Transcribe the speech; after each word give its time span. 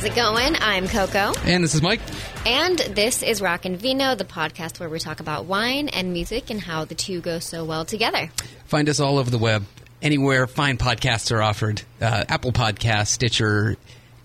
How's 0.00 0.08
it 0.08 0.16
going? 0.16 0.56
I'm 0.58 0.88
Coco. 0.88 1.34
And 1.44 1.62
this 1.62 1.74
is 1.74 1.82
Mike. 1.82 2.00
And 2.46 2.78
this 2.78 3.22
is 3.22 3.42
Rock 3.42 3.66
and 3.66 3.76
Vino, 3.76 4.14
the 4.14 4.24
podcast 4.24 4.80
where 4.80 4.88
we 4.88 4.98
talk 4.98 5.20
about 5.20 5.44
wine 5.44 5.90
and 5.90 6.14
music 6.14 6.48
and 6.48 6.58
how 6.58 6.86
the 6.86 6.94
two 6.94 7.20
go 7.20 7.38
so 7.38 7.66
well 7.66 7.84
together. 7.84 8.30
Find 8.64 8.88
us 8.88 8.98
all 8.98 9.18
over 9.18 9.30
the 9.30 9.36
web, 9.36 9.66
anywhere 10.00 10.46
fine 10.46 10.78
podcasts 10.78 11.30
are 11.32 11.42
offered 11.42 11.82
uh, 12.00 12.24
Apple 12.30 12.50
Podcasts, 12.52 13.08
Stitcher, 13.08 13.76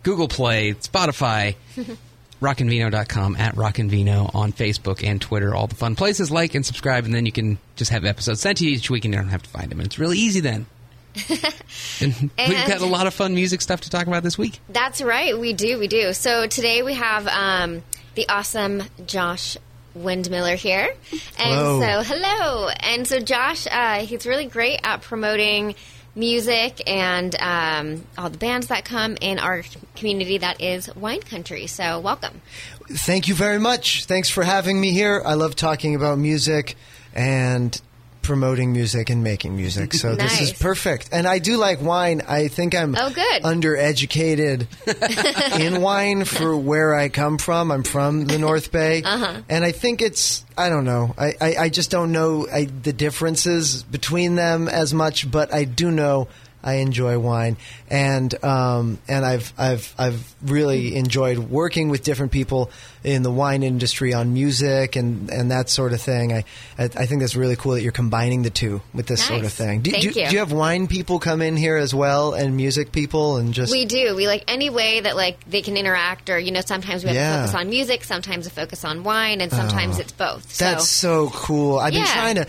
Google 0.04 0.30
Play, 0.30 0.76
Spotify. 0.76 1.55
rockandvino.com 2.42 3.35
at 3.38 3.55
rockandvino 3.55 4.34
on 4.35 4.54
Facebook 4.54 5.05
and 5.05 5.21
Twitter. 5.21 5.55
All 5.55 5.68
the 5.68 5.76
fun 5.76 5.96
places. 5.96 6.32
Like 6.32 6.55
and 6.55 6.66
subscribe, 6.66 7.04
and 7.04 7.13
then 7.13 7.26
you 7.26 7.32
can 7.34 7.57
just 7.76 7.91
have 7.91 8.05
episodes 8.05 8.40
sent 8.40 8.60
to 8.60 8.66
you 8.66 8.71
each 8.71 8.90
week, 8.90 9.04
and 9.04 9.13
you 9.13 9.20
don't 9.20 9.30
have 9.30 9.44
to 9.44 9.49
find 9.49 9.70
them. 9.70 9.80
And 9.80 9.88
it's 9.88 9.99
really 9.99 10.20
easy 10.20 10.40
then. 10.40 10.68
and, 12.02 12.32
we've 12.38 12.68
got 12.68 12.82
a 12.82 12.86
lot 12.86 13.08
of 13.08 13.14
fun 13.14 13.34
music 13.34 13.62
stuff 13.62 13.82
to 13.82 13.90
talk 13.90 14.08
about 14.08 14.24
this 14.24 14.38
week. 14.38 14.60
That's 14.70 15.02
right, 15.02 15.38
we 15.38 15.54
do, 15.54 15.80
we 15.80 15.88
do. 15.88 16.14
So 16.14 16.48
today 16.48 16.84
we 16.84 16.94
have 16.96 17.28
um, 17.28 17.84
the 18.16 18.28
awesome 18.30 18.84
Josh 19.05 19.58
Windmiller 19.98 20.55
here, 20.55 20.94
and 21.12 21.22
Hello. 21.40 21.80
so 21.80 22.14
hello, 22.14 22.70
and 22.82 23.08
so 23.08 23.20
Josh, 23.20 23.66
uh, 23.72 24.05
he's 24.05 24.26
really 24.26 24.46
great 24.46 24.80
at 24.84 25.02
promoting 25.02 25.76
music 26.16 26.82
and 26.88 27.36
um, 27.40 28.05
all 28.18 28.30
the 28.30 28.38
bands 28.38 28.68
that 28.68 28.86
come 28.86 29.18
in 29.20 29.38
our 29.40 29.63
community 29.96 30.38
that 30.38 30.62
is 30.62 30.94
wine 30.96 31.22
country. 31.22 31.68
So 31.68 32.00
welcome. 32.00 32.41
Thank 32.90 33.27
you 33.27 33.36
very 33.36 33.60
much. 33.60 34.05
Thanks 34.05 34.30
for 34.30 34.44
having 34.44 34.79
me 34.79 34.91
here. 34.91 35.22
I 35.26 35.34
love 35.34 35.55
talking 35.55 35.96
about 35.96 36.18
music 36.18 36.76
and 37.13 37.79
promoting 38.26 38.73
music 38.73 39.09
and 39.09 39.23
making 39.23 39.55
music. 39.55 39.93
So 39.93 40.15
this 40.15 40.41
is 40.41 40.51
perfect. 40.54 41.09
And 41.12 41.27
I 41.27 41.40
do 41.40 41.57
like 41.57 41.81
wine. 41.81 42.21
I 42.27 42.48
think 42.48 42.76
I'm 42.76 42.95
Oh, 42.98 43.09
good. 43.12 43.43
undereducated 43.43 44.67
in 45.59 45.82
wine 45.82 46.26
for 46.26 46.57
where 46.57 46.95
I 46.95 47.09
come 47.09 47.37
from. 47.37 47.71
I'm 47.71 47.84
from 47.84 48.26
the 48.26 48.37
North 48.37 48.71
Bay. 48.71 49.04
Uh-huh. 49.04 49.41
And 49.49 49.63
I 49.63 49.71
think 49.71 50.01
it's, 50.01 50.43
I 50.57 50.70
don't 50.70 50.85
know. 50.85 51.13
I, 51.17 51.34
I, 51.40 51.55
I 51.65 51.70
just 51.70 51.91
don't 51.91 52.12
know 52.12 52.48
I, 52.51 52.65
the 52.65 52.93
differences 52.93 53.84
between 53.84 54.35
them 54.35 54.67
as 54.67 54.93
much, 54.93 55.29
but 55.29 55.54
I 55.54 55.65
do 55.65 55.91
know 55.91 56.27
I 56.66 56.76
enjoy 56.76 57.20
wine, 57.20 57.58
and 57.90 58.44
um, 58.44 58.98
and 59.08 59.24
I've 59.24 59.54
I've 59.58 59.94
I've 59.98 60.35
really 60.41 60.96
enjoyed 60.96 61.38
working 61.38 61.90
with 61.90 62.04
different 62.04 62.32
people 62.32 62.72
in 63.04 63.22
the 63.22 63.30
wine 63.32 63.62
industry 63.62 64.13
on 64.16 64.34
music 64.34 64.96
and, 64.96 65.30
and 65.30 65.52
that 65.52 65.69
sort 65.69 65.94
of 65.94 66.02
thing. 66.02 66.34
I 66.34 66.44
I 66.80 66.85
I 66.85 67.06
think 67.06 67.22
that's 67.22 67.35
really 67.35 67.56
cool 67.56 67.74
that 67.74 67.81
you're 67.84 67.91
combining 67.91 68.41
the 68.41 68.50
two 68.50 68.81
with 68.94 69.06
this 69.06 69.24
sort 69.24 69.44
of 69.46 69.53
thing. 69.53 69.81
Do, 69.81 69.91
Thank 69.91 70.02
do, 70.02 70.07
you. 70.09 70.28
do 70.28 70.34
you 70.34 70.40
have 70.40 70.52
wine 70.52 70.88
people 70.88 71.19
come 71.19 71.41
in 71.44 71.56
here 71.56 71.78
as 71.78 71.94
well, 71.94 72.34
and 72.34 72.57
music 72.57 72.91
people, 72.91 73.38
and 73.38 73.53
just 73.53 73.72
We 73.72 73.85
do. 73.85 74.16
We 74.16 74.25
like 74.28 74.44
any 74.47 74.72
way 74.72 75.02
that 75.02 75.16
like 75.16 75.47
they 75.47 75.62
can 75.62 75.78
interact, 75.78 76.29
or 76.31 76.40
you 76.40 76.52
know, 76.52 76.62
sometimes 76.62 77.03
we 77.03 77.09
have 77.09 77.16
Yeah. 77.16 77.35
to 77.35 77.41
focus 77.44 77.56
on 77.62 77.69
music, 77.69 78.03
sometimes 78.03 78.47
a 78.47 78.50
focus 78.50 78.84
on 78.84 79.03
wine, 79.03 79.40
and 79.41 79.52
sometimes 79.52 80.00
it's 80.00 80.12
both. 80.12 80.52
So 80.52 80.66
That's 80.66 80.90
so 80.90 81.29
cool. 81.29 81.78
I've 81.78 81.94
been 81.94 82.06
trying 82.06 82.35
to 82.35 82.47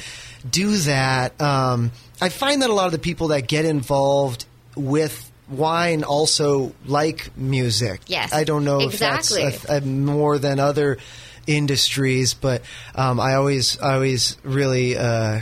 do 0.50 0.76
that. 0.78 1.38
Um, 1.40 1.90
I 2.20 2.28
find 2.28 2.62
that 2.62 2.70
a 2.70 2.72
lot 2.72 2.86
of 2.86 2.92
the 2.92 2.98
people 2.98 3.28
that 3.28 3.46
get 3.46 3.64
involved 3.64 4.46
with 4.74 5.30
wine 5.48 6.04
also 6.04 6.72
like 6.86 7.36
music. 7.36 8.00
Yes, 8.06 8.32
I 8.32 8.44
don't 8.44 8.64
know 8.64 8.80
exactly. 8.80 9.42
if 9.42 9.62
that's 9.62 9.70
a, 9.70 9.78
a 9.78 9.80
more 9.86 10.38
than 10.38 10.58
other 10.58 10.98
industries, 11.46 12.34
but 12.34 12.62
um, 12.94 13.20
I 13.20 13.34
always, 13.34 13.78
I 13.80 13.94
always 13.94 14.36
really 14.42 14.96
uh, 14.96 15.40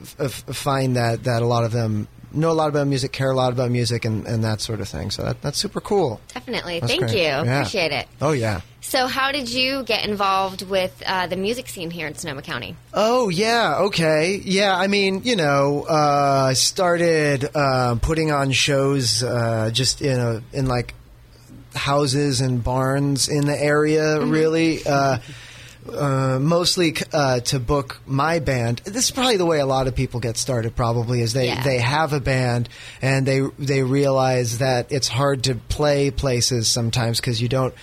f- 0.00 0.16
f- 0.20 0.56
find 0.56 0.96
that 0.96 1.24
that 1.24 1.42
a 1.42 1.46
lot 1.46 1.64
of 1.64 1.72
them 1.72 2.08
know 2.32 2.50
a 2.50 2.52
lot 2.52 2.68
about 2.68 2.86
music, 2.86 3.12
care 3.12 3.30
a 3.30 3.36
lot 3.36 3.52
about 3.52 3.70
music, 3.70 4.04
and, 4.04 4.26
and 4.26 4.44
that 4.44 4.60
sort 4.60 4.80
of 4.80 4.88
thing. 4.88 5.10
So 5.10 5.22
that, 5.22 5.42
that's 5.42 5.58
super 5.58 5.80
cool. 5.80 6.20
definitely. 6.34 6.80
That's 6.80 6.92
Thank 6.92 7.04
great. 7.06 7.16
you. 7.16 7.22
Yeah. 7.22 7.60
Appreciate 7.60 7.92
it. 7.92 8.08
Oh 8.20 8.32
yeah. 8.32 8.60
So, 8.80 9.06
how 9.06 9.32
did 9.32 9.52
you 9.52 9.82
get 9.82 10.06
involved 10.06 10.62
with 10.62 11.02
uh, 11.04 11.26
the 11.26 11.36
music 11.36 11.68
scene 11.68 11.90
here 11.90 12.06
in 12.06 12.14
Sonoma 12.14 12.40
County? 12.40 12.74
Oh 12.94 13.28
yeah, 13.28 13.80
okay, 13.80 14.40
yeah. 14.42 14.74
I 14.74 14.86
mean, 14.86 15.22
you 15.24 15.36
know, 15.36 15.84
uh, 15.88 16.46
I 16.48 16.52
started 16.54 17.44
uh, 17.54 17.96
putting 18.00 18.30
on 18.32 18.52
shows 18.52 19.22
uh, 19.22 19.70
just 19.74 20.00
in 20.00 20.18
a 20.18 20.42
in 20.54 20.66
like 20.66 20.94
houses 21.74 22.40
and 22.40 22.64
barns 22.64 23.28
in 23.28 23.46
the 23.46 23.62
area. 23.62 24.24
Really, 24.24 24.86
uh, 25.90 26.38
mostly 26.40 26.94
uh, 27.12 27.40
to 27.40 27.58
book 27.58 28.00
my 28.06 28.38
band. 28.38 28.78
This 28.84 29.06
is 29.06 29.10
probably 29.10 29.36
the 29.36 29.46
way 29.46 29.60
a 29.60 29.66
lot 29.66 29.86
of 29.86 29.94
people 29.94 30.20
get 30.20 30.36
started. 30.36 30.74
Probably 30.76 31.20
is 31.22 31.32
they 31.32 31.46
Yeah. 31.48 31.62
they 31.62 31.78
have 31.78 32.12
a 32.12 32.20
band 32.20 32.68
and 33.02 33.26
they 33.26 33.40
they 33.58 33.82
realize 33.82 34.58
that 34.58 34.90
it's 34.92 35.08
hard 35.08 35.44
to 35.44 35.54
play 35.54 36.10
places 36.10 36.68
sometimes 36.68 37.20
because 37.20 37.40
you 37.40 37.48
don't 37.48 37.74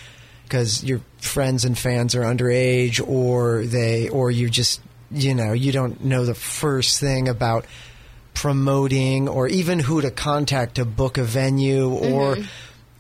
because 0.44 0.84
your 0.84 1.02
friends 1.18 1.66
and 1.66 1.78
fans 1.78 2.14
are 2.16 2.22
underage 2.22 3.06
or 3.08 3.66
they 3.66 4.10
or 4.10 4.30
you 4.32 4.50
just 4.50 4.82
you 5.12 5.34
know 5.34 5.54
you 5.54 5.72
don't 5.72 6.04
know 6.04 6.26
the 6.26 6.36
first 6.36 7.00
thing 7.00 7.28
about 7.28 7.66
promoting 8.34 9.28
or 9.28 9.48
even 9.48 9.80
who 9.80 10.02
to 10.02 10.12
contact 10.12 10.76
to 10.76 10.86
book 10.86 11.18
a 11.18 11.24
venue 11.24 11.90
or 11.90 12.38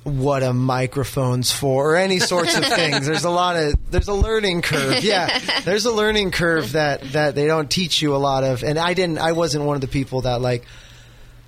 what 0.05 0.43
a 0.43 0.53
microphone's 0.53 1.51
for 1.51 1.93
or 1.93 1.95
any 1.95 2.19
sorts 2.19 2.55
of 2.55 2.63
things. 2.75 3.07
There's 3.07 3.23
a 3.23 3.29
lot 3.29 3.55
of 3.55 3.73
there's 3.89 4.07
a 4.07 4.13
learning 4.13 4.61
curve. 4.61 5.03
Yeah 5.03 5.39
there's 5.63 5.85
a 5.85 5.91
learning 5.91 6.29
curve 6.29 6.73
that 6.73 7.01
that 7.13 7.33
they 7.33 7.47
don't 7.47 7.69
teach 7.69 8.03
you 8.03 8.16
a 8.16 8.17
lot 8.17 8.43
of. 8.43 8.63
And 8.63 8.77
I 8.77 8.93
didn't 8.93 9.17
I 9.17 9.31
wasn't 9.31 9.66
one 9.66 9.75
of 9.75 9.81
the 9.81 9.88
people 9.88 10.21
that 10.21 10.41
like 10.41 10.66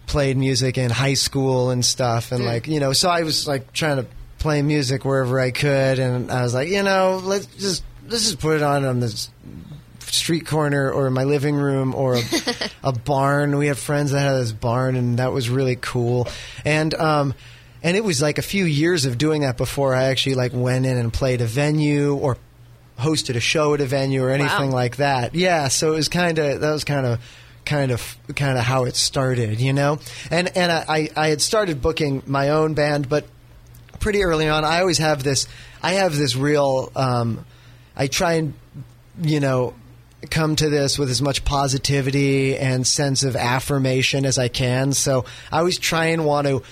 played 0.07 0.37
music 0.37 0.77
in 0.79 0.89
high 0.89 1.13
school 1.13 1.69
and 1.69 1.85
stuff 1.85 2.31
and 2.31 2.45
like 2.45 2.67
you 2.67 2.79
know 2.79 2.93
so 2.93 3.09
I 3.09 3.23
was 3.23 3.47
like 3.47 3.73
trying 3.73 3.97
to 3.97 4.07
play 4.39 4.63
music 4.63 5.05
wherever 5.05 5.39
I 5.39 5.51
could. 5.51 5.99
And 5.99 6.31
I 6.31 6.41
was 6.41 6.55
like 6.55 6.69
you 6.69 6.81
know 6.81 7.21
let's 7.23 7.45
just 7.45 7.83
let's 8.07 8.23
just 8.23 8.39
put 8.39 8.55
it 8.55 8.63
on 8.63 8.85
on 8.85 8.99
this 8.99 9.29
street 9.99 10.47
corner 10.47 10.89
or 10.91 11.11
my 11.11 11.25
living 11.25 11.55
room 11.55 11.93
or 11.93 12.15
a, 12.15 12.21
a 12.85 12.91
barn. 12.91 13.55
We 13.57 13.67
had 13.67 13.77
friends 13.77 14.11
that 14.11 14.21
had 14.21 14.33
this 14.41 14.51
barn 14.51 14.95
and 14.95 15.19
that 15.19 15.31
was 15.31 15.47
really 15.47 15.75
cool. 15.75 16.27
And 16.65 16.95
um 16.95 17.35
and 17.87 17.95
it 17.95 18.03
was 18.03 18.21
like 18.21 18.37
a 18.37 18.41
few 18.41 18.65
years 18.65 19.05
of 19.05 19.17
doing 19.17 19.41
that 19.43 19.55
before 19.55 19.95
I 19.95 20.05
actually 20.05 20.35
like 20.35 20.51
went 20.53 20.85
in 20.85 20.97
and 20.97 21.13
played 21.13 21.39
a 21.41 21.45
venue 21.45 22.15
or 22.15 22.37
hosted 22.99 23.35
a 23.35 23.39
show 23.39 23.73
at 23.75 23.79
a 23.81 23.85
venue 23.85 24.23
or 24.23 24.29
anything 24.29 24.69
Wow. 24.71 24.75
like 24.75 24.97
that. 24.97 25.33
Yeah, 25.35 25.69
so 25.69 25.93
it 25.93 25.95
was 25.95 26.09
kind 26.09 26.37
of 26.37 26.59
that 26.61 26.71
was 26.71 26.83
kind 26.83 27.05
of 27.05 27.19
kind 27.65 27.91
of 27.91 28.17
kind 28.35 28.57
of 28.57 28.63
how 28.63 28.85
it 28.85 28.95
started, 28.95 29.59
you 29.61 29.71
know. 29.73 29.99
And 30.31 30.55
and 30.57 30.71
I 30.71 30.85
I 30.87 31.09
I 31.15 31.27
had 31.29 31.41
started 31.41 31.81
booking 31.81 32.23
my 32.25 32.49
own 32.49 32.73
band, 32.73 33.07
but 33.07 33.25
pretty 33.99 34.23
early 34.23 34.49
on, 34.49 34.65
I 34.65 34.79
always 34.81 34.97
have 34.97 35.23
this. 35.23 35.47
I 35.81 35.93
have 35.93 36.15
this 36.15 36.35
real. 36.35 36.91
Um, 36.95 37.45
I 37.95 38.07
try 38.07 38.33
and 38.33 38.53
you 39.21 39.39
know 39.39 39.73
come 40.31 40.55
to 40.55 40.69
this 40.69 40.97
with 40.97 41.09
as 41.11 41.21
much 41.21 41.45
positivity 41.45 42.57
and 42.57 42.85
sense 42.87 43.23
of 43.23 43.35
affirmation 43.35 44.25
as 44.25 44.37
I 44.39 44.47
can. 44.47 44.91
So 44.93 45.25
I 45.51 45.59
always 45.59 45.77
try 45.77 46.05
and 46.07 46.25
want 46.25 46.47
to 46.47 46.63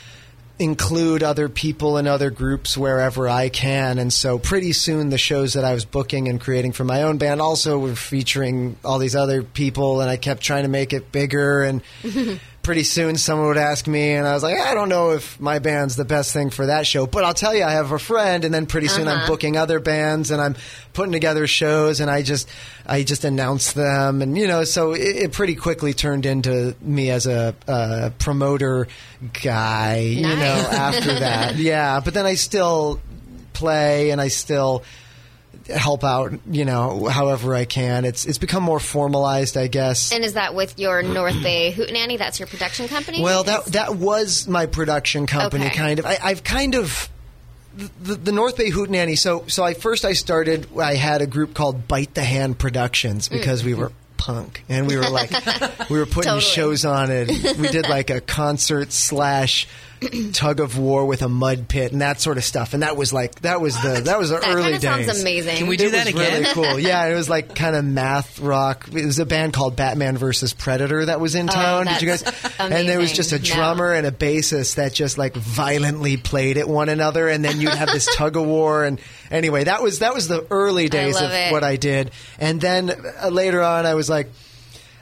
include 0.58 1.22
other 1.22 1.50
people 1.50 1.98
and 1.98 2.08
other 2.08 2.30
groups 2.30 2.78
wherever 2.78 3.28
I 3.28 3.50
can. 3.50 4.00
And 4.00 4.12
so 4.12 4.40
pretty 4.40 4.72
soon 4.72 5.10
the 5.10 5.18
shows 5.18 5.54
that 5.54 5.66
I 5.66 5.74
was 5.74 5.84
booking 5.84 6.28
and 6.28 6.40
creating 6.40 6.72
for 6.72 6.84
my 6.84 7.04
own 7.04 7.18
band 7.18 7.42
also 7.42 7.78
were 7.78 7.96
featuring 7.96 8.78
all 8.84 8.98
these 8.98 9.16
other 9.16 9.44
people 9.44 10.02
and 10.02 10.10
I 10.10 10.18
kept 10.18 10.42
trying 10.42 10.64
to 10.64 10.70
make 10.70 10.94
it 10.94 11.12
bigger 11.12 11.64
and 11.64 11.82
pretty 12.66 12.84
soon 12.84 13.16
someone 13.16 13.48
would 13.48 13.58
ask 13.58 13.86
me 13.86 14.14
and 14.14 14.28
I 14.28 14.34
was 14.34 14.42
like, 14.42 14.58
I 14.58 14.74
don't 14.74 14.90
know 14.90 15.12
if 15.12 15.40
my 15.40 15.60
band's 15.60 15.96
the 15.96 16.04
best 16.04 16.34
thing 16.34 16.50
for 16.50 16.66
that 16.66 16.88
show, 16.88 17.06
but 17.06 17.24
I'll 17.24 17.36
tell 17.36 17.54
you 17.54 17.64
I 17.64 17.74
have 17.74 17.92
a 17.92 18.00
friend 18.00 18.44
and 18.44 18.52
then 18.52 18.66
pretty 18.66 18.88
soon 18.88 19.08
I'm 19.08 19.28
booking 19.28 19.56
other 19.56 19.80
bands 19.80 20.32
and 20.32 20.42
I'm 20.42 20.56
putting 20.92 21.12
together 21.12 21.46
shows 21.46 22.00
and 22.00 22.10
I 22.10 22.24
just 22.24 22.50
I 22.84 23.04
just 23.04 23.24
announce 23.24 23.74
them 23.74 24.24
and 24.24 24.36
you 24.36 24.48
know 24.48 24.64
so 24.64 24.94
it, 24.94 25.16
it 25.16 25.32
pretty 25.32 25.54
quickly 25.54 25.94
turned 25.94 26.26
into 26.26 26.76
me 26.82 27.12
as 27.12 27.28
a, 27.28 27.54
uh 27.68 28.10
promoter 28.18 28.88
guy 29.44 30.00
you 30.00 30.24
know 30.24 30.68
after 30.72 31.14
that. 31.20 31.56
Yeah 31.66 32.00
but 32.00 32.16
then 32.16 32.26
I 32.26 32.34
still 32.34 33.00
play 33.54 34.10
and 34.10 34.20
I 34.20 34.30
still 34.30 34.84
help 35.68 36.04
out 36.04 36.32
you 36.50 36.64
know 36.64 37.06
however 37.06 37.56
I 37.56 37.66
can 37.66 38.06
it's 38.06 38.26
it's 38.26 38.38
become 38.38 38.62
more 38.62 38.80
formalized 38.80 39.58
I 39.58 39.68
guess 39.68 40.12
And 40.12 40.24
is 40.24 40.34
that 40.34 40.54
with 40.54 40.78
your 40.78 41.02
North 41.02 41.42
Bay 41.42 41.72
Hootenanny? 41.72 42.18
That's 42.18 42.40
your 42.40 42.48
production 42.48 42.88
company? 42.88 43.22
well, 43.22 43.44
that 43.44 43.66
that 43.68 43.96
was 43.96 44.48
my 44.48 44.66
production 44.66 45.26
company, 45.28 45.66
Okay. 45.66 45.76
kind 45.76 46.00
of. 46.00 46.06
I, 46.06 46.18
I've 46.24 46.44
kind 46.44 46.76
of 46.76 47.10
the, 47.76 48.16
the 48.16 48.32
North 48.32 48.58
Bay 48.58 48.72
Hootenanny. 48.72 49.18
So, 49.18 49.46
so 49.48 49.64
I 49.64 49.74
first 49.74 50.06
I 50.06 50.14
started. 50.14 50.68
I 50.78 50.96
had 50.96 51.22
a 51.22 51.28
group 51.28 51.54
called 51.54 51.88
Bite 51.88 52.14
the 52.14 52.24
Hand 52.24 52.58
Productions 52.58 53.28
because 53.28 53.64
we 53.64 53.74
mm. 53.74 53.78
were 53.78 53.92
punk 54.18 54.64
and 54.70 54.88
we 54.88 54.96
were 54.96 55.10
like 55.10 55.32
we 55.90 56.00
were 56.00 56.06
putting 56.06 56.30
Totally. 56.30 56.42
shows 56.42 56.86
on 56.86 57.12
it. 57.12 57.28
We 57.58 57.68
did 57.68 57.90
like 57.90 58.10
a 58.10 58.22
concert 58.22 58.92
slash 58.92 59.68
tug 60.34 60.60
of 60.60 60.78
war 60.78 61.06
with 61.06 61.22
a 61.22 61.30
mud 61.30 61.68
pit 61.68 61.92
and 61.92 62.02
that 62.02 62.20
sort 62.22 62.38
of 62.38 62.44
stuff. 62.44 62.74
And 62.74 62.84
that 62.84 62.96
was 62.98 63.12
like 63.14 63.42
that 63.42 63.62
was 63.62 63.80
the 63.82 64.02
that 64.06 64.20
was 64.20 64.30
the 64.30 64.38
That 64.40 64.48
early 64.50 64.64
kind 64.64 64.76
of 64.76 64.82
sounds 64.82 65.08
days. 65.08 65.22
amazing. 65.22 65.58
Can 65.58 65.68
we 65.68 65.78
do 65.78 65.88
it 65.88 65.92
that 65.92 66.06
was 66.06 66.14
again? 66.16 66.42
really 66.44 66.54
cool. 66.54 66.80
Yeah, 66.86 67.06
it 67.08 67.16
was 67.16 67.30
like 67.30 67.56
kind 67.56 67.76
of 67.76 67.84
math 67.86 68.40
rock. 68.40 68.88
It 68.94 69.06
was 69.06 69.20
a 69.20 69.26
band 69.26 69.54
called 69.54 69.76
Batman 69.76 70.18
versus 70.18 70.54
Predator 70.54 71.06
that 71.06 71.20
was 71.20 71.36
in 71.36 71.48
town. 71.48 71.86
Did 71.88 72.02
you 72.02 72.08
guys? 72.08 72.24
Oh, 72.26 72.32
that's 72.32 72.60
And 72.60 72.88
there 72.88 73.00
was 73.00 73.12
just 73.12 73.32
a 73.32 73.36
amazing. 73.38 73.56
drummer 73.56 73.92
and 73.94 74.06
a 74.08 74.12
bassist 74.12 74.76
that 74.76 74.94
just 74.94 75.18
like 75.18 75.36
violently 75.36 76.18
played 76.18 76.58
at 76.58 76.68
one 76.68 76.90
another, 76.90 77.28
and 77.30 77.44
then 77.44 77.60
you'd 77.62 77.74
have 77.74 77.90
this 77.92 78.08
tug 78.16 78.36
of 78.38 78.46
war. 78.46 78.84
And 78.84 79.00
anyway, 79.32 79.64
that 79.66 79.82
was 79.82 80.00
that 80.00 80.14
was 80.14 80.28
the 80.28 80.46
early 80.52 80.90
days 80.90 81.20
of 81.22 81.32
it. 81.32 81.52
what 81.52 81.64
I 81.64 81.76
did. 81.78 82.12
And 82.40 82.60
then 82.62 82.92
uh, 82.92 83.30
later 83.30 83.62
on, 83.64 83.86
I 83.86 83.94
was 83.96 84.10
like. 84.10 84.30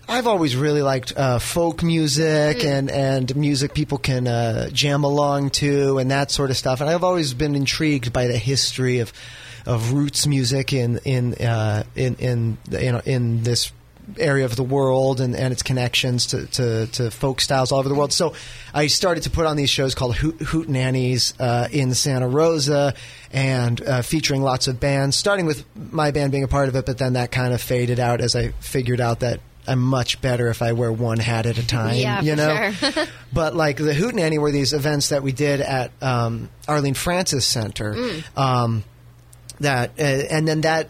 I've 0.07 0.27
always 0.27 0.55
really 0.55 0.81
liked 0.81 1.13
uh, 1.15 1.39
folk 1.39 1.81
music 1.81 2.57
Mm. 2.57 2.65
and, 2.65 2.91
and 2.91 3.35
music 3.35 3.73
people 3.73 3.97
can 3.97 4.27
uh, 4.27 4.69
jam 4.69 5.03
along 5.03 5.51
to 5.51 5.97
and 5.97 6.11
that 6.11 6.29
sort 6.31 6.49
of 6.51 6.57
stuff. 6.57 6.81
And 6.81 6.89
I've 6.89 7.03
always 7.03 7.33
been 7.33 7.55
intrigued 7.55 8.11
by 8.13 8.27
the 8.27 8.37
history 8.37 8.99
of 8.99 9.11
of 9.65 9.93
roots 9.93 10.27
music 10.27 10.73
in 10.73 10.97
in 11.05 11.33
uh, 11.35 11.83
in 11.95 12.15
in 12.15 12.57
you 12.69 12.91
know 12.91 13.01
in 13.05 13.43
this 13.43 13.71
area 14.17 14.43
of 14.43 14.57
the 14.57 14.63
world 14.63 15.21
and, 15.21 15.33
and 15.33 15.53
its 15.53 15.63
connections 15.63 16.27
to, 16.27 16.45
to, 16.47 16.87
to 16.87 17.09
folk 17.09 17.39
styles 17.39 17.71
all 17.71 17.79
over 17.79 17.87
the 17.87 17.95
world. 17.95 18.11
So 18.11 18.33
I 18.73 18.87
started 18.87 19.23
to 19.23 19.29
put 19.29 19.45
on 19.45 19.55
these 19.55 19.69
shows 19.69 19.95
called 19.95 20.17
Hoot, 20.17 20.41
Hoot 20.41 20.67
Nannies 20.67 21.33
uh, 21.39 21.69
in 21.71 21.93
Santa 21.93 22.27
Rosa 22.27 22.93
and 23.31 23.81
uh, 23.81 24.01
featuring 24.01 24.41
lots 24.41 24.67
of 24.67 24.81
bands, 24.81 25.15
starting 25.15 25.45
with 25.45 25.63
my 25.93 26.11
band 26.11 26.33
being 26.33 26.43
a 26.43 26.49
part 26.49 26.67
of 26.67 26.75
it, 26.75 26.85
but 26.85 26.97
then 26.97 27.13
that 27.13 27.31
kind 27.31 27.53
of 27.53 27.61
faded 27.61 27.97
out 27.97 28.19
as 28.19 28.35
I 28.35 28.49
figured 28.59 28.99
out 28.99 29.21
that 29.21 29.39
I'm 29.67 29.81
much 29.81 30.21
better 30.21 30.49
if 30.49 30.61
I 30.61 30.73
wear 30.73 30.91
one 30.91 31.19
hat 31.19 31.45
at 31.45 31.57
a 31.57 31.67
time. 31.67 31.95
Yeah, 31.95 32.21
you 32.21 32.35
know? 32.35 32.71
sure. 32.71 33.05
but 33.33 33.55
like 33.55 33.77
the 33.77 33.93
Hootenanny 33.93 34.37
were 34.37 34.51
these 34.51 34.73
events 34.73 35.09
that 35.09 35.23
we 35.23 35.31
did 35.31 35.61
at 35.61 35.91
um, 36.01 36.49
Arlene 36.67 36.93
Francis 36.93 37.45
Center. 37.45 37.93
Mm. 37.93 38.37
Um, 38.37 38.83
that 39.59 39.91
uh, 39.99 40.03
and 40.03 40.47
then 40.47 40.61
that 40.61 40.89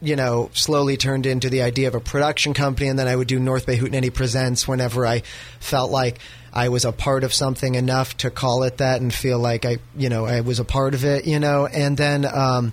you 0.00 0.16
know 0.16 0.50
slowly 0.52 0.96
turned 0.96 1.26
into 1.26 1.48
the 1.48 1.62
idea 1.62 1.88
of 1.88 1.94
a 1.94 2.00
production 2.00 2.54
company 2.54 2.88
and 2.88 2.98
then 2.98 3.08
I 3.08 3.16
would 3.16 3.28
do 3.28 3.38
North 3.38 3.66
Bay 3.66 3.76
Hootenanny 3.76 4.12
Presents 4.12 4.68
whenever 4.68 5.06
I 5.06 5.22
felt 5.58 5.90
like 5.90 6.18
I 6.52 6.68
was 6.68 6.84
a 6.84 6.92
part 6.92 7.24
of 7.24 7.32
something 7.32 7.74
enough 7.74 8.16
to 8.18 8.30
call 8.30 8.62
it 8.62 8.78
that 8.78 9.00
and 9.00 9.12
feel 9.12 9.38
like 9.38 9.64
I 9.64 9.78
you 9.96 10.08
know 10.08 10.26
I 10.26 10.42
was 10.42 10.60
a 10.60 10.64
part 10.64 10.94
of 10.94 11.04
it 11.04 11.26
you 11.26 11.40
know 11.40 11.66
and 11.66 11.96
then 11.96 12.24
um, 12.26 12.72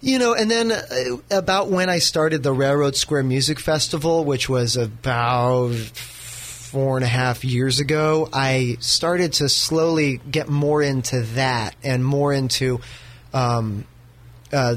you 0.00 0.18
know, 0.18 0.34
and 0.34 0.50
then 0.50 0.72
uh, 0.72 0.82
about 1.30 1.68
when 1.68 1.88
I 1.88 1.98
started 1.98 2.42
the 2.42 2.52
Railroad 2.52 2.96
Square 2.96 3.24
Music 3.24 3.58
Festival, 3.58 4.24
which 4.24 4.48
was 4.48 4.76
about 4.76 5.74
four 5.74 6.96
and 6.96 7.04
a 7.04 7.08
half 7.08 7.44
years 7.44 7.80
ago, 7.80 8.28
I 8.32 8.76
started 8.80 9.34
to 9.34 9.48
slowly 9.48 10.20
get 10.30 10.48
more 10.48 10.82
into 10.82 11.22
that 11.22 11.74
and 11.82 12.04
more 12.04 12.32
into, 12.32 12.80
um, 13.32 13.86
uh, 14.52 14.76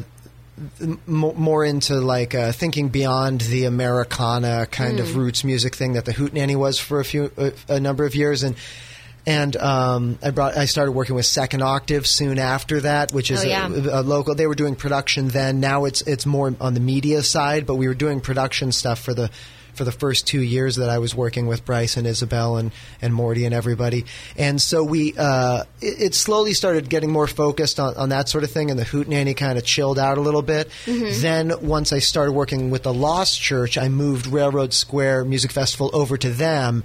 m- 0.80 1.02
more 1.08 1.66
into 1.66 1.96
like 1.96 2.34
uh, 2.34 2.52
thinking 2.52 2.90
beyond 2.90 3.42
the 3.42 3.66
Americana 3.66 4.68
kind 4.68 5.00
of 5.00 5.16
roots 5.18 5.44
music 5.44 5.76
thing 5.76 5.94
that 5.94 6.06
the 6.06 6.14
Hootenanny 6.14 6.56
was 6.56 6.80
for 6.80 7.00
a 7.00 7.06
few 7.06 7.32
a, 7.38 7.52
a 7.68 7.80
number 7.80 8.06
of 8.06 8.16
years 8.16 8.44
and. 8.44 8.56
And 9.26 9.56
um, 9.58 10.18
I 10.24 10.32
brought. 10.32 10.58
I 10.58 10.66
started 10.66 10.94
working 10.94 11.16
with 11.16 11.26
Second 11.26 11.62
Octave 11.62 12.08
soon 12.08 12.40
after 12.40 12.80
that, 12.82 13.12
which 13.14 13.30
is 13.32 13.44
Oh, 13.44 13.48
yeah. 13.48 13.68
a, 13.68 14.00
a 14.00 14.02
local. 14.02 14.34
They 14.36 14.48
were 14.48 14.56
doing 14.56 14.76
production 14.76 15.28
then. 15.28 15.60
Now 15.60 15.86
it's 15.86 16.02
it's 16.04 16.26
more 16.26 16.54
on 16.60 16.74
the 16.74 16.80
media 16.80 17.22
side, 17.22 17.66
but 17.66 17.76
we 17.76 17.88
were 17.88 17.94
doing 17.94 18.22
production 18.22 18.72
stuff 18.72 19.00
for 19.00 19.14
the 19.14 19.30
for 19.76 19.84
the 19.86 19.92
first 19.94 20.28
two 20.28 20.42
years 20.42 20.76
that 20.78 20.90
I 20.90 20.98
was 20.98 21.16
working 21.16 21.48
with 21.48 21.64
Bryce 21.64 21.96
and 21.96 22.06
Isabel 22.06 22.58
and, 22.58 22.72
and 23.02 23.14
Morty 23.14 23.46
and 23.46 23.54
everybody. 23.56 24.04
And 24.36 24.62
so 24.62 24.84
we 24.84 25.14
uh, 25.18 25.64
it, 25.80 26.02
it 26.02 26.16
slowly 26.16 26.54
started 26.54 26.90
getting 26.90 27.12
more 27.12 27.28
focused 27.28 27.80
on, 27.80 27.96
on 27.96 28.10
that 28.10 28.28
sort 28.28 28.44
of 28.44 28.52
thing, 28.52 28.72
and 28.72 28.80
the 28.80 28.84
Hootenanny 28.84 29.38
kind 29.38 29.58
of 29.58 29.64
chilled 29.64 30.00
out 30.00 30.18
a 30.18 30.22
little 30.22 30.42
bit. 30.42 30.70
Then 30.86 31.54
once 31.62 31.94
I 31.94 32.00
started 32.00 32.32
working 32.34 32.72
with 32.72 32.84
the 32.84 32.94
Lost 32.94 33.40
Church, 33.40 33.78
I 33.78 33.88
moved 33.90 34.28
Railroad 34.28 34.74
Square 34.74 35.26
Music 35.26 35.52
Festival 35.52 35.90
over 35.94 36.18
to 36.18 36.30
them. 36.30 36.84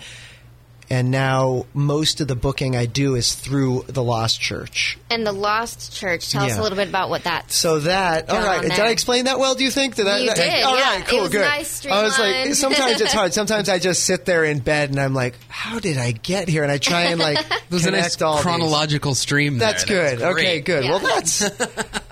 And 0.94 1.10
now 1.10 1.66
most 1.74 2.20
of 2.20 2.28
the 2.28 2.36
booking 2.36 2.76
I 2.76 2.86
do 2.86 3.16
is 3.16 3.34
through 3.34 3.84
the 3.88 4.00
Lost 4.02 4.40
Church. 4.40 4.96
And 5.10 5.26
the 5.26 5.32
Lost 5.32 5.92
Church. 5.92 6.30
Tell 6.30 6.44
us 6.44 6.56
a 6.56 6.62
little 6.62 6.76
bit 6.76 6.88
about 6.88 7.10
what 7.10 7.24
that's. 7.24 7.56
So 7.56 7.80
that, 7.80 8.30
all 8.30 8.36
right, 8.40 8.62
Go 8.62 8.68
Did 8.68 8.78
there. 8.78 8.86
I 8.86 8.90
explain 8.90 9.24
that 9.24 9.40
well? 9.40 9.56
Do 9.56 9.64
you 9.64 9.72
think? 9.72 9.96
that? 9.96 10.06
I, 10.06 10.18
You 10.18 10.26
that- 10.28 10.36
did, 10.36 10.62
All 10.62 10.78
yeah. 10.78 10.90
right, 10.90 11.00
It 11.00 11.08
cool, 11.08 11.22
was 11.22 11.30
good. 11.30 11.40
nice, 11.40 11.84
I 11.84 12.02
was 12.04 12.16
like, 12.16 12.54
sometimes 12.54 13.00
it's 13.00 13.12
hard. 13.12 13.34
Sometimes 13.34 13.68
I 13.68 13.80
just 13.80 14.04
sit 14.04 14.24
there 14.24 14.44
in 14.44 14.60
bed 14.60 14.90
and 14.90 15.00
I'm 15.00 15.14
like, 15.14 15.34
how 15.48 15.80
did 15.80 15.98
I 15.98 16.12
get 16.12 16.48
here? 16.48 16.62
And 16.62 16.70
I 16.70 16.78
try 16.78 17.06
and 17.06 17.18
like 17.18 17.38
There's 17.70 17.82
a 17.82 17.86
connect 17.88 18.04
nice 18.04 18.22
all 18.22 18.34
these. 18.36 18.42
chronological 18.42 19.16
stream. 19.16 19.58
there. 19.58 19.72
That's 19.72 19.84
good. 19.84 20.18
great. 20.20 20.30
okay, 20.32 20.60
good. 20.60 20.84
Well, 20.84 21.00
that's 21.00 21.50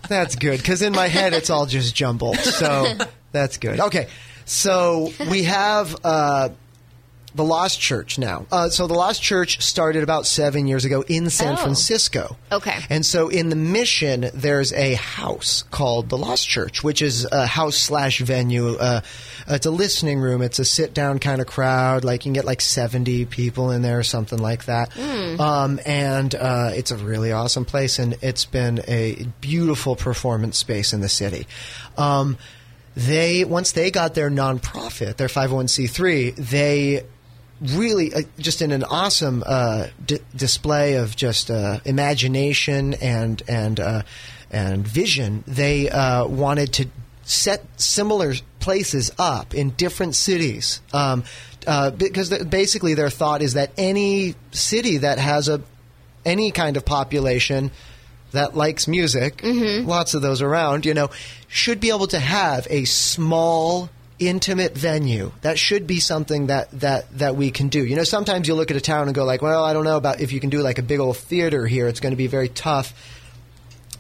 that's 0.09 0.35
good 0.35 0.59
because 0.61 0.83
in 0.83 0.93
my 0.93 1.07
head 1.07 1.35
it's 1.35 1.51
all 1.51 1.67
just 1.67 1.95
jumbled. 1.95 2.37
So 2.39 2.95
that's 3.33 3.59
good. 3.59 3.79
Okay, 3.79 4.09
so 4.45 5.13
we 5.31 5.45
have. 5.45 5.97
Uh, 6.03 6.49
the 7.35 7.45
Lost 7.45 7.81
Church 7.81 8.19
now. 8.19 8.47
Uh, 8.53 8.69
so 8.69 8.87
the 8.87 8.95
Lost 8.95 9.23
Church 9.23 9.63
started 9.63 10.03
about 10.03 10.27
seven 10.27 10.67
years 10.67 10.85
ago 10.85 11.03
in 11.09 11.31
San 11.31 11.55
Oh. 11.55 11.57
Francisco. 11.57 12.37
Okay. 12.51 12.79
And 12.91 13.07
so 13.07 13.29
in 13.29 13.49
the 13.49 13.57
mission, 13.57 14.29
there's 14.35 14.73
a 14.73 14.95
house 14.95 15.65
called 15.71 16.09
the 16.11 16.19
Lost 16.19 16.47
Church, 16.49 16.85
which 16.85 17.01
is 17.01 17.27
a 17.33 17.47
house 17.47 17.77
slash 17.77 18.21
venue. 18.21 18.77
Uh, 18.77 19.01
it's 19.49 19.67
a 19.67 19.71
listening 19.71 20.19
room. 20.21 20.43
It's 20.43 20.59
a 20.59 20.65
sit 20.65 20.93
down 20.95 21.19
kind 21.19 21.41
of 21.41 21.47
crowd. 21.47 22.05
Like 22.05 22.21
you 22.23 22.25
can 22.27 22.33
get 22.35 22.45
like 22.45 22.61
70 22.61 23.25
people 23.27 23.71
in 23.71 23.83
there 23.83 23.99
or 23.99 24.03
something 24.03 24.39
like 24.39 24.67
that. 24.67 24.97
Um, 24.99 25.81
and 25.87 26.35
uh, 26.35 26.71
it's 26.75 26.91
a 26.91 26.97
really 26.97 27.33
awesome 27.33 27.65
place. 27.65 27.99
And 27.99 28.17
it's 28.23 28.45
been 28.45 28.83
a 28.87 29.27
beautiful 29.41 29.97
performance 29.97 30.59
space 30.59 30.93
in 30.93 31.01
the 31.01 31.09
city. 31.09 31.47
Um, 31.97 32.37
they 32.95 33.43
once 33.45 33.73
they 33.73 33.91
got 33.91 34.15
their 34.15 34.31
nonprofit, 34.31 35.17
their 35.17 35.29
501c3, 35.29 36.37
they 36.37 37.05
really 37.63 38.13
uh, 38.13 38.23
just 38.39 38.63
in 38.63 38.73
an 38.73 38.85
awesome 38.85 39.43
uh, 39.47 39.87
d- 40.05 40.19
display 40.35 40.95
of 40.95 41.15
just 41.17 41.51
uh, 41.51 41.81
imagination 41.85 42.95
and 42.95 43.43
and 43.49 43.81
uh, 43.81 44.03
and 44.51 44.87
vision. 44.87 45.45
They 45.47 45.89
uh, 45.89 46.27
wanted 46.27 46.73
to 46.75 46.87
set 47.23 47.65
similar 47.81 48.35
places 48.61 49.11
up 49.19 49.55
in 49.55 49.71
different 49.71 50.15
cities 50.15 50.81
um, 50.93 51.25
uh, 51.67 51.91
because 51.91 52.31
th- 52.31 52.49
basically 52.51 52.95
their 52.95 53.11
thought 53.11 53.43
is 53.43 53.55
that 53.55 53.71
any 53.77 54.35
city 54.51 54.99
that 54.99 55.19
has 55.19 55.49
a 55.49 55.61
any 56.25 56.51
kind 56.51 56.77
of 56.77 56.85
population 56.85 57.71
that 58.33 58.57
likes 58.57 58.89
music, 58.89 59.43
lots 59.43 60.15
of 60.15 60.23
those 60.23 60.41
around, 60.41 60.87
you 60.87 60.95
know, 60.95 61.11
should 61.49 61.81
be 61.81 61.91
able 61.91 62.07
to 62.07 62.19
have 62.19 62.67
a 62.71 62.85
small 62.87 63.91
intimate 64.29 64.77
venue 64.77 65.33
that 65.43 65.59
should 65.59 65.87
be 65.87 66.01
something 66.01 66.47
that 66.47 66.71
that 66.73 67.19
that 67.19 67.37
we 67.37 67.51
can 67.51 67.69
do 67.69 67.85
you 67.85 67.97
know 67.97 68.05
sometimes 68.05 68.49
you 68.49 68.55
look 68.55 68.71
at 68.71 68.77
a 68.77 68.81
town 68.81 69.07
and 69.07 69.15
go 69.15 69.25
like 69.25 69.43
well 69.43 69.65
i 69.65 69.73
don't 69.73 69.85
know 69.85 69.97
about 69.97 70.21
if 70.21 70.33
you 70.33 70.41
can 70.41 70.51
do 70.51 70.61
like 70.61 70.79
a 70.79 70.83
big 70.83 71.01
old 71.01 71.17
theater 71.17 71.67
here 71.67 71.89
it's 71.89 72.01
going 72.01 72.13
to 72.13 72.17
be 72.17 72.27
very 72.27 72.49
tough 72.49 72.95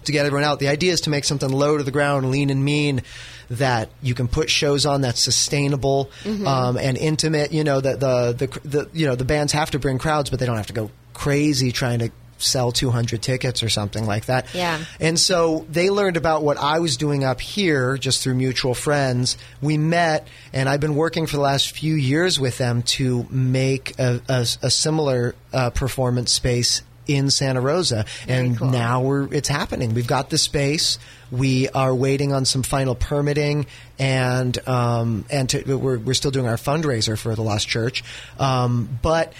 to 0.04 0.12
get 0.12 0.26
everyone 0.26 0.44
out. 0.44 0.58
The 0.58 0.68
idea 0.68 0.92
is 0.92 1.02
to 1.02 1.10
make 1.10 1.24
something 1.24 1.50
low 1.50 1.78
to 1.78 1.84
the 1.84 1.90
ground, 1.90 2.30
lean 2.30 2.50
and 2.50 2.64
mean, 2.64 3.02
that 3.50 3.90
you 4.02 4.14
can 4.14 4.28
put 4.28 4.50
shows 4.50 4.86
on 4.86 5.02
that's 5.02 5.20
sustainable 5.20 6.10
um, 6.46 6.76
and 6.76 6.96
intimate. 6.96 7.52
You 7.52 7.64
know 7.64 7.80
that 7.80 8.00
the, 8.00 8.32
the 8.32 8.68
the 8.68 8.90
you 8.92 9.06
know 9.06 9.14
the 9.14 9.24
bands 9.24 9.52
have 9.52 9.70
to 9.72 9.78
bring 9.78 9.98
crowds, 9.98 10.30
but 10.30 10.40
they 10.40 10.46
don't 10.46 10.56
have 10.56 10.68
to 10.68 10.72
go 10.72 10.90
crazy 11.14 11.72
trying 11.72 12.00
to 12.00 12.10
sell 12.42 12.72
200 12.72 13.22
tickets 13.22 13.62
or 13.62 13.68
something 13.68 14.06
like 14.06 14.26
that. 14.26 14.46
Yeah. 14.54 14.84
And 15.00 15.18
so 15.18 15.66
they 15.70 15.90
learned 15.90 16.16
about 16.16 16.42
what 16.42 16.58
I 16.58 16.80
was 16.80 16.96
doing 16.96 17.24
up 17.24 17.40
here 17.40 17.96
just 17.96 18.22
through 18.22 18.34
mutual 18.34 18.74
friends. 18.74 19.36
We 19.60 19.78
met, 19.78 20.26
and 20.52 20.68
I've 20.68 20.80
been 20.80 20.96
working 20.96 21.26
for 21.26 21.36
the 21.36 21.42
last 21.42 21.76
few 21.76 21.94
years 21.94 22.38
with 22.38 22.58
them 22.58 22.82
to 22.82 23.26
make 23.30 23.98
a, 23.98 24.20
a, 24.28 24.46
a 24.62 24.70
similar 24.70 25.34
uh, 25.52 25.70
performance 25.70 26.32
space 26.32 26.82
in 27.06 27.30
Santa 27.30 27.60
Rosa. 27.60 28.04
and 28.28 28.58
cool. 28.58 28.70
now 28.70 29.00
we're 29.02 29.32
it's 29.32 29.48
happening. 29.48 29.94
We've 29.94 30.06
got 30.06 30.30
the 30.30 30.38
space. 30.38 30.98
We 31.30 31.68
are 31.68 31.94
waiting 31.94 32.32
on 32.32 32.44
some 32.44 32.62
final 32.62 32.94
permitting, 32.94 33.66
and 33.98 34.56
um, 34.68 35.24
and 35.30 35.48
to, 35.50 35.76
we're 35.76 35.98
we're 35.98 36.14
still 36.14 36.30
doing 36.30 36.46
our 36.46 36.56
fundraiser 36.56 37.18
for 37.18 37.34
the 37.34 37.42
Lost 37.42 37.68
Church, 37.68 38.04
um, 38.38 38.98
but. 39.02 39.32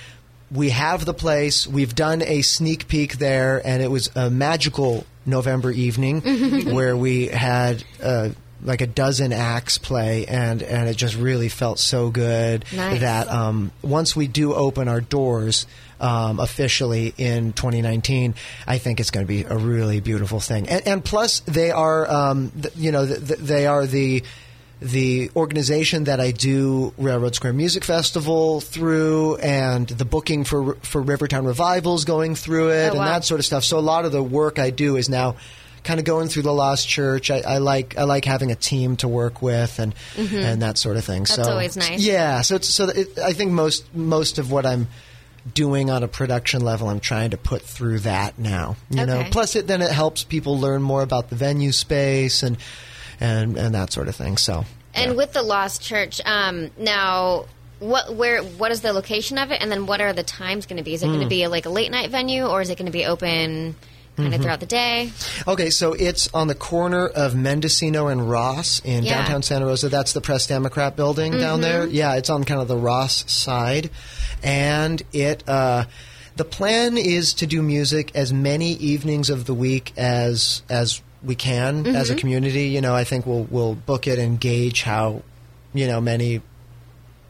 We 0.52 0.70
have 0.70 1.04
the 1.04 1.14
place. 1.14 1.66
We've 1.66 1.94
done 1.94 2.22
a 2.22 2.42
sneak 2.42 2.88
peek 2.88 3.18
there, 3.18 3.60
and 3.64 3.82
it 3.82 3.90
was 3.90 4.10
a 4.14 4.28
magical 4.30 5.06
November 5.24 5.70
evening 5.70 6.20
where 6.74 6.96
we 6.96 7.28
had 7.28 7.82
uh, 8.02 8.30
like 8.62 8.80
a 8.80 8.86
dozen 8.86 9.32
acts 9.32 9.78
play, 9.78 10.26
and, 10.26 10.62
and 10.62 10.88
it 10.88 10.96
just 10.96 11.16
really 11.16 11.48
felt 11.48 11.78
so 11.78 12.10
good 12.10 12.64
Nice. 12.74 13.00
that 13.00 13.28
um, 13.28 13.72
once 13.82 14.14
we 14.14 14.26
do 14.28 14.54
open 14.54 14.88
our 14.88 15.00
doors 15.00 15.66
um, 16.00 16.38
officially 16.40 17.14
in 17.16 17.52
2019, 17.52 18.34
I 18.66 18.78
think 18.78 19.00
it's 19.00 19.10
going 19.10 19.24
to 19.24 19.28
be 19.28 19.44
a 19.44 19.56
really 19.56 20.00
beautiful 20.00 20.40
thing. 20.40 20.68
And, 20.68 20.86
and 20.86 21.04
plus, 21.04 21.40
they 21.40 21.70
are, 21.70 22.10
um, 22.10 22.50
th- 22.60 22.74
you 22.76 22.92
know, 22.92 23.06
th- 23.06 23.26
th- 23.26 23.40
they 23.40 23.66
are 23.66 23.86
the 23.86 24.22
the 24.82 25.30
organization 25.36 26.04
that 26.04 26.20
I 26.20 26.32
do 26.32 26.92
Railroad 26.98 27.34
Square 27.34 27.52
Music 27.54 27.84
Festival 27.84 28.60
through, 28.60 29.36
and 29.36 29.86
the 29.86 30.04
booking 30.04 30.44
for 30.44 30.74
for 30.82 31.00
Rivertown 31.00 31.44
Revivals 31.44 32.04
going 32.04 32.34
through 32.34 32.70
it, 32.70 32.88
Oh, 32.88 32.90
and 32.90 32.98
wow. 32.98 33.04
that 33.06 33.24
sort 33.24 33.40
of 33.40 33.46
stuff. 33.46 33.64
So 33.64 33.78
a 33.78 33.80
lot 33.80 34.04
of 34.04 34.12
the 34.12 34.22
work 34.22 34.58
I 34.58 34.70
do 34.70 34.96
is 34.96 35.08
now 35.08 35.36
kind 35.84 35.98
of 35.98 36.06
going 36.06 36.28
through 36.28 36.42
the 36.42 36.52
Lost 36.52 36.88
Church. 36.88 37.30
I, 37.30 37.38
I 37.40 37.58
like 37.58 37.96
I 37.96 38.04
like 38.04 38.24
having 38.24 38.50
a 38.50 38.56
team 38.56 38.96
to 38.98 39.08
work 39.08 39.40
with 39.42 39.78
and 39.78 39.94
and 40.16 40.62
that 40.62 40.78
sort 40.78 40.96
of 40.96 41.04
thing. 41.04 41.24
Mm-hmm. 41.24 41.36
That's 41.36 41.48
so 41.48 41.52
always 41.52 41.76
nice. 41.76 42.00
Yeah, 42.00 42.42
so 42.42 42.56
it's, 42.56 42.68
so 42.68 42.88
it, 42.88 43.18
I 43.18 43.32
think 43.32 43.52
most 43.52 43.94
most 43.94 44.38
of 44.38 44.50
what 44.50 44.66
I'm 44.66 44.88
doing 45.54 45.90
on 45.90 46.04
a 46.04 46.08
production 46.08 46.60
level, 46.64 46.88
I'm 46.88 47.00
trying 47.00 47.30
to 47.30 47.36
put 47.36 47.62
through 47.62 48.00
that 48.00 48.38
now. 48.38 48.76
You 48.90 49.06
know, 49.06 49.24
plus 49.30 49.56
it 49.56 49.66
then 49.66 49.82
it 49.82 49.90
helps 49.90 50.22
people 50.22 50.58
learn 50.58 50.82
more 50.82 51.02
about 51.02 51.30
the 51.30 51.36
venue 51.36 51.72
space 51.72 52.42
and 52.44 52.56
and 53.22 53.56
and 53.56 53.74
that 53.74 53.92
sort 53.92 54.08
of 54.08 54.16
thing. 54.16 54.36
So 54.36 54.64
And 54.94 55.16
with 55.16 55.32
the 55.32 55.42
Lost 55.42 55.80
Church, 55.82 56.20
um, 56.26 56.70
now 56.78 57.46
what 57.78 58.14
where 58.14 58.42
what 58.42 58.70
is 58.72 58.80
the 58.82 58.92
location 58.92 59.38
of 59.38 59.50
it, 59.50 59.60
and 59.62 59.70
then 59.70 59.86
what 59.86 60.00
are 60.00 60.12
the 60.12 60.22
times 60.22 60.66
going 60.66 60.76
to 60.76 60.82
be? 60.84 60.94
Is 60.94 61.02
it 61.02 61.06
Hmm. 61.06 61.12
going 61.14 61.24
to 61.24 61.28
be 61.28 61.46
like 61.46 61.66
a 61.66 61.70
late 61.70 61.90
night 61.90 62.10
venue, 62.10 62.44
or 62.46 62.60
is 62.60 62.68
it 62.70 62.76
going 62.78 62.86
to 62.86 62.92
be 62.92 63.06
open 63.06 63.74
kind 63.74 64.26
Mm-hmm. 64.28 64.34
of 64.34 64.42
throughout 64.42 64.60
the 64.60 64.66
day? 64.66 65.10
Okay, 65.48 65.70
so 65.70 65.94
it's 65.94 66.28
on 66.34 66.46
the 66.46 66.54
corner 66.54 67.06
of 67.08 67.34
Mendocino 67.34 68.08
and 68.08 68.28
Ross 68.28 68.80
in 68.84 69.04
Yeah. 69.04 69.18
downtown 69.18 69.42
Santa 69.42 69.64
Rosa. 69.66 69.88
That's 69.88 70.12
the 70.12 70.20
Press 70.20 70.46
Democrat 70.46 70.96
building 70.96 71.32
down 71.38 71.62
there. 71.62 71.86
Yeah, 71.86 72.16
it's 72.16 72.28
on 72.28 72.44
kind 72.44 72.60
of 72.60 72.68
the 72.68 72.76
Ross 72.76 73.24
side, 73.32 73.88
and 74.42 75.02
it. 75.12 75.42
Uh, 75.48 75.84
the 76.36 76.44
plan 76.44 76.96
is 76.98 77.34
to 77.34 77.46
do 77.46 77.62
music 77.62 78.10
as 78.14 78.32
many 78.32 78.72
evenings 78.74 79.28
of 79.30 79.44
the 79.46 79.54
week 79.54 79.92
as 79.96 80.62
as 80.68 81.02
we 81.24 81.34
can 81.34 81.86
as 81.86 82.10
a 82.10 82.14
community. 82.14 82.64
You 82.68 82.80
know, 82.80 82.94
I 82.94 83.04
think 83.04 83.26
we'll 83.26 83.44
we'll 83.50 83.74
book 83.74 84.06
it 84.06 84.18
and 84.18 84.38
gauge 84.40 84.82
how, 84.82 85.22
you 85.74 85.86
know, 85.86 86.00
many 86.00 86.40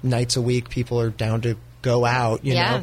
nights 0.03 0.37
a 0.37 0.43
week 0.43 0.69
people 0.69 1.01
are 1.01 1.11
down 1.11 1.41
to 1.43 1.57
go 1.83 2.05
out. 2.05 2.45
You 2.45 2.55
Yeah. 2.55 2.77
know, 2.79 2.83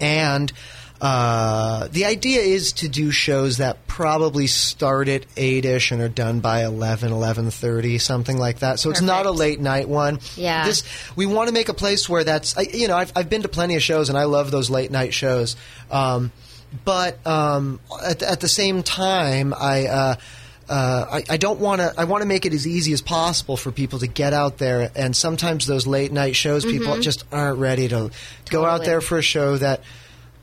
and 0.00 0.52
uh, 1.00 1.88
the 1.90 2.04
idea 2.04 2.40
is 2.42 2.72
to 2.74 2.88
do 2.88 3.10
shows 3.10 3.56
that 3.56 3.86
probably 3.88 4.46
start 4.46 5.08
at 5.08 5.28
8ish 5.34 5.90
and 5.90 6.00
are 6.00 6.08
done 6.08 6.38
by 6.40 6.62
11 6.64 7.10
11.30 7.10 8.00
something 8.00 8.38
like 8.38 8.60
that 8.60 8.78
so 8.78 8.88
it's 8.88 9.00
not 9.00 9.26
a 9.26 9.30
late 9.32 9.58
night 9.60 9.88
one 9.88 10.20
Yeah. 10.36 10.64
this 10.64 10.84
we 11.16 11.26
want 11.26 11.48
to 11.48 11.52
make 11.52 11.68
a 11.68 11.74
place 11.74 12.08
where 12.08 12.22
that's 12.22 12.56
I, 12.56 12.62
you 12.72 12.86
know 12.86 12.96
I've, 12.96 13.12
I've 13.16 13.28
been 13.28 13.42
to 13.42 13.48
plenty 13.48 13.74
of 13.74 13.82
shows 13.82 14.08
and 14.10 14.16
i 14.16 14.24
love 14.24 14.50
those 14.52 14.70
late 14.70 14.92
night 14.92 15.12
shows 15.12 15.56
um, 15.90 16.30
but 16.84 17.24
um, 17.26 17.80
at, 18.04 18.22
at 18.22 18.40
the 18.40 18.48
same 18.48 18.82
time 18.82 19.52
i 19.54 19.86
uh, 19.86 20.14
uh, 20.68 21.20
I, 21.28 21.34
I 21.34 21.36
don't 21.36 21.60
want 21.60 21.80
to. 21.82 21.92
I 21.98 22.04
want 22.04 22.22
to 22.22 22.26
make 22.26 22.46
it 22.46 22.54
as 22.54 22.66
easy 22.66 22.92
as 22.92 23.02
possible 23.02 23.58
for 23.58 23.70
people 23.70 23.98
to 23.98 24.06
get 24.06 24.32
out 24.32 24.56
there. 24.56 24.90
And 24.94 25.14
sometimes 25.14 25.66
those 25.66 25.86
late 25.86 26.12
night 26.12 26.34
shows, 26.34 26.64
people 26.64 26.98
just 27.00 27.24
aren't 27.30 27.58
ready 27.58 27.88
to 27.88 28.10
go 28.48 28.64
out 28.64 28.84
there 28.84 29.02
for 29.02 29.18
a 29.18 29.22
show 29.22 29.58
that 29.58 29.82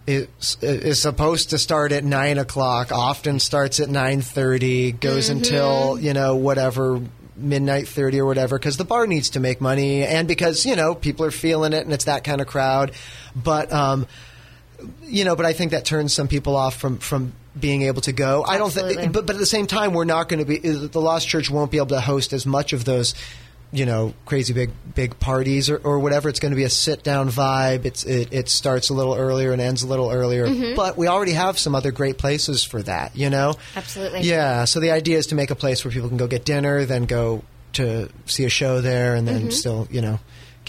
is, 0.06 0.28
is 0.62 1.00
supposed 1.00 1.52
to 1.52 1.58
start 1.58 1.92
at 1.92 2.04
nine 2.04 2.38
o'clock. 2.38 2.92
Often 2.92 3.40
starts 3.40 3.80
at 3.80 3.90
nine 3.90 4.22
thirty, 4.22 4.92
goes 4.92 5.30
until 5.30 5.98
you 6.00 6.14
know 6.14 6.36
whatever 6.36 7.02
midnight 7.36 7.88
thirty 7.88 8.20
or 8.20 8.26
whatever, 8.26 8.60
because 8.60 8.78
the 8.78 8.86
bar 8.86 9.08
needs 9.08 9.32
to 9.32 9.40
make 9.40 9.62
money, 9.62 10.04
and 10.04 10.28
because 10.28 10.66
you 10.66 10.76
know 10.76 10.96
people 10.96 11.26
are 11.26 11.32
feeling 11.32 11.74
it, 11.74 11.86
and 11.86 11.94
it's 11.94 12.06
that 12.06 12.24
kind 12.24 12.42
of 12.42 12.48
crowd. 12.48 12.92
But 13.36 13.72
um, 13.72 14.06
you 15.04 15.26
know, 15.26 15.36
but 15.36 15.46
I 15.46 15.54
think 15.54 15.72
that 15.72 15.86
turns 15.86 16.14
some 16.14 16.28
people 16.28 16.56
off 16.56 16.76
from 16.78 16.98
from 17.00 17.34
being 17.60 17.82
able 17.84 18.02
to 18.02 18.12
go. 18.14 18.44
I 18.48 18.58
don't 18.58 18.72
think, 18.72 19.12
but 19.12 19.26
but 19.26 19.36
at 19.36 19.40
the 19.40 19.46
same 19.46 19.68
time, 19.68 19.94
we're 19.94 20.06
not 20.06 20.30
going 20.30 20.40
to 20.40 20.46
be. 20.46 20.58
The 20.60 21.02
Lost 21.02 21.28
Church 21.28 21.50
won't 21.50 21.72
be 21.72 21.78
able 21.78 21.88
to 21.88 22.02
host 22.02 22.34
as 22.34 22.46
much 22.46 22.74
of 22.74 22.86
those. 22.86 23.14
You 23.72 23.86
know, 23.86 24.16
crazy 24.26 24.52
big 24.54 24.72
big 24.96 25.20
parties 25.20 25.70
or, 25.70 25.78
or 25.78 26.00
whatever. 26.00 26.28
It's 26.28 26.40
going 26.40 26.52
to 26.54 26.56
be 26.56 26.64
a 26.64 26.72
sit 26.72 27.04
down 27.04 27.30
vibe. 27.30 27.86
It's 27.86 28.04
it, 28.04 28.34
it 28.34 28.50
starts 28.50 28.90
a 28.90 28.96
little 28.96 29.14
earlier 29.14 29.52
and 29.52 29.62
ends 29.62 29.84
a 29.84 29.88
little 29.88 30.10
earlier. 30.10 30.48
Mm-hmm. 30.48 30.76
But 30.76 30.98
we 30.98 31.06
already 31.08 31.34
have 31.34 31.60
some 31.60 31.76
other 31.76 31.92
great 31.92 32.18
places 32.18 32.64
for 32.64 32.82
that. 32.82 33.16
You 33.16 33.30
know, 33.30 33.54
Absolutely. 33.76 34.22
Yeah. 34.22 34.66
So 34.66 34.80
the 34.80 34.90
idea 34.90 35.20
is 35.20 35.28
to 35.28 35.36
make 35.36 35.52
a 35.52 35.56
place 35.56 35.86
where 35.86 35.92
people 35.92 36.10
can 36.10 36.18
go 36.18 36.26
get 36.26 36.46
dinner, 36.46 36.86
then 36.86 37.06
go 37.06 37.44
to 37.74 38.10
see 38.26 38.44
a 38.46 38.50
show 38.50 38.82
there, 38.82 39.14
and 39.14 39.28
Mm-hmm. 39.28 39.38
then 39.40 39.52
still 39.52 39.88
you 39.92 40.02
know 40.02 40.20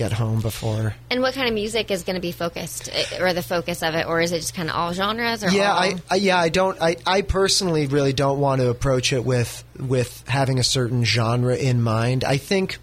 get 0.00 0.12
home 0.12 0.40
before. 0.40 0.94
And 1.10 1.20
what 1.20 1.34
kind 1.34 1.46
of 1.46 1.52
music 1.52 1.90
is 1.90 2.04
going 2.04 2.14
to 2.14 2.22
be 2.22 2.32
focused, 2.32 2.88
eh, 2.90 3.22
or 3.22 3.34
the 3.34 3.42
focus 3.42 3.82
of 3.82 3.94
it, 3.94 4.06
or 4.06 4.22
is 4.22 4.32
it 4.32 4.38
just 4.40 4.54
kind 4.54 4.70
of 4.70 4.74
all 4.74 4.94
genres? 4.94 5.44
Or 5.44 5.50
Yeah, 5.50 5.72
all? 5.72 5.78
I, 5.78 5.94
I 6.10 6.14
yeah 6.14 6.38
I 6.38 6.48
don't 6.48 6.80
I, 6.80 6.96
I 7.06 7.20
personally 7.20 7.86
really 7.86 8.14
don't 8.14 8.40
want 8.40 8.62
to 8.62 8.70
approach 8.70 9.12
it 9.12 9.26
with 9.26 9.62
with 9.78 10.24
having 10.26 10.58
a 10.58 10.64
certain 10.64 11.04
genre 11.04 11.54
in 11.54 11.82
mind. 11.82 12.24
I 12.24 12.38
think 12.38 12.78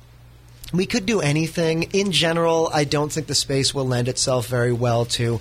we 0.71 0.86
could 0.86 1.07
do 1.07 1.19
anything. 1.19 1.89
In 1.91 2.12
general, 2.12 2.69
I 2.71 2.83
don't 2.83 3.12
think 3.12 3.25
the 3.25 3.36
space 3.36 3.74
will 3.74 3.88
lend 3.88 4.07
itself 4.07 4.45
very 4.45 4.74
well 4.74 5.05
to 5.17 5.39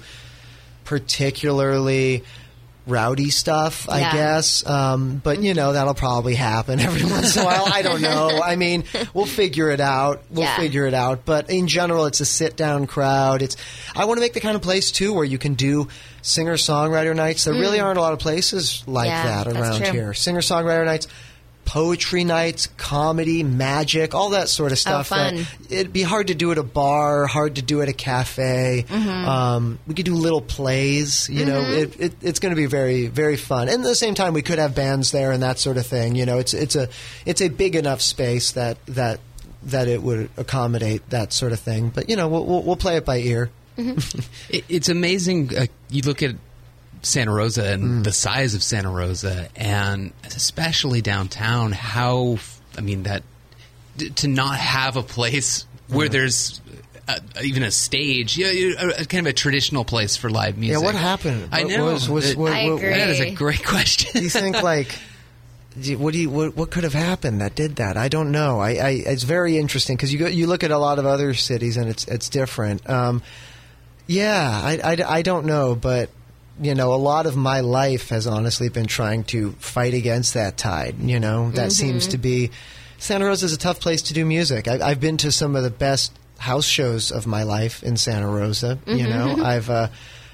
particularly 0.85 2.25
rowdy 2.87 3.31
stuff, 3.31 3.89
I 3.89 4.01
Yeah. 4.01 4.13
guess. 4.13 4.65
Um, 4.67 5.21
but 5.23 5.43
you 5.43 5.55
know 5.55 5.73
that'll 5.73 5.95
probably 5.95 6.35
happen 6.37 6.79
every 6.81 7.05
once 7.05 7.37
in 7.37 7.43
a 7.43 7.45
while. 7.45 7.65
I 7.67 7.83
don't 7.83 8.01
know. 8.01 8.41
I 8.43 8.57
mean, 8.57 8.85
we'll 9.13 9.27
figure 9.27 9.71
it 9.71 9.81
out. 9.81 10.23
We'll 10.31 10.45
Yeah. 10.45 10.57
figure 10.57 10.87
it 10.87 10.95
out. 10.95 11.25
But 11.25 11.51
in 11.51 11.67
general, 11.67 12.07
it's 12.07 12.21
a 12.21 12.25
sit 12.25 12.57
down 12.57 12.87
crowd. 12.87 13.43
It's 13.43 13.57
I 13.97 14.05
want 14.05 14.19
to 14.19 14.21
make 14.21 14.35
the 14.35 14.41
kind 14.41 14.55
of 14.57 14.63
place 14.63 14.91
too 14.93 15.13
where 15.13 15.25
you 15.25 15.39
can 15.39 15.55
do 15.55 15.89
singer 16.23 16.55
songwriter 16.55 17.15
nights. 17.15 17.45
There 17.45 17.55
really 17.55 17.81
aren't 17.81 17.99
a 17.99 18.03
lot 18.03 18.13
of 18.13 18.19
places 18.19 18.83
like 18.87 19.09
Mm. 19.09 19.25
Yeah, 19.25 19.45
that 19.45 19.47
around 19.57 19.83
here. 19.87 20.15
Singer 20.15 20.41
songwriter 20.41 20.85
nights. 20.85 21.07
Poetry 21.67 22.25
nights, 22.25 22.69
comedy, 22.79 23.43
magic, 23.43 24.15
all 24.15 24.31
that 24.31 24.49
sort 24.49 24.73
of 24.73 24.79
stuff. 24.79 25.13
Oh, 25.13 25.17
fun. 25.17 25.47
it'd 25.69 25.93
be 25.93 26.03
hard 26.03 26.29
to 26.29 26.35
do 26.35 26.51
at 26.53 26.59
a 26.59 26.63
bar, 26.63 27.27
hard 27.27 27.57
to 27.57 27.63
do 27.63 27.83
at 27.83 27.89
a 27.89 27.93
cafe. 27.93 28.87
Mm-hmm. 28.89 29.29
Um, 29.29 29.79
we 29.87 29.95
could 29.95 30.07
do 30.07 30.15
little 30.15 30.41
plays. 30.41 31.29
You 31.29 31.45
know, 31.45 31.61
it, 31.61 32.01
it, 32.01 32.15
it's 32.23 32.39
going 32.39 32.55
to 32.55 32.57
be 32.57 32.67
very, 32.67 33.09
very 33.09 33.37
fun. 33.37 33.69
And 33.69 33.83
at 33.83 33.87
the 33.87 33.95
same 33.97 34.15
time, 34.15 34.33
we 34.33 34.43
could 34.43 34.59
have 34.59 34.75
bands 34.75 35.11
there 35.11 35.33
and 35.33 35.43
that 35.43 35.59
sort 35.59 35.77
of 35.77 35.87
thing. 35.87 36.15
You 36.15 36.25
know, 36.25 36.39
it's 36.39 36.55
it's 36.55 36.77
a 36.77 36.89
it's 37.27 37.43
a 37.43 37.49
big 37.49 37.77
enough 37.77 38.01
space 38.01 38.53
that 38.53 38.79
that 38.87 39.21
that 39.65 39.89
it 39.89 40.03
would 40.03 40.31
accommodate 40.37 41.11
that 41.11 41.33
sort 41.33 41.53
of 41.53 41.61
thing. 41.61 41.91
But 41.91 42.09
you 42.09 42.17
know, 42.17 42.29
we'll 42.29 42.47
we'll, 42.47 42.63
we'll 42.63 42.77
play 42.77 42.97
it 42.97 43.05
by 43.05 43.19
ear. 43.19 43.51
It, 44.49 44.65
it's 44.69 44.89
amazing. 44.89 45.55
Uh, 45.55 45.67
you 45.91 46.03
look 46.03 46.23
at 46.23 46.37
Santa 47.07 47.33
Rosa 47.33 47.63
Mm. 47.63 47.73
and 47.75 48.05
the 48.05 48.13
size 48.13 48.55
of 48.55 48.63
Santa 48.63 48.91
Rosa, 48.91 49.49
and 49.57 50.13
especially 50.25 51.01
downtown. 51.01 51.73
How 51.73 52.39
I 52.77 52.81
mean 52.83 53.05
that 53.05 53.23
to 54.17 54.29
not 54.29 54.59
have 54.59 54.97
a 54.97 55.03
place 55.03 55.65
Mm. 55.91 55.95
where 55.97 56.09
there's. 56.09 56.61
Uh, 57.09 57.15
even 57.45 57.63
a 57.63 57.71
stage, 57.71 58.37
yeah, 58.37 58.51
you- 58.51 58.75
a, 58.77 59.03
a 59.03 59.05
kind 59.05 59.25
of 59.25 59.31
a 59.31 59.33
traditional 59.33 59.85
place 59.85 60.17
for 60.17 60.29
live 60.29 60.59
music. 60.59 60.81
Yeah, 60.81 60.85
what 60.85 60.97
happened? 60.97 61.51
I 61.53 61.63
What 61.63 61.71
know. 61.77 61.85
was- 61.85 62.09
was- 62.09 62.31
It- 62.31 62.37
what- 62.37 62.51
I 62.53 62.65
what- 62.69 62.79
agree. 62.79 62.89
that 62.91 63.11
is 63.11 63.21
a 63.21 63.31
great 63.31 63.65
question. 63.65 64.11
do 64.13 64.23
you 64.25 64.29
think 64.29 64.61
like 64.61 64.89
what 65.99 66.13
do 66.13 66.19
you 66.19 66.29
what, 66.29 66.57
what 66.57 66.73
could 66.73 66.83
have 66.83 66.95
happened 66.95 67.41
that 67.43 67.55
did 67.55 67.77
that? 67.77 67.97
I 67.97 68.09
don't 68.09 68.33
know. 68.33 68.59
I, 68.59 68.71
I 68.71 68.91
it's 69.07 69.23
very 69.23 69.57
interesting 69.57 69.97
because 69.97 70.13
you 70.13 70.19
go, 70.19 70.27
you 70.27 70.49
look 70.49 70.65
at 70.65 70.73
a 70.73 70.79
lot 70.79 70.99
of 70.99 71.07
other 71.07 71.33
cities 71.35 71.77
and 71.77 71.89
it's 71.89 72.05
it's 72.09 72.29
different. 72.29 72.91
Um, 72.91 73.23
yeah, 74.09 74.61
I, 74.65 74.81
I, 74.83 75.19
I 75.19 75.23
don't 75.23 75.47
know, 75.47 75.77
but 75.77 76.11
you 76.61 76.75
know, 76.75 76.95
a 76.95 76.97
lot 76.97 77.27
of 77.27 77.37
my 77.37 77.61
life 77.61 78.09
has 78.09 78.27
honestly 78.27 78.69
been 78.69 78.87
trying 78.87 79.25
to 79.25 79.53
fight 79.53 79.95
against 79.95 80.35
that 80.35 80.57
tide. 80.57 80.99
You 81.01 81.21
know, 81.21 81.51
that 81.53 81.73
seems 81.73 82.09
to 82.09 82.19
be 82.19 82.51
Santa 82.99 83.27
Rosa 83.27 83.47
is 83.47 83.53
a 83.53 83.59
tough 83.59 83.81
place 83.81 84.03
to 84.03 84.15
do 84.15 84.25
music. 84.25 84.69
I, 84.69 84.81
I've 84.81 85.01
been 85.01 85.17
to 85.19 85.31
some 85.31 85.57
of 85.57 85.63
the 85.63 85.71
best 85.71 86.13
house 86.39 86.67
shows 86.67 87.11
of 87.13 87.27
my 87.27 87.43
life 87.43 87.83
in 87.83 87.97
Santa 87.97 88.27
Rosa. 88.27 88.79
You 88.87 89.09
know, 89.09 89.37
I've 89.45 89.69
uh, 89.71 89.89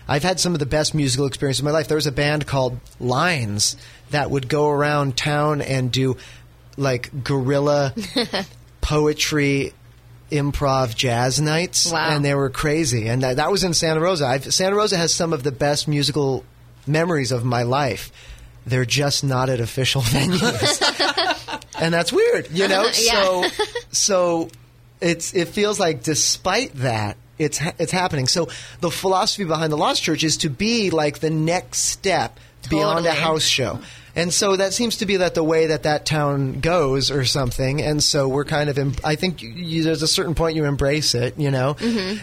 I've 0.07 0.23
had 0.23 0.41
some 0.41 0.53
of 0.53 0.59
the 0.59 0.67
best 0.67 0.95
musical 0.95 1.27
experiences 1.27 1.61
of 1.61 1.65
my 1.65 1.71
life. 1.71 1.89
There 1.89 1.97
was 1.97 2.07
a 2.07 2.13
band 2.13 2.47
called 2.47 2.79
Lines 3.01 3.77
that 4.11 4.31
would 4.31 4.49
go 4.49 4.69
around 4.69 5.17
town 5.17 5.63
and 5.63 5.91
do 5.91 6.17
like 6.77 7.25
guerrilla 7.25 7.95
poetry 8.81 9.73
improv 10.33 10.97
jazz 10.97 11.41
nights 11.41 11.93
Wow. 11.93 12.11
and 12.17 12.25
they 12.25 12.35
were 12.35 12.51
crazy. 12.51 13.09
And 13.09 13.23
that, 13.23 13.37
that 13.37 13.51
was 13.51 13.63
in 13.65 13.75
santa 13.75 14.01
rosa. 14.01 14.27
I've, 14.27 14.53
santa 14.53 14.75
rosa 14.77 14.97
has 14.97 15.15
some 15.15 15.33
of 15.33 15.43
the 15.43 15.53
best 15.53 15.87
musical 15.87 16.45
memories 16.87 17.31
of 17.33 17.45
my 17.45 17.63
life. 17.63 18.11
They're 18.67 18.85
just 18.85 19.23
not 19.25 19.49
at 19.51 19.61
official 19.61 20.03
venues. 20.15 20.81
And 21.81 21.93
that's 21.93 22.13
weird 22.13 22.49
you 22.53 22.69
know? 22.69 22.89
So 22.93 23.45
so 23.91 24.49
it's 25.01 25.35
it 25.35 25.49
feels 25.49 25.81
like 25.81 26.03
despite 26.03 26.75
that 26.77 27.17
it's 27.39 27.61
it's 27.79 27.91
happening. 27.93 28.29
So 28.29 28.49
the 28.81 28.91
philosophy 28.91 29.45
behind 29.45 29.73
the 29.73 29.77
lost 29.77 30.03
church 30.03 30.23
is 30.23 30.37
to 30.39 30.49
be 30.51 30.91
like 30.91 31.19
the 31.19 31.31
next 31.31 31.79
step 31.81 32.39
beyond 32.71 33.05
a 33.07 33.13
house 33.13 33.43
show 33.45 33.81
and 34.15 34.33
so 34.33 34.57
that 34.57 34.73
seems 34.73 34.99
to 34.99 35.07
be 35.07 35.19
that 35.19 35.35
the 35.35 35.45
way 35.45 35.67
that 35.69 35.85
that 35.85 36.05
town 36.05 36.61
goes 36.61 37.11
or 37.11 37.25
something. 37.25 37.81
And 37.81 38.03
so 38.03 38.29
we're 38.29 38.45
kind 38.45 38.69
of 38.69 38.79
em- 38.79 38.95
i 39.05 39.17
think 39.17 39.43
you, 39.43 39.51
you, 39.51 39.83
there's 39.83 40.03
a 40.03 40.09
certain 40.09 40.35
point 40.35 40.57
you 40.57 40.65
embrace 40.65 41.15
it 41.15 41.39
you 41.39 41.51
know? 41.51 41.77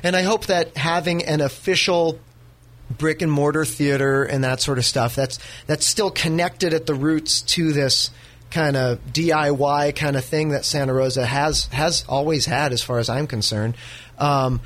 And 0.04 0.16
i 0.16 0.22
hope 0.22 0.48
that 0.48 0.78
having 0.78 1.26
an 1.26 1.42
official 1.42 2.20
brick 2.90 3.22
and 3.22 3.32
mortar 3.32 3.66
theater 3.66 4.24
and 4.24 4.44
that 4.44 4.62
sort 4.62 4.78
of 4.78 4.86
stuff 4.86 5.16
that's 5.16 5.40
that's 5.68 5.86
still 5.86 6.10
connected 6.12 6.74
at 6.74 6.86
the 6.86 6.94
roots 6.94 7.42
to 7.42 7.72
this 7.72 8.10
kind 8.50 8.76
of 8.76 9.00
DIY 9.14 9.96
kind 9.96 10.16
of 10.16 10.26
thing 10.26 10.50
that 10.50 10.66
Santa 10.66 10.94
Rosa 10.94 11.26
has 11.26 11.66
has 11.68 12.04
always 12.08 12.46
had, 12.46 12.74
as 12.74 12.82
far 12.82 13.00
as 13.00 13.10
I'm 13.10 13.28
concerned. 13.28 13.76
Um, 14.18 14.62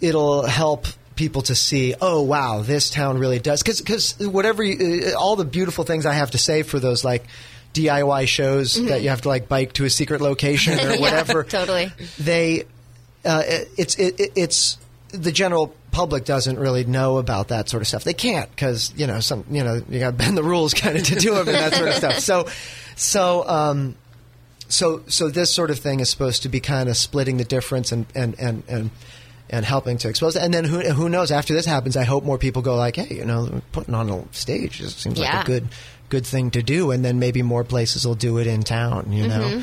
it'll 0.00 0.46
help 0.46 0.86
people 1.16 1.42
to 1.42 1.54
see, 1.54 1.94
oh 2.00 2.22
wow, 2.22 2.62
this 2.62 2.90
town 2.90 3.18
really 3.18 3.38
does. 3.38 3.62
Because 3.62 3.80
because 3.80 4.18
whatever, 4.18 4.62
you, 4.62 5.06
uh, 5.08 5.18
all 5.18 5.36
the 5.36 5.44
beautiful 5.44 5.84
things 5.84 6.06
I 6.06 6.14
have 6.14 6.32
to 6.32 6.38
say 6.38 6.62
for 6.62 6.78
those 6.80 7.04
like 7.04 7.24
DIY 7.74 8.28
shows 8.28 8.74
that 8.86 9.02
you 9.02 9.08
have 9.08 9.22
to 9.22 9.28
like 9.28 9.48
bike 9.48 9.72
to 9.74 9.84
a 9.84 9.90
secret 9.90 10.20
location 10.20 10.78
or 10.78 10.90
Yeah, 10.94 11.00
whatever. 11.00 11.44
totally. 11.44 11.90
They, 12.18 12.64
uh, 13.24 13.42
it's 13.76 13.94
it, 13.96 14.20
it, 14.20 14.32
it's 14.36 14.78
the 15.08 15.32
general 15.32 15.74
public 15.90 16.24
doesn't 16.24 16.58
really 16.58 16.84
know 16.84 17.18
about 17.18 17.48
that 17.48 17.68
sort 17.68 17.82
of 17.82 17.86
stuff. 17.86 18.04
They 18.04 18.14
can't 18.14 18.48
because 18.50 18.92
you 18.96 19.06
know 19.06 19.20
some 19.20 19.44
you 19.50 19.62
know 19.62 19.80
you 19.88 19.98
got 20.00 20.10
to 20.10 20.16
bend 20.16 20.36
the 20.36 20.42
rules 20.42 20.74
kind 20.74 20.96
of 20.96 21.04
to 21.04 21.14
do 21.16 21.34
them 21.34 21.48
and 21.48 21.56
that 21.56 21.74
sort 21.74 21.88
of 21.88 21.94
stuff. 21.94 22.18
So, 22.18 22.46
so. 22.96 23.46
Um, 23.48 23.96
so 24.68 25.02
so 25.06 25.28
this 25.28 25.52
sort 25.52 25.68
of 25.70 25.78
thing 25.78 26.00
is 26.00 26.08
supposed 26.08 26.44
to 26.44 26.48
be 26.48 26.58
kind 26.58 26.88
of 26.88 26.96
splitting 26.96 27.36
the 27.36 27.44
difference 27.44 27.92
and 27.92 28.06
and 28.14 28.34
and 28.38 28.62
and, 28.68 28.90
and 29.52 29.64
helping 29.64 29.98
to 29.98 30.08
expose 30.08 30.34
it. 30.34 30.42
And 30.42 30.52
then 30.52 30.64
who 30.64 30.80
who 30.80 31.08
knows 31.08 31.30
after 31.30 31.54
this 31.54 31.66
happens? 31.66 31.96
I 31.96 32.04
hope 32.04 32.24
more 32.24 32.38
people 32.38 32.62
go 32.62 32.74
like, 32.74 32.96
hey, 32.96 33.14
you 33.14 33.24
know, 33.24 33.60
putting 33.70 33.94
on 33.94 34.10
a 34.10 34.24
stage 34.34 34.78
just 34.78 34.98
seems 35.00 35.18
like 35.18 35.44
a 35.44 35.46
good 35.46 35.68
good 36.08 36.26
thing 36.26 36.50
to 36.52 36.62
do. 36.62 36.90
And 36.90 37.04
then 37.04 37.18
maybe 37.20 37.42
more 37.42 37.62
places 37.62 38.06
will 38.06 38.14
do 38.16 38.38
it 38.38 38.46
in 38.46 38.62
town. 38.64 39.12
You 39.12 39.28
know, 39.28 39.62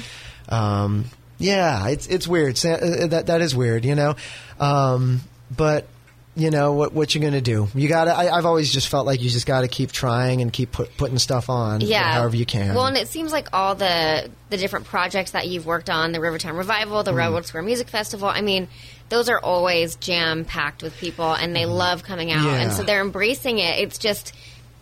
um, 0.49 1.05
yeah, 1.39 1.87
it's 1.89 2.07
it's 2.07 2.27
weird. 2.27 2.63
Uh, 2.63 3.07
That 3.07 3.25
that 3.27 3.41
is 3.41 3.55
weird. 3.55 3.83
You 3.85 3.95
know, 3.95 4.15
um, 4.59 5.21
but. 5.55 5.87
You 6.35 6.51
know 6.51 6.71
what? 6.71 6.93
What 6.93 7.13
you're 7.13 7.23
gonna 7.23 7.41
do? 7.41 7.67
You 7.75 7.89
gotta. 7.89 8.11
I, 8.15 8.33
I've 8.37 8.45
always 8.45 8.71
just 8.71 8.87
felt 8.87 9.05
like 9.05 9.21
you 9.21 9.29
just 9.29 9.45
got 9.45 9.61
to 9.61 9.67
keep 9.67 9.91
trying 9.91 10.41
and 10.41 10.53
keep 10.53 10.71
put, 10.71 10.95
putting 10.95 11.17
stuff 11.17 11.49
on. 11.49 11.81
yeah 11.81 12.13
however 12.13 12.37
you 12.37 12.45
can. 12.45 12.75
well 12.75 12.85
and 12.85 12.95
it 12.95 13.09
seems 13.09 13.33
like 13.33 13.49
all 13.51 13.75
the 13.75 14.29
the 14.49 14.55
different 14.55 14.85
projects 14.85 15.31
that 15.31 15.47
you've 15.49 15.65
worked 15.65 15.89
on 15.89 16.13
the 16.13 16.21
rivertown 16.21 16.55
revival 16.55 16.99
Mm-hmm. 16.99 17.05
the 17.07 17.13
railroad 17.13 17.45
square 17.45 17.63
music 17.63 17.89
festival 17.89 18.29
i 18.29 18.39
mean 18.39 18.69
those 19.09 19.27
are 19.29 19.39
always 19.39 19.95
jam 19.95 20.45
packed 20.45 20.81
with 20.83 20.95
people 20.97 21.33
and 21.33 21.55
they 21.55 21.65
love 21.65 22.03
coming 22.03 22.31
out 22.31 22.47
and 22.47 22.71
so 22.71 22.83
they're 22.83 23.01
embracing 23.01 23.59
it 23.59 23.79
it's 23.79 23.97
just 23.97 24.33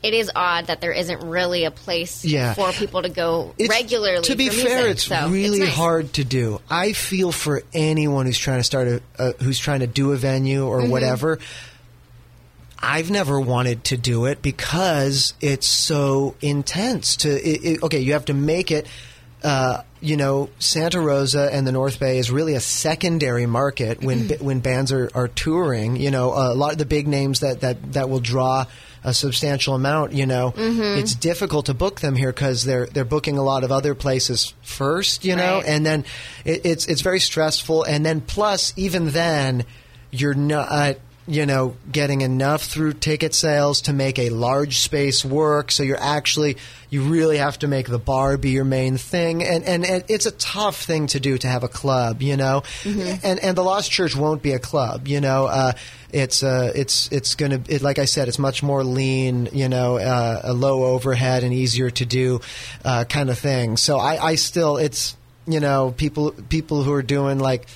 it 0.04 0.14
is 0.14 0.30
odd 0.36 0.68
that 0.68 0.80
there 0.80 0.92
isn't 0.92 1.22
really 1.28 1.66
a 1.66 1.72
place 1.72 2.24
Yeah. 2.24 2.54
for 2.54 2.72
people 2.72 3.02
to 3.02 3.10
go 3.10 3.54
It's- 3.58 3.68
regularly 3.68 4.22
To 4.26 4.36
be 4.36 4.50
fair, 4.50 4.76
music, 4.84 4.92
it's 4.92 5.04
so 5.06 5.28
really 5.30 5.60
nice. 5.62 5.74
hard 5.74 6.14
to 6.14 6.24
do. 6.24 6.62
I 6.70 6.94
feel 6.94 7.32
for 7.32 7.64
anyone 7.74 8.28
who's 8.28 8.38
trying 8.38 8.60
to 8.60 8.64
start 8.64 8.88
a, 8.88 9.02
uh, 9.18 9.32
who's 9.42 9.58
trying 9.58 9.80
to 9.80 9.88
do 9.88 10.12
a 10.12 10.16
venue 10.16 10.64
or 10.68 10.82
Mm-hmm. 10.82 10.92
whatever. 10.92 11.40
I've 12.80 13.10
never 13.10 13.40
wanted 13.40 13.86
to 13.86 13.98
do 13.98 14.26
it 14.26 14.44
because 14.44 15.34
it's 15.42 15.66
so 15.66 16.36
intense. 16.42 17.18
To 17.18 17.30
it, 17.30 17.64
it, 17.66 17.84
okay, 17.84 18.00
you 18.00 18.14
have 18.14 18.26
to 18.26 18.36
make 18.36 18.70
it. 18.72 18.86
Uh, 19.44 19.82
you 20.02 20.18
know, 20.18 20.50
Santa 20.60 21.00
Rosa 21.02 21.50
and 21.52 21.66
the 21.66 21.72
North 21.72 22.00
Bay 22.00 22.18
is 22.18 22.30
really 22.32 22.54
a 22.54 22.60
secondary 22.60 23.46
market 23.46 24.02
when 24.04 24.28
Mm-hmm. 24.30 24.46
when 24.46 24.60
bands 24.60 24.92
are, 24.92 25.10
are 25.16 25.28
touring. 25.28 25.96
You 25.96 26.12
know, 26.12 26.34
a 26.34 26.54
lot 26.54 26.72
of 26.72 26.78
the 26.78 26.86
big 26.86 27.08
names 27.08 27.40
that 27.42 27.62
that 27.62 27.94
that 27.94 28.10
will 28.10 28.20
draw 28.20 28.66
a 29.04 29.14
substantial 29.14 29.76
amount. 29.76 30.14
You 30.14 30.26
know, 30.26 30.52
Mm-hmm. 30.52 31.00
it's 31.00 31.16
difficult 31.16 31.68
to 31.68 31.74
book 31.74 32.00
them 32.02 32.16
here 32.16 32.32
because 32.32 32.64
they're 32.64 32.86
they're 32.88 33.06
booking 33.06 33.38
a 33.38 33.44
lot 33.44 33.64
of 33.64 33.72
other 33.72 33.96
places 33.96 34.54
first. 34.62 35.26
You 35.26 35.36
know, 35.36 35.58
Right. 35.58 35.66
and 35.68 35.86
then 35.86 36.06
it, 36.46 36.66
it's 36.66 36.86
it's 36.88 37.02
very 37.02 37.20
stressful. 37.20 37.84
And 37.84 38.06
then 38.06 38.22
plus, 38.22 38.74
even 38.78 39.10
then, 39.12 39.66
you're 40.12 40.34
not 40.34 40.98
you 41.28 41.46
know 41.46 41.76
getting 41.92 42.22
enough 42.22 42.64
through 42.64 42.94
ticket 42.94 43.34
sales 43.34 43.82
to 43.82 43.94
make 43.94 44.18
a 44.18 44.30
large 44.30 44.80
space 44.80 45.26
work. 45.26 45.72
So 45.72 45.84
you're 45.84 46.02
actually 46.02 46.58
you 46.90 47.04
really 47.04 47.38
have 47.38 47.60
to 47.60 47.68
make 47.68 47.88
the 47.88 48.00
bar 48.00 48.38
be 48.38 48.52
your 48.52 48.64
main 48.64 48.98
thing, 48.98 49.44
and 49.44 49.64
and, 49.66 49.86
and 49.86 50.04
it's 50.08 50.26
a 50.26 50.32
tough 50.32 50.82
thing 50.84 51.08
to 51.08 51.20
do 51.20 51.38
to 51.38 51.48
have 51.48 51.64
a 51.64 51.68
club. 51.68 52.22
You 52.22 52.38
know, 52.38 52.64
and 52.86 53.40
and 53.40 53.58
the 53.58 53.64
Lost 53.64 53.92
Church 53.92 54.16
won't 54.16 54.42
be 54.42 54.54
a 54.54 54.60
club. 54.60 55.08
You 55.08 55.22
know. 55.22 55.46
Uh, 55.46 55.74
it's 56.10 56.42
uh, 56.42 56.72
it's 56.74 57.12
it's 57.12 57.36
going 57.36 57.64
to 57.64 57.76
it, 57.76 57.82
like 57.82 58.00
I 58.00 58.06
said, 58.06 58.30
it's 58.30 58.40
much 58.40 58.64
more 58.64 58.82
lean, 58.82 59.50
you 59.52 59.68
know, 59.68 59.98
uh, 59.98 60.40
a 60.42 60.54
low 60.54 60.86
overhead 60.86 61.44
and 61.44 61.54
easier 61.54 61.90
to 61.90 62.06
do 62.06 62.40
uh, 62.86 63.04
kind 63.04 63.30
of 63.30 63.38
thing. 63.38 63.76
So 63.76 63.98
I, 63.98 64.28
I 64.28 64.36
still 64.36 64.78
it's 64.78 65.18
you 65.46 65.60
know 65.60 65.94
people 65.98 66.32
people 66.32 66.84
who 66.84 66.94
are 66.94 67.04
doing 67.04 67.40
like 67.40 67.68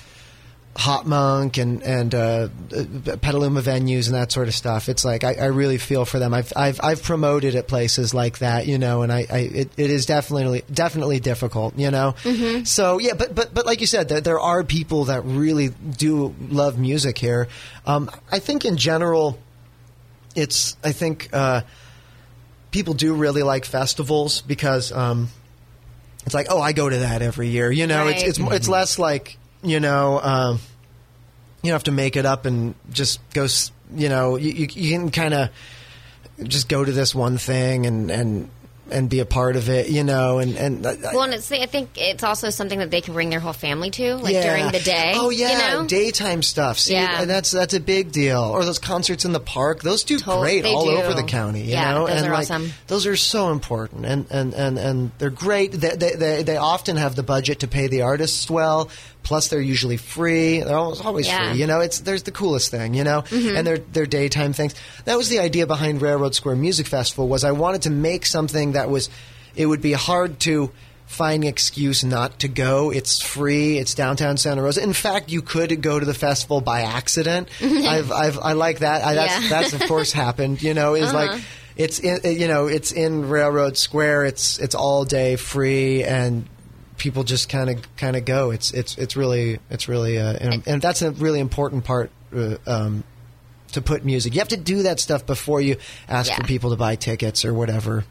HopMonk 0.74 1.60
and 1.60 1.82
and 1.82 2.14
uh, 2.14 2.48
uh, 2.74 3.16
Petaluma 3.20 3.60
venues 3.60 4.06
and 4.06 4.14
that 4.14 4.32
sort 4.32 4.48
of 4.48 4.54
stuff. 4.54 4.88
It's 4.88 5.04
like 5.04 5.22
I, 5.22 5.34
I 5.34 5.44
really 5.46 5.76
feel 5.76 6.04
for 6.06 6.18
them. 6.18 6.32
I've 6.32 6.50
I've 6.56 6.80
I've 6.82 7.02
promoted 7.02 7.54
at 7.56 7.68
places 7.68 8.14
like 8.14 8.38
that, 8.38 8.66
you 8.66 8.78
know, 8.78 9.02
and 9.02 9.12
I, 9.12 9.26
I 9.30 9.38
it, 9.40 9.70
it 9.76 9.90
is 9.90 10.06
definitely 10.06 10.62
definitely 10.72 11.20
difficult, 11.20 11.78
you 11.78 11.90
know. 11.90 12.14
So 12.64 12.98
yeah, 12.98 13.12
but 13.14 13.34
but 13.34 13.52
but 13.52 13.66
like 13.66 13.80
you 13.82 13.86
said, 13.86 14.08
there, 14.08 14.22
there 14.22 14.40
are 14.40 14.64
people 14.64 15.04
that 15.04 15.22
really 15.26 15.68
do 15.68 16.34
love 16.48 16.78
music 16.78 17.18
here. 17.18 17.48
Um, 17.86 18.10
I 18.30 18.38
think 18.38 18.64
in 18.64 18.78
general, 18.78 19.38
it's 20.34 20.76
I 20.82 20.92
think 20.92 21.28
uh, 21.34 21.62
people 22.70 22.94
do 22.94 23.14
really 23.14 23.42
like 23.42 23.66
festivals 23.66 24.40
because. 24.40 24.90
Um, 24.90 25.28
it's 26.24 26.34
like, 26.36 26.46
oh, 26.50 26.60
I 26.60 26.72
go 26.72 26.88
to 26.88 26.98
that 26.98 27.20
every 27.20 27.48
year. 27.48 27.68
You 27.72 27.88
know, 27.88 28.04
Right. 28.04 28.14
it's 28.14 28.38
it's 28.38 28.52
it's 28.52 28.68
less 28.68 28.96
like 28.96 29.38
you 29.62 29.80
know, 29.80 30.20
um, 30.22 30.58
you 31.62 31.68
don't 31.68 31.74
have 31.74 31.84
to 31.84 31.92
make 31.92 32.16
it 32.16 32.26
up 32.26 32.46
and 32.46 32.74
just 32.90 33.20
go. 33.32 33.46
You 33.94 34.08
know, 34.08 34.36
you 34.36 34.68
you, 34.72 34.90
can 34.98 35.10
kind 35.10 35.34
of 35.34 35.50
just 36.42 36.68
go 36.68 36.84
to 36.84 36.92
this 36.92 37.14
one 37.14 37.36
thing 37.38 37.86
and 37.86 38.10
and 38.10 38.50
and 38.90 39.08
be 39.08 39.20
a 39.20 39.24
part 39.24 39.56
of 39.56 39.68
it. 39.68 39.88
You 39.90 40.02
know, 40.02 40.38
and 40.38 40.56
and 40.56 40.84
uh, 40.84 40.94
well 41.12 41.22
and 41.22 41.34
it's, 41.34 41.50
i 41.52 41.66
think 41.66 41.90
it's 41.96 42.24
also 42.24 42.50
something 42.50 42.78
that 42.80 42.90
they 42.90 43.00
can 43.00 43.14
bring 43.14 43.30
their 43.30 43.38
whole 43.40 43.52
family 43.52 43.90
to 43.92 44.16
like 44.16 44.34
yeah. 44.34 44.42
during 44.42 44.72
the 44.72 44.80
day 44.80 45.12
Oh 45.14 45.30
yeah, 45.30 45.50
you 45.50 45.58
know? 45.82 45.86
daytime 45.86 46.42
stuff. 46.42 46.78
See, 46.78 46.94
Yeah. 46.94 47.20
and 47.20 47.30
that's 47.30 47.50
that's 47.50 47.74
a 47.74 47.80
big 47.80 48.12
deal. 48.12 48.40
Or 48.40 48.64
those 48.64 48.78
concerts 48.78 49.24
in 49.24 49.32
the 49.32 49.40
park; 49.40 49.82
those 49.82 50.04
do 50.04 50.18
great 50.18 50.64
all 50.64 50.86
do. 50.86 50.96
over 50.96 51.14
the 51.14 51.22
county. 51.22 51.62
You 51.62 51.72
Yeah, 51.72 51.92
know, 51.92 52.06
those 52.06 52.16
and 52.16 52.26
are 52.28 52.32
like 52.32 52.50
awesome. 52.50 52.72
those 52.88 53.06
are 53.06 53.16
so 53.16 53.50
important, 53.50 54.04
and 54.06 54.26
and 54.30 54.54
and 54.54 54.78
and 54.78 55.10
they're 55.18 55.30
great. 55.30 55.72
They, 55.72 55.96
they 55.96 56.14
they 56.14 56.42
they 56.42 56.56
often 56.56 56.96
have 56.96 57.14
the 57.14 57.22
budget 57.22 57.60
to 57.60 57.68
pay 57.68 57.86
the 57.88 58.02
artists 58.02 58.50
well. 58.50 58.88
Plus, 59.22 59.48
they're 59.48 59.60
usually 59.60 59.96
free. 59.96 60.60
They're 60.60 60.76
almost 60.76 61.04
always 61.04 61.26
Yeah. 61.26 61.50
free. 61.52 61.60
You 61.60 61.66
know, 61.66 61.80
it's 61.80 62.00
there's 62.00 62.24
the 62.24 62.32
coolest 62.32 62.70
thing. 62.70 62.94
You 62.94 63.04
know, 63.04 63.22
mm-hmm. 63.22 63.56
and 63.56 63.66
they're 63.66 63.78
they're 63.78 64.06
daytime 64.06 64.52
things. 64.52 64.74
That 65.04 65.16
was 65.16 65.28
the 65.28 65.38
idea 65.38 65.66
behind 65.66 66.02
Railroad 66.02 66.34
Square 66.34 66.56
Music 66.56 66.86
Festival. 66.86 67.28
Was 67.28 67.44
I 67.44 67.52
wanted 67.52 67.82
to 67.82 67.90
make 67.90 68.26
something 68.26 68.72
that 68.72 68.90
was, 68.90 69.08
it 69.54 69.66
would 69.66 69.80
be 69.82 69.92
hard 69.92 70.40
to 70.40 70.70
find 71.06 71.42
an 71.44 71.48
excuse 71.48 72.02
not 72.02 72.38
to 72.40 72.48
go. 72.48 72.90
It's 72.90 73.20
free. 73.20 73.76
It's 73.78 73.94
downtown 73.94 74.38
Santa 74.38 74.62
Rosa. 74.62 74.82
In 74.82 74.94
fact, 74.94 75.30
you 75.30 75.42
could 75.42 75.82
go 75.82 76.00
to 76.00 76.06
the 76.06 76.14
festival 76.14 76.60
by 76.62 76.82
accident. 76.82 77.48
I've, 77.62 78.10
I've 78.10 78.38
I 78.38 78.52
like 78.54 78.78
that. 78.80 79.04
I, 79.04 79.14
that's 79.14 79.42
Yeah. 79.42 79.48
that's 79.50 79.72
of 79.74 79.82
course 79.82 80.10
happened. 80.12 80.62
You 80.62 80.72
know, 80.74 80.94
is 80.94 81.12
like 81.12 81.30
uh-huh. 81.30 81.40
it's 81.76 81.98
in 82.00 82.20
you 82.40 82.48
know 82.48 82.66
it's 82.66 82.92
in 82.92 83.28
Railroad 83.28 83.76
Square. 83.76 84.24
It's 84.24 84.58
it's 84.58 84.74
all 84.74 85.04
day 85.04 85.36
free 85.36 86.02
and. 86.02 86.46
People 87.02 87.24
just 87.24 87.48
kind 87.48 87.68
of 87.68 87.96
kind 87.96 88.14
of 88.14 88.24
go. 88.24 88.52
It's 88.52 88.70
it's 88.70 88.96
it's 88.96 89.16
really 89.16 89.58
it's 89.70 89.88
really 89.88 90.18
uh, 90.20 90.34
and, 90.40 90.62
and 90.68 90.80
that's 90.80 91.02
a 91.02 91.10
really 91.10 91.40
important 91.40 91.82
part 91.84 92.12
uh, 92.32 92.58
um, 92.64 93.02
to 93.72 93.82
put 93.82 94.04
music. 94.04 94.34
You 94.34 94.38
have 94.40 94.48
to 94.48 94.56
do 94.56 94.84
that 94.84 95.00
stuff 95.00 95.26
before 95.26 95.60
you 95.60 95.78
ask 96.08 96.30
Yeah. 96.30 96.36
for 96.36 96.44
people 96.44 96.70
to 96.70 96.76
buy 96.76 96.94
tickets 96.94 97.44
or 97.44 97.52
whatever. 97.54 98.04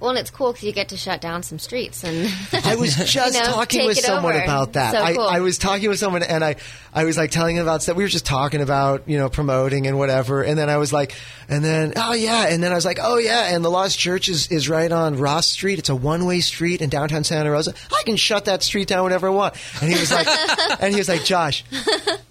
Well 0.00 0.10
and 0.10 0.18
it's 0.18 0.30
cool 0.30 0.52
because 0.52 0.64
you 0.64 0.72
get 0.72 0.88
to 0.90 0.96
shut 0.96 1.20
down 1.20 1.42
some 1.42 1.58
streets 1.58 2.04
and 2.04 2.28
I 2.64 2.76
was 2.76 2.94
just 3.06 3.34
You 3.34 3.40
know, 3.40 3.46
talking 3.52 3.86
with 3.86 3.98
someone 3.98 4.34
over. 4.34 4.44
about 4.44 4.72
that. 4.74 4.92
So 4.92 5.02
I, 5.02 5.14
cool. 5.14 5.24
I 5.26 5.40
was 5.40 5.58
talking 5.58 5.88
with 5.88 5.98
someone 5.98 6.22
and 6.22 6.44
I, 6.44 6.56
I 6.92 7.04
was 7.04 7.16
like 7.16 7.30
telling 7.30 7.56
him 7.56 7.62
about 7.62 7.82
stuff. 7.82 7.96
We 7.96 8.04
were 8.04 8.08
just 8.08 8.26
talking 8.26 8.60
about, 8.62 9.08
you 9.08 9.18
know, 9.18 9.28
promoting 9.28 9.86
and 9.86 9.98
whatever. 9.98 10.42
And 10.42 10.58
then 10.58 10.68
I 10.70 10.76
was 10.78 10.92
like, 10.92 11.14
and 11.48 11.64
then, 11.64 11.92
oh 11.96 12.14
yeah. 12.14 12.48
And 12.48 12.62
then 12.62 12.72
I 12.72 12.74
was 12.74 12.84
like, 12.84 12.98
oh 13.02 13.18
yeah. 13.18 13.54
And 13.54 13.64
the 13.64 13.70
Lost 13.70 13.98
Church 13.98 14.28
is, 14.28 14.50
is 14.50 14.68
right 14.68 14.90
on 14.90 15.18
Ross 15.18 15.46
Street. 15.46 15.78
It's 15.78 15.88
a 15.90 15.94
one 15.96 16.24
way 16.26 16.40
street 16.40 16.80
in 16.82 16.88
downtown 16.90 17.24
Santa 17.24 17.50
Rosa. 17.50 17.74
I 17.92 18.02
can 18.04 18.16
shut 18.16 18.46
that 18.46 18.62
street 18.62 18.88
down 18.88 19.04
whenever 19.04 19.26
I 19.28 19.30
want. 19.30 19.54
And 19.80 19.92
he 19.92 19.98
was 19.98 20.10
like, 20.12 20.26
and 20.80 20.92
he 20.92 20.98
was 20.98 21.08
like, 21.08 21.24
Josh, 21.24 21.64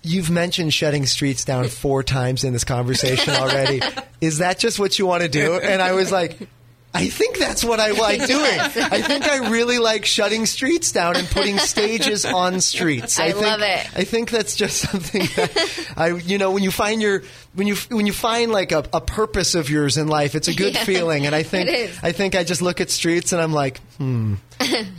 you've 0.02 0.30
mentioned 0.30 0.74
shutting 0.74 1.06
streets 1.06 1.46
down 1.46 1.68
four 1.68 2.04
times 2.04 2.44
in 2.44 2.54
this 2.54 2.64
conversation 2.64 3.34
already. 3.36 3.82
Is 4.22 4.40
that 4.40 4.58
just 4.60 4.80
what 4.80 4.98
you 4.98 5.06
want 5.06 5.24
to 5.24 5.30
do? 5.30 5.54
And 5.56 5.82
I 5.82 5.92
was 5.92 6.12
like, 6.12 6.48
I 6.96 7.10
think 7.10 7.38
that's 7.38 7.64
what 7.64 7.80
I 7.82 7.92
like 7.92 8.26
doing. 8.26 8.60
I 8.60 9.02
think 9.02 9.28
I 9.28 9.50
really 9.50 9.80
like 9.80 10.06
shutting 10.06 10.46
streets 10.46 10.94
down 10.94 11.18
and 11.18 11.28
putting 11.28 11.58
stages 11.58 12.24
on 12.26 12.62
streets. 12.62 13.20
I 13.20 13.32
think, 13.32 13.46
love 13.46 13.62
it. 13.62 13.88
I 13.98 14.06
think 14.06 14.32
that's 14.32 14.56
just 14.56 14.78
something 14.90 15.24
that 15.36 15.88
I, 15.98 16.08
you 16.12 16.38
know, 16.38 16.52
when 16.52 16.64
you 16.64 16.72
find 16.72 17.02
your 17.02 17.24
when 17.54 17.68
you 17.68 17.76
when 17.90 18.08
you 18.08 18.14
find 18.14 18.52
like 18.52 18.72
a, 18.72 18.86
a 18.94 19.02
purpose 19.02 19.56
of 19.56 19.70
yours 19.70 19.98
in 19.98 20.08
life, 20.08 20.36
it's 20.36 20.48
a 20.48 20.54
good 20.54 20.74
Yeah, 20.76 20.84
feeling. 20.86 21.26
And 21.26 21.36
I 21.36 21.44
think 21.44 21.70
it 21.70 21.76
is. 21.76 22.00
I 22.02 22.12
think 22.14 22.34
I 22.36 22.44
just 22.44 22.62
look 22.62 22.80
at 22.80 22.90
streets 22.90 23.34
and 23.34 23.42
I'm 23.42 23.54
like, 23.54 23.82
hmm, 23.98 24.36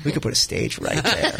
we 0.04 0.12
could 0.12 0.22
put 0.22 0.32
a 0.32 0.36
stage 0.36 0.78
right 0.78 1.02
there. 1.02 1.32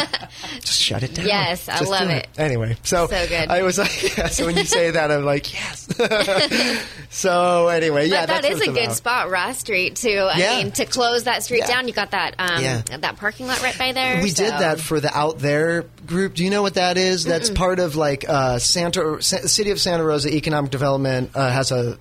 just 0.60 0.80
shut 0.80 1.02
it 1.02 1.14
down. 1.14 1.26
Yes, 1.26 1.68
I 1.68 1.78
Just 1.78 1.90
love 1.90 2.08
do 2.08 2.14
it. 2.14 2.28
Anyway, 2.38 2.76
so 2.82 3.06
So 3.06 3.26
good. 3.28 3.48
I 3.48 3.62
was 3.62 3.78
like, 3.78 4.16
yeah. 4.18 4.28
So 4.28 4.46
when 4.46 4.56
you 4.56 4.64
say 4.64 4.90
that, 4.90 5.10
I'm 5.10 5.24
like, 5.24 5.52
yes. 5.52 5.88
so 7.10 7.68
anyway, 7.68 8.08
yeah, 8.08 8.22
but 8.22 8.26
that 8.28 8.42
that's 8.42 8.54
is 8.56 8.60
a 8.62 8.66
good 8.72 8.84
about. 8.84 8.96
spot, 8.96 9.30
Ross 9.30 9.58
Street, 9.58 9.96
too. 9.96 10.28
I 10.32 10.38
Yeah. 10.38 10.56
mean, 10.62 10.72
to 10.72 10.84
close 10.86 11.24
that 11.24 11.42
street 11.42 11.60
Yeah. 11.60 11.66
down, 11.68 11.88
you 11.88 11.94
got 11.94 12.10
that 12.12 12.34
um, 12.38 12.62
Yeah. 12.62 12.82
that 12.98 13.16
parking 13.16 13.46
lot 13.46 13.62
right 13.62 13.76
by 13.78 13.92
there. 13.92 14.22
We 14.22 14.30
did 14.30 14.52
that 14.52 14.80
for 14.80 15.00
the 15.00 15.16
Out 15.16 15.38
There 15.38 15.82
group. 16.06 16.34
Do 16.34 16.44
you 16.44 16.50
know 16.50 16.62
what 16.62 16.74
that 16.74 16.98
is? 16.98 17.24
That's 17.24 17.50
part 17.50 17.78
of 17.78 17.96
like 17.96 18.24
uh, 18.28 18.58
Santa 18.58 19.22
Sa- 19.22 19.46
City 19.46 19.70
of 19.70 19.80
Santa 19.80 20.04
Rosa 20.04 20.28
Economic 20.34 20.70
Development 20.70 21.30
uh, 21.34 21.50
has 21.50 21.72
a 21.72 21.98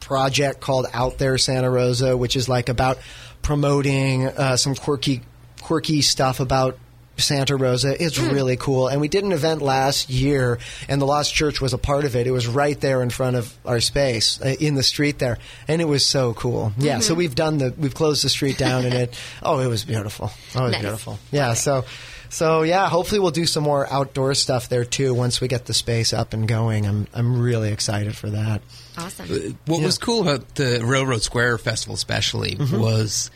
project 0.00 0.60
called 0.60 0.86
Out 0.92 1.18
There 1.18 1.38
Santa 1.38 1.70
Rosa, 1.70 2.16
which 2.16 2.36
is 2.36 2.48
like 2.48 2.68
about 2.68 2.98
promoting 3.44 4.26
uh, 4.26 4.56
some 4.56 4.74
quirky 4.74 5.20
quirky 5.62 6.02
stuff 6.02 6.40
about 6.40 6.76
Santa 7.16 7.54
Rosa. 7.56 8.02
It's 8.02 8.18
really 8.18 8.56
cool. 8.56 8.88
And 8.88 9.00
we 9.00 9.06
did 9.06 9.22
an 9.22 9.30
event 9.30 9.62
last 9.62 10.10
year, 10.10 10.58
and 10.88 11.00
the 11.00 11.06
Lost 11.06 11.32
Church 11.32 11.60
was 11.60 11.72
a 11.72 11.78
part 11.78 12.04
of 12.04 12.16
it. 12.16 12.26
It 12.26 12.32
was 12.32 12.48
right 12.48 12.78
there 12.80 13.02
in 13.02 13.10
front 13.10 13.36
of 13.36 13.56
our 13.64 13.78
space 13.80 14.40
uh, 14.42 14.56
in 14.58 14.74
the 14.74 14.82
street 14.82 15.20
there, 15.20 15.38
and 15.68 15.80
it 15.80 15.84
was 15.84 16.04
so 16.04 16.34
cool. 16.34 16.72
Yeah. 16.76 16.98
So 16.98 17.14
we've 17.14 17.36
done 17.36 17.58
the 17.58 17.72
we've 17.78 17.94
closed 17.94 18.24
the 18.24 18.28
street 18.28 18.58
down, 18.58 18.84
and 18.84 18.94
it 18.94 19.18
oh, 19.44 19.60
it 19.60 19.68
was 19.68 19.84
beautiful. 19.84 20.32
Oh, 20.56 20.60
it 20.60 20.62
was 20.64 20.72
Nice. 20.72 20.80
beautiful. 20.82 21.18
Yeah. 21.30 21.54
So. 21.54 21.84
So 22.30 22.62
yeah, 22.62 22.88
hopefully 22.88 23.20
we'll 23.20 23.30
do 23.30 23.46
some 23.46 23.62
more 23.62 23.86
outdoor 23.92 24.34
stuff 24.34 24.68
there 24.68 24.84
too 24.84 25.14
once 25.14 25.40
we 25.40 25.46
get 25.46 25.66
the 25.66 25.74
space 25.74 26.12
up 26.12 26.32
and 26.32 26.48
going. 26.48 26.84
I'm 26.84 27.06
I'm 27.14 27.40
really 27.40 27.70
excited 27.70 28.16
for 28.16 28.28
that. 28.30 28.60
Awesome. 28.96 29.56
What 29.66 29.80
Yeah. 29.80 29.86
was 29.86 29.98
cool 29.98 30.22
about 30.22 30.54
the 30.54 30.80
Railroad 30.84 31.22
Square 31.22 31.58
Festival, 31.58 31.94
especially, 31.94 32.56
Mm-hmm. 32.56 32.78
was 32.78 33.30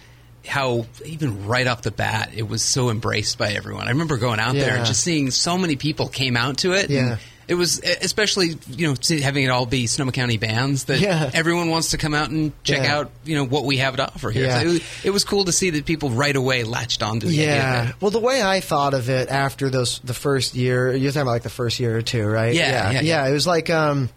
how 0.47 0.87
even 1.05 1.47
right 1.47 1.66
off 1.66 1.83
the 1.83 1.90
bat 1.90 2.31
it 2.35 2.49
was 2.49 2.62
so 2.62 2.88
embraced 2.90 3.37
by 3.37 3.51
everyone. 3.53 3.87
I 3.87 3.90
remember 3.90 4.16
going 4.16 4.40
out 4.40 4.55
there 4.55 4.77
and 4.77 4.87
just 4.87 5.03
seeing 5.03 5.31
so 5.31 5.59
many 5.59 5.77
people 5.77 6.09
came 6.09 6.37
out 6.37 6.59
to 6.59 6.73
it. 6.73 6.88
Yeah. 6.90 6.99
and 7.12 7.18
it 7.49 7.55
was 7.55 7.81
especially 8.03 8.57
you 8.71 8.88
know 8.88 8.94
having 9.23 9.44
it 9.44 9.49
all 9.49 9.66
be 9.66 9.87
Sonoma 9.87 10.12
County 10.12 10.37
bands 10.38 10.85
that 10.85 11.01
Yeah. 11.01 11.31
everyone 11.35 11.68
wants 11.68 11.90
to 11.90 11.99
come 11.99 12.14
out 12.14 12.31
and 12.31 12.53
check 12.62 12.83
Yeah. 12.83 12.97
out 12.99 13.11
you 13.25 13.35
know 13.37 13.44
what 13.44 13.64
we 13.64 13.79
have 13.79 13.97
to 13.97 14.07
offer 14.07 14.31
here. 14.31 14.44
Yeah. 14.47 14.61
So 14.61 14.66
it, 14.66 14.73
was, 14.73 14.81
it 15.05 15.11
was 15.11 15.25
cool 15.25 15.44
to 15.47 15.53
see 15.53 15.71
that 15.71 15.85
people 15.85 16.11
right 16.11 16.37
away 16.37 16.62
latched 16.64 17.03
onto 17.03 17.27
the 17.27 17.33
idea. 17.42 17.55
Yeah. 17.57 17.92
Well, 18.01 18.11
the 18.11 18.18
way 18.21 18.40
I 18.42 18.61
thought 18.61 18.94
of 18.94 19.11
it 19.11 19.29
after 19.29 19.68
those 19.71 19.99
the 20.05 20.14
first 20.14 20.55
year, 20.55 20.94
you're 20.94 21.11
talking 21.11 21.23
about 21.23 21.33
like 21.33 21.42
the 21.42 21.51
first 21.51 21.79
year 21.81 21.94
or 21.97 22.03
two, 22.03 22.25
right? 22.27 22.55
Yeah, 22.55 22.90
yeah, 22.92 23.01
yeah. 23.03 23.27
It 23.29 23.33
was 23.33 23.47
like 23.47 23.68
um, 23.71 24.09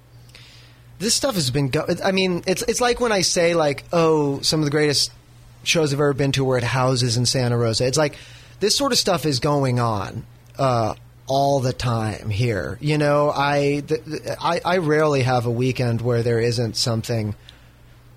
this 1.01 1.13
stuff 1.13 1.35
has 1.35 1.49
been. 1.49 1.69
Go- 1.69 1.85
I 2.03 2.11
mean, 2.11 2.43
it's 2.47 2.61
it's 2.63 2.79
like 2.79 2.99
when 2.99 3.11
I 3.11 3.21
say 3.21 3.53
like, 3.53 3.83
oh, 3.91 4.39
some 4.41 4.59
of 4.61 4.65
the 4.65 4.71
greatest 4.71 5.11
shows 5.63 5.93
I've 5.93 5.99
ever 5.99 6.13
been 6.13 6.31
to 6.33 6.43
were 6.43 6.57
at 6.57 6.63
houses 6.63 7.17
in 7.17 7.25
Santa 7.25 7.57
Rosa. 7.57 7.85
It's 7.85 7.97
like 7.97 8.15
this 8.59 8.77
sort 8.77 8.91
of 8.91 8.97
stuff 8.97 9.25
is 9.25 9.39
going 9.39 9.79
on. 9.79 10.25
Uh, 10.57 10.95
all 11.27 11.61
the 11.61 11.71
time 11.71 12.29
here, 12.29 12.77
you 12.81 12.97
know. 12.97 13.31
I, 13.33 13.83
th- 13.87 14.03
th- 14.03 14.21
I 14.41 14.59
I 14.65 14.77
rarely 14.79 15.21
have 15.21 15.45
a 15.45 15.51
weekend 15.51 16.01
where 16.01 16.23
there 16.23 16.41
isn't 16.41 16.75
something 16.75 17.35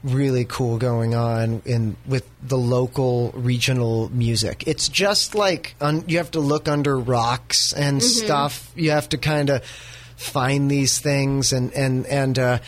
really 0.02 0.44
cool 0.44 0.78
going 0.78 1.14
on 1.14 1.62
in 1.64 1.96
with 2.06 2.28
the 2.42 2.58
local 2.58 3.30
regional 3.36 4.10
music. 4.10 4.64
It's 4.66 4.88
just 4.88 5.34
like 5.36 5.76
un, 5.80 6.04
you 6.08 6.18
have 6.18 6.32
to 6.32 6.40
look 6.40 6.66
under 6.68 6.98
rocks 6.98 7.72
and 7.72 8.02
stuff. 8.02 8.72
You 8.74 8.90
have 8.90 9.08
to 9.10 9.18
kind 9.18 9.48
of 9.48 9.62
find 10.16 10.70
these 10.70 10.98
things 10.98 11.52
and 11.52 11.72
and 11.72 12.06
and 12.06 12.38
uh, 12.38 12.58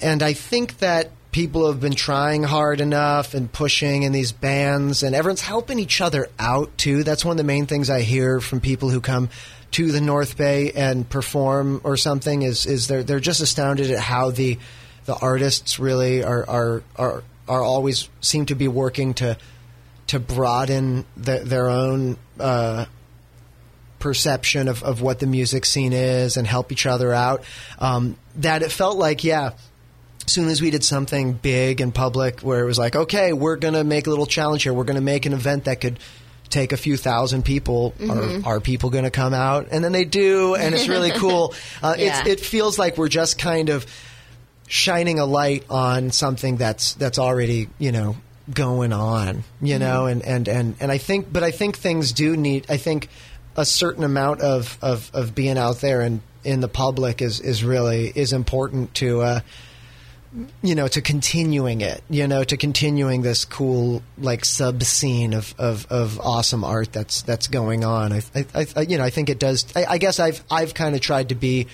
and 0.00 0.22
I 0.22 0.32
think 0.32 0.78
that 0.78 1.10
people 1.32 1.68
have 1.68 1.80
been 1.80 1.94
trying 1.94 2.42
hard 2.42 2.80
enough 2.80 3.34
and 3.34 3.50
pushing 3.52 4.02
in 4.02 4.12
these 4.12 4.32
bands 4.32 5.02
and 5.02 5.14
everyone's 5.14 5.42
helping 5.42 5.78
each 5.78 6.00
other 6.00 6.28
out 6.38 6.76
too. 6.76 7.04
That's 7.04 7.24
one 7.24 7.32
of 7.32 7.36
the 7.38 7.44
main 7.44 7.66
things 7.66 7.88
I 7.88 8.00
hear 8.00 8.40
from 8.40 8.60
people 8.60 8.90
who 8.90 9.00
come 9.00 9.28
to 9.72 9.92
the 9.92 10.00
North 10.00 10.36
Bay 10.36 10.72
and 10.72 11.08
perform 11.08 11.80
or 11.84 11.96
something 11.96 12.42
is 12.42 12.66
is 12.66 12.88
they're 12.88 13.02
they're 13.02 13.20
just 13.20 13.40
astounded 13.40 13.90
at 13.90 14.00
how 14.00 14.30
the 14.30 14.58
the 15.04 15.14
artists 15.14 15.78
really 15.78 16.24
are 16.24 16.48
are 16.48 16.82
are, 16.96 17.22
are 17.48 17.62
always 17.62 18.08
seem 18.20 18.46
to 18.46 18.54
be 18.54 18.68
working 18.68 19.14
to 19.14 19.36
to 20.08 20.18
broaden 20.18 21.04
the, 21.16 21.38
their 21.38 21.68
own 21.68 22.16
uh, 22.40 22.84
perception 24.00 24.66
of, 24.66 24.82
of 24.82 25.00
what 25.00 25.20
the 25.20 25.26
music 25.26 25.64
scene 25.64 25.92
is 25.92 26.36
and 26.36 26.46
help 26.46 26.72
each 26.72 26.86
other 26.86 27.12
out. 27.12 27.44
Um, 27.78 28.16
that 28.36 28.62
it 28.62 28.72
felt 28.72 28.96
like, 28.98 29.22
yeah, 29.22 29.52
as 30.26 30.32
soon 30.32 30.48
as 30.48 30.60
we 30.60 30.70
did 30.70 30.82
something 30.82 31.32
big 31.34 31.80
and 31.80 31.94
public 31.94 32.40
where 32.40 32.60
it 32.60 32.64
was 32.66 32.78
like, 32.78 32.96
okay, 32.96 33.32
we're 33.32 33.56
going 33.56 33.74
to 33.74 33.84
make 33.84 34.06
a 34.06 34.10
little 34.10 34.26
challenge 34.26 34.64
here. 34.64 34.72
We're 34.74 34.84
going 34.84 34.96
to 34.96 35.00
make 35.02 35.26
an 35.26 35.32
event 35.32 35.64
that 35.66 35.80
could 35.80 35.98
take 36.48 36.72
a 36.72 36.76
few 36.76 36.96
thousand 36.96 37.44
people. 37.44 37.94
Are, 38.44 38.56
are 38.56 38.60
people 38.60 38.90
going 38.90 39.04
to 39.04 39.10
come 39.12 39.32
out? 39.34 39.68
And 39.70 39.84
then 39.84 39.92
they 39.92 40.04
do, 40.04 40.56
and 40.56 40.74
it's 40.74 40.88
really 40.88 41.10
cool. 41.14 41.54
Uh, 41.80 41.94
Yeah. 41.96 42.20
it's, 42.22 42.28
it 42.28 42.40
feels 42.40 42.76
like 42.78 42.98
we're 42.98 43.08
just 43.08 43.38
kind 43.38 43.68
of 43.68 43.86
shining 44.66 45.18
a 45.18 45.24
light 45.24 45.64
on 45.68 46.10
something 46.12 46.56
that's 46.56 46.94
that's 46.94 47.18
already 47.18 47.68
you 47.80 47.90
know 47.90 48.14
going 48.54 48.92
on 48.92 49.42
you 49.60 49.80
know 49.80 50.06
and, 50.06 50.22
and 50.24 50.46
and 50.48 50.76
and 50.78 50.92
I 50.92 50.98
think 50.98 51.32
but 51.32 51.42
I 51.42 51.50
think 51.50 51.76
things 51.76 52.12
do 52.12 52.36
need 52.36 52.66
I 52.68 52.76
think 52.76 53.08
a 53.56 53.64
certain 53.64 54.04
amount 54.04 54.40
of 54.40 54.78
of, 54.82 55.10
of 55.14 55.34
being 55.34 55.58
out 55.58 55.80
there 55.80 56.00
and 56.00 56.20
in 56.44 56.60
the 56.60 56.68
public 56.68 57.20
is 57.20 57.40
is 57.40 57.62
really 57.62 58.12
is 58.14 58.32
important 58.32 58.94
to 58.94 59.20
uh 59.20 59.40
you 60.62 60.74
know 60.74 60.86
to 60.86 61.00
continuing 61.00 61.80
it 61.80 62.02
you 62.08 62.26
know 62.26 62.44
to 62.44 62.56
continuing 62.56 63.22
this 63.22 63.44
cool 63.44 64.02
like 64.16 64.44
sub 64.44 64.82
scene 64.82 65.34
of, 65.34 65.54
of, 65.58 65.86
of 65.90 66.20
awesome 66.20 66.62
art 66.62 66.92
that's 66.92 67.22
that's 67.22 67.48
going 67.48 67.84
on. 67.84 68.12
I, 68.12 68.22
I, 68.54 68.66
I 68.76 68.80
you 68.82 68.96
know 68.96 69.04
I 69.04 69.10
think 69.10 69.28
it 69.28 69.38
does 69.38 69.66
I, 69.74 69.86
I 69.86 69.98
guess 69.98 70.20
I've 70.20 70.42
I've 70.50 70.72
kind 70.72 70.94
of 70.94 71.00
tried 71.00 71.30
to 71.30 71.34
be 71.34 71.66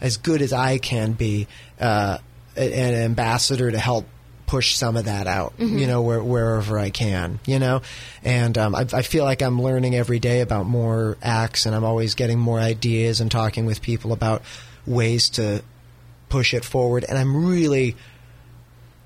as 0.00 0.18
good 0.18 0.42
as 0.42 0.52
I 0.52 0.78
can 0.78 1.12
be 1.12 1.46
uh, 1.80 2.18
an 2.56 2.94
ambassador 2.94 3.70
to 3.70 3.78
help 3.78 4.06
push 4.52 4.74
some 4.74 4.98
of 4.98 5.06
that 5.06 5.26
out, 5.26 5.54
you 5.56 5.86
know, 5.86 6.02
where, 6.02 6.22
wherever 6.22 6.78
I 6.78 6.90
can, 6.90 7.40
you 7.46 7.58
know, 7.58 7.80
and 8.22 8.58
um, 8.58 8.74
I, 8.74 8.84
I 8.92 9.00
feel 9.00 9.24
like 9.24 9.40
I'm 9.40 9.62
learning 9.62 9.94
every 9.94 10.18
day 10.18 10.42
about 10.42 10.66
more 10.66 11.16
acts, 11.22 11.64
and 11.64 11.74
I'm 11.74 11.84
always 11.84 12.14
getting 12.14 12.38
more 12.38 12.60
ideas 12.60 13.22
and 13.22 13.30
talking 13.30 13.64
with 13.64 13.80
people 13.80 14.12
about 14.12 14.42
ways 14.86 15.30
to 15.30 15.62
push 16.28 16.52
it 16.52 16.66
forward, 16.66 17.06
and 17.08 17.16
I'm 17.16 17.46
really. 17.46 17.96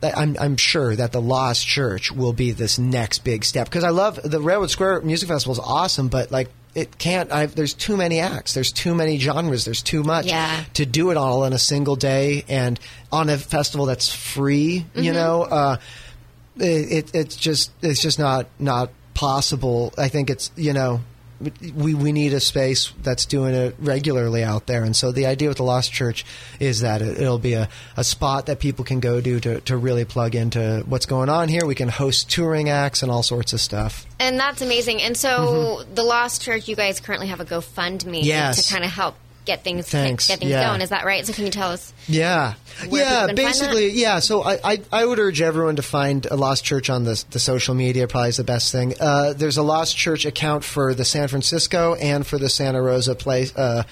I'm, 0.02 0.36
I'm 0.38 0.56
sure 0.56 0.94
that 0.94 1.12
the 1.12 1.22
Lost 1.22 1.66
Church 1.66 2.12
will 2.12 2.34
be 2.34 2.50
this 2.50 2.78
next 2.78 3.24
big 3.24 3.44
step. 3.44 3.66
Because 3.66 3.82
I 3.82 3.88
love 3.88 4.20
the 4.22 4.40
Railroad 4.40 4.70
Square 4.70 5.00
Music 5.00 5.28
Festival 5.28 5.54
is 5.54 5.58
awesome, 5.58 6.08
but 6.08 6.30
like 6.30 6.50
it 6.76 6.98
can't. 6.98 7.32
I've, 7.32 7.54
there's 7.54 7.74
too 7.74 7.96
many 7.96 8.20
acts. 8.20 8.52
There's 8.54 8.70
too 8.70 8.94
many 8.94 9.18
genres. 9.18 9.64
There's 9.64 9.82
too 9.82 10.02
much 10.04 10.26
Yeah. 10.26 10.62
to 10.74 10.84
do 10.86 11.10
it 11.10 11.16
all 11.16 11.44
in 11.44 11.52
a 11.52 11.58
single 11.58 11.96
day 11.96 12.44
and 12.48 12.78
on 13.10 13.28
a 13.30 13.38
festival 13.38 13.86
that's 13.86 14.12
free. 14.12 14.84
You 14.94 15.12
know, 15.12 15.42
uh, 15.42 15.76
it, 16.58 16.92
it, 16.92 17.14
it's 17.14 17.36
just 17.36 17.72
it's 17.82 18.00
just 18.00 18.18
not 18.18 18.46
not 18.58 18.90
possible. 19.14 19.92
I 19.98 20.08
think 20.08 20.30
it's 20.30 20.50
you 20.56 20.72
know 20.74 21.00
we 21.74 21.94
we 21.94 22.12
need 22.12 22.32
a 22.32 22.40
space 22.40 22.92
that's 23.02 23.26
doing 23.26 23.54
it 23.54 23.76
regularly 23.78 24.42
out 24.42 24.66
there, 24.66 24.84
and 24.84 24.96
so 24.96 25.12
the 25.12 25.26
idea 25.26 25.48
with 25.48 25.58
the 25.58 25.64
Lost 25.64 25.92
Church 25.92 26.24
is 26.60 26.80
that 26.80 27.02
it, 27.02 27.18
it'll 27.18 27.38
be 27.38 27.54
a, 27.54 27.68
a 27.96 28.04
spot 28.04 28.46
that 28.46 28.58
people 28.58 28.84
can 28.84 29.00
go 29.00 29.20
to, 29.20 29.40
to 29.40 29.60
to 29.60 29.76
really 29.76 30.04
plug 30.04 30.34
into 30.34 30.82
what's 30.86 31.06
going 31.06 31.28
on 31.28 31.48
here. 31.48 31.66
We 31.66 31.74
can 31.74 31.88
host 31.88 32.30
touring 32.30 32.68
acts 32.68 33.02
and 33.02 33.10
all 33.10 33.22
sorts 33.22 33.52
of 33.52 33.60
stuff. 33.60 34.06
And 34.18 34.38
that's 34.40 34.62
amazing. 34.62 35.02
And 35.02 35.16
so 35.16 35.82
the 35.94 36.02
Lost 36.02 36.42
Church, 36.42 36.68
you 36.68 36.76
guys 36.76 37.00
currently 37.00 37.26
have 37.28 37.40
a 37.40 37.44
GoFundMe 37.44 38.06
Mm-hmm. 38.06 38.24
Yes. 38.24 38.66
to 38.66 38.72
kind 38.72 38.84
of 38.84 38.90
help 38.90 39.14
get 39.46 39.64
things 39.64 39.88
Thanks. 39.88 40.28
get 40.28 40.40
things 40.40 40.50
Yeah. 40.50 40.68
going. 40.68 40.82
Is 40.82 40.90
that 40.90 41.04
right? 41.06 41.24
So 41.26 41.32
can 41.32 41.44
you 41.46 41.50
tell 41.50 41.70
us? 41.70 41.92
Yeah, 42.08 42.54
yeah. 42.82 42.84
people 42.84 42.98
can 42.98 43.26
find 43.26 43.36
Basically, 43.36 43.90
yeah. 43.90 44.18
So 44.18 44.42
I, 44.42 44.58
I, 44.62 44.82
I 44.92 45.04
would 45.06 45.18
urge 45.18 45.40
everyone 45.40 45.76
to 45.76 45.82
find 45.82 46.26
a 46.26 46.36
Lost 46.36 46.64
Church 46.64 46.90
on 46.90 47.04
the 47.04 47.24
the 47.30 47.38
social 47.38 47.74
media. 47.74 48.06
Probably 48.06 48.28
is 48.30 48.36
the 48.36 48.44
best 48.44 48.72
thing. 48.72 48.94
Uh, 49.00 49.32
there's 49.32 49.56
a 49.56 49.62
Lost 49.62 49.96
Church 49.96 50.26
account 50.26 50.64
for 50.64 50.92
the 50.92 51.04
San 51.04 51.28
Francisco 51.28 51.94
and 51.94 52.26
for 52.26 52.38
the 52.38 52.48
Santa 52.48 52.82
Rosa 52.82 53.14
place. 53.14 53.56
Uh, 53.56 53.84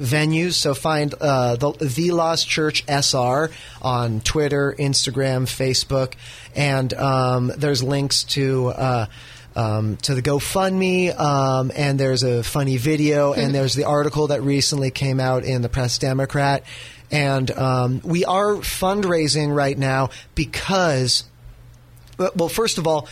venues 0.00 0.54
so 0.54 0.72
find 0.72 1.14
uh, 1.20 1.56
the, 1.56 1.72
the 1.72 2.10
lost 2.10 2.48
church 2.48 2.82
sr 2.86 3.50
on 3.82 4.20
twitter 4.20 4.74
instagram 4.78 5.42
facebook 5.44 6.14
and 6.56 6.94
um, 6.94 7.52
there's 7.58 7.82
links 7.82 8.24
to 8.24 8.68
uh, 8.68 9.06
um, 9.56 9.96
to 9.98 10.14
the 10.14 10.22
GoFundMe, 10.22 11.18
um, 11.18 11.72
and 11.74 11.98
there's 11.98 12.22
a 12.22 12.42
funny 12.42 12.76
video, 12.76 13.32
and 13.32 13.54
there's 13.54 13.74
the 13.74 13.84
article 13.84 14.28
that 14.28 14.42
recently 14.42 14.90
came 14.90 15.20
out 15.20 15.44
in 15.44 15.62
the 15.62 15.68
Press 15.68 15.98
Democrat. 15.98 16.64
And 17.10 17.50
um, 17.50 18.00
we 18.04 18.24
are 18.24 18.54
fundraising 18.56 19.54
right 19.54 19.76
now 19.76 20.10
because, 20.34 21.24
well, 22.18 22.48
first 22.48 22.78
of 22.78 22.86
all, 22.86 23.08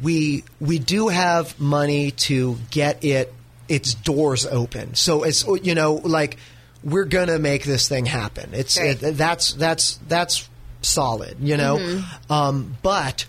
we 0.00 0.44
we 0.60 0.78
do 0.78 1.08
have 1.08 1.58
money 1.60 2.12
to 2.12 2.56
get 2.70 3.04
it 3.04 3.32
its 3.68 3.94
doors 3.94 4.46
open. 4.46 4.94
So 4.94 5.24
it's 5.24 5.44
you 5.62 5.74
know 5.74 5.94
like 5.94 6.36
we're 6.84 7.04
gonna 7.04 7.38
make 7.38 7.64
this 7.64 7.88
thing 7.88 8.06
happen. 8.06 8.50
It's 8.52 8.78
Right. 8.78 9.02
it, 9.02 9.16
that's 9.16 9.52
that's 9.54 9.98
that's 10.08 10.48
solid, 10.82 11.36
you 11.40 11.56
know. 11.56 11.78
Mm-hmm. 11.78 12.32
Um, 12.32 12.76
but 12.82 13.26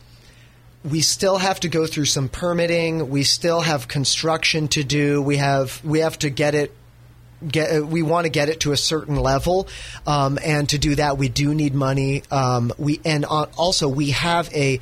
we 0.83 1.01
still 1.01 1.37
have 1.37 1.59
to 1.61 1.69
go 1.69 1.87
through 1.87 2.05
some 2.05 2.29
permitting. 2.29 3.09
We 3.09 3.23
still 3.23 3.61
have 3.61 3.87
construction 3.87 4.67
to 4.69 4.83
do. 4.83 5.21
We 5.21 5.37
have 5.37 5.83
we 5.83 5.99
have 5.99 6.19
to 6.19 6.29
get 6.29 6.55
it. 6.55 6.75
Get, 7.45 7.81
uh, 7.81 7.85
we 7.85 8.03
want 8.03 8.23
to 8.23 8.29
get 8.29 8.47
it 8.47 8.61
to 8.61 8.71
a 8.71 8.77
certain 8.77 9.17
level, 9.17 9.67
um, 10.07 10.39
and 10.41 10.69
to 10.69 10.77
do 10.77 10.95
that, 10.95 11.17
we 11.17 11.27
do 11.27 11.53
need 11.53 11.75
money. 11.75 12.23
Um, 12.31 12.71
we 12.77 13.01
and 13.03 13.25
also 13.25 13.89
we 13.89 14.11
have 14.11 14.53
a 14.53 14.79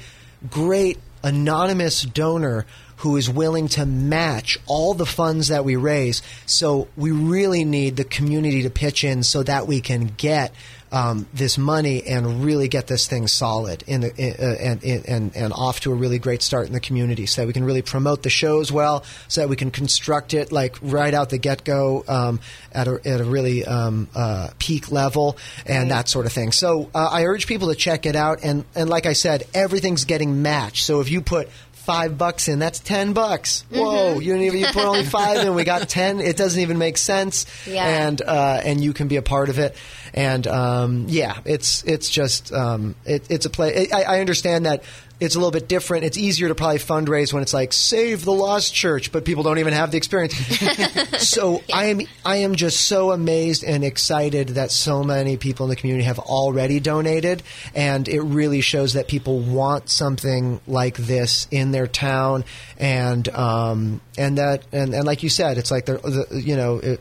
great 0.47 0.99
anonymous 1.23 2.03
donor 2.03 2.67
who 2.97 3.17
is 3.17 3.27
willing 3.27 3.67
to 3.67 3.83
match 3.83 4.59
all 4.67 4.93
the 4.93 5.07
funds 5.07 5.47
that 5.47 5.65
we 5.65 5.75
raise. 5.75 6.21
So 6.45 6.87
we 6.95 7.09
really 7.09 7.65
need 7.65 7.95
the 7.95 8.03
community 8.03 8.61
to 8.61 8.69
pitch 8.69 9.03
in 9.03 9.23
so 9.23 9.41
that 9.41 9.65
we 9.65 9.81
can 9.81 10.13
get 10.17 10.53
um, 10.91 11.27
this 11.33 11.57
money 11.57 12.03
and 12.03 12.43
really 12.43 12.67
get 12.67 12.87
this 12.87 13.07
thing 13.07 13.27
solid 13.27 13.83
in 13.87 14.01
the, 14.01 14.09
uh, 14.09 14.63
and, 14.63 14.83
and 14.83 15.35
and 15.35 15.53
off 15.53 15.79
to 15.81 15.91
a 15.91 15.95
really 15.95 16.19
great 16.19 16.41
start 16.41 16.67
in 16.67 16.73
the 16.73 16.79
community, 16.79 17.25
so 17.25 17.41
that 17.41 17.47
we 17.47 17.53
can 17.53 17.63
really 17.63 17.81
promote 17.81 18.23
the 18.23 18.29
shows 18.29 18.71
well, 18.71 19.03
so 19.27 19.41
that 19.41 19.47
we 19.47 19.55
can 19.55 19.71
construct 19.71 20.33
it 20.33 20.51
like 20.51 20.75
right 20.81 21.13
out 21.13 21.29
the 21.29 21.37
get 21.37 21.63
go 21.63 22.03
um, 22.07 22.39
at 22.71 22.87
a 22.87 22.99
at 23.05 23.21
a 23.21 23.23
really 23.23 23.65
um, 23.65 24.09
uh, 24.15 24.49
peak 24.59 24.91
level 24.91 25.37
and 25.65 25.91
that 25.91 26.09
sort 26.09 26.25
of 26.25 26.33
thing. 26.33 26.51
So 26.51 26.89
uh, 26.93 27.09
I 27.11 27.25
urge 27.25 27.47
people 27.47 27.69
to 27.69 27.75
check 27.75 28.05
it 28.05 28.15
out, 28.15 28.39
and 28.43 28.65
and 28.75 28.89
like 28.89 29.05
I 29.05 29.13
said, 29.13 29.43
everything's 29.53 30.05
getting 30.05 30.41
matched. 30.41 30.85
So 30.85 30.99
if 30.99 31.09
you 31.09 31.21
put 31.21 31.49
five 31.91 32.17
bucks 32.17 32.47
in, 32.47 32.59
that's 32.59 32.79
ten 32.79 33.13
bucks. 33.13 33.65
Whoa! 33.69 34.19
You 34.19 34.35
even 34.35 34.59
you 34.59 34.67
put 34.67 34.85
only 34.85 35.03
five 35.05 35.45
in, 35.45 35.55
we 35.55 35.63
got 35.63 35.89
ten. 35.89 36.19
It 36.19 36.37
doesn't 36.37 36.61
even 36.61 36.77
make 36.77 36.97
sense. 36.97 37.45
Yeah. 37.67 37.85
And 37.85 38.21
uh, 38.21 38.61
and 38.63 38.83
you 38.83 38.93
can 38.93 39.07
be 39.07 39.17
a 39.17 39.21
part 39.21 39.49
of 39.49 39.59
it. 39.59 39.75
And 40.13 40.47
um, 40.47 41.05
yeah, 41.09 41.39
it's 41.45 41.83
it's 41.83 42.09
just 42.09 42.53
um, 42.53 42.95
it, 43.05 43.29
it's 43.29 43.45
a 43.45 43.49
play. 43.49 43.89
I, 43.91 44.17
I 44.17 44.19
understand 44.19 44.65
that 44.65 44.83
it's 45.21 45.35
a 45.35 45.37
little 45.37 45.51
bit 45.51 45.67
different. 45.67 46.03
It's 46.03 46.17
easier 46.17 46.47
to 46.47 46.55
probably 46.55 46.79
fundraise 46.79 47.31
when 47.31 47.43
it's 47.43 47.53
like 47.53 47.73
save 47.73 48.25
the 48.25 48.33
lost 48.33 48.73
church, 48.73 49.11
but 49.11 49.23
people 49.23 49.43
don't 49.43 49.59
even 49.59 49.71
have 49.71 49.91
the 49.91 49.97
experience. 49.97 50.33
so 51.19 51.61
I 51.71 51.85
am 51.85 52.01
I 52.25 52.37
am 52.37 52.55
just 52.55 52.81
so 52.87 53.11
amazed 53.11 53.63
and 53.63 53.83
excited 53.83 54.49
that 54.49 54.71
so 54.71 55.03
many 55.03 55.37
people 55.37 55.67
in 55.67 55.69
the 55.69 55.75
community 55.75 56.05
have 56.05 56.17
already 56.17 56.79
donated, 56.79 57.43
and 57.75 58.07
it 58.07 58.21
really 58.21 58.61
shows 58.61 58.93
that 58.93 59.07
people 59.07 59.39
want 59.39 59.89
something 59.89 60.59
like 60.65 60.97
this 60.97 61.47
in 61.51 61.69
their 61.71 61.85
town, 61.85 62.43
and 62.79 63.29
um, 63.29 64.01
and 64.17 64.39
that 64.39 64.63
and, 64.71 64.95
and 64.95 65.05
like 65.05 65.21
you 65.21 65.29
said, 65.29 65.59
it's 65.59 65.69
like 65.69 65.85
the, 65.85 65.97
the 65.99 66.41
you 66.41 66.55
know. 66.55 66.79
It, 66.79 66.99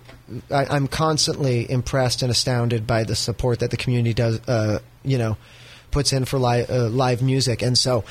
I, 0.48 0.64
I'm 0.66 0.86
constantly 0.86 1.68
impressed 1.68 2.22
and 2.22 2.30
astounded 2.30 2.86
by 2.86 3.02
the 3.02 3.16
support 3.16 3.58
that 3.60 3.72
the 3.72 3.76
community 3.76 4.14
does, 4.14 4.38
uh, 4.46 4.78
you 5.02 5.18
know, 5.18 5.36
puts 5.90 6.12
in 6.12 6.24
for 6.24 6.38
live, 6.38 6.70
uh, 6.70 6.88
live 6.88 7.22
music. 7.22 7.62
And 7.62 7.76
so, 7.76 8.04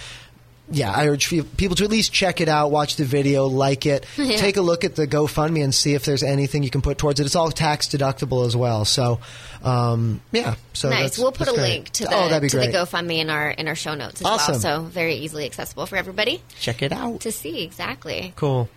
yeah, 0.72 0.92
I 0.92 1.08
urge 1.08 1.30
people 1.58 1.76
to 1.78 1.84
at 1.84 1.90
least 1.90 2.14
check 2.14 2.42
it 2.42 2.48
out, 2.48 2.70
watch 2.70 2.96
the 2.96 3.04
video, 3.06 3.48
like 3.48 3.86
it, 3.88 4.06
take 4.16 4.58
a 4.58 4.62
look 4.62 4.84
at 4.84 4.96
the 4.96 5.08
GoFundMe 5.08 5.64
and 5.64 5.74
see 5.74 5.96
if 5.96 6.06
there's 6.06 6.22
anything 6.22 6.62
you 6.62 6.70
can 6.70 6.82
put 6.82 6.98
towards 7.00 7.20
it. 7.20 7.26
It's 7.26 7.36
all 7.36 7.50
tax 7.50 7.88
deductible 7.88 8.46
as 8.46 8.56
well. 8.56 8.86
So, 8.86 9.20
um, 9.64 10.22
yeah. 10.32 10.56
So 10.74 10.90
nice. 10.90 11.18
We'll 11.18 11.32
put 11.32 11.48
a 11.48 11.52
great. 11.54 11.62
link 11.62 11.90
to 11.92 12.04
the 12.04 12.14
oh, 12.14 12.30
that'd 12.30 12.44
be 12.44 12.50
to 12.50 12.58
great. 12.58 12.72
the 12.72 12.78
GoFundMe 12.78 13.18
in 13.18 13.30
our 13.32 13.50
in 13.50 13.68
our 13.68 13.76
show 13.76 13.96
notes 13.96 14.22
as 14.22 14.28
Awesome. 14.28 14.52
well. 14.54 14.62
So 14.62 14.82
very 14.84 15.16
easily 15.16 15.46
accessible 15.46 15.86
for 15.88 15.96
everybody 15.96 16.42
Check 16.60 16.84
it 16.84 16.92
out. 16.92 17.22
to 17.22 17.32
see. 17.32 17.64
Exactly. 17.64 18.34
Cool. 18.36 18.70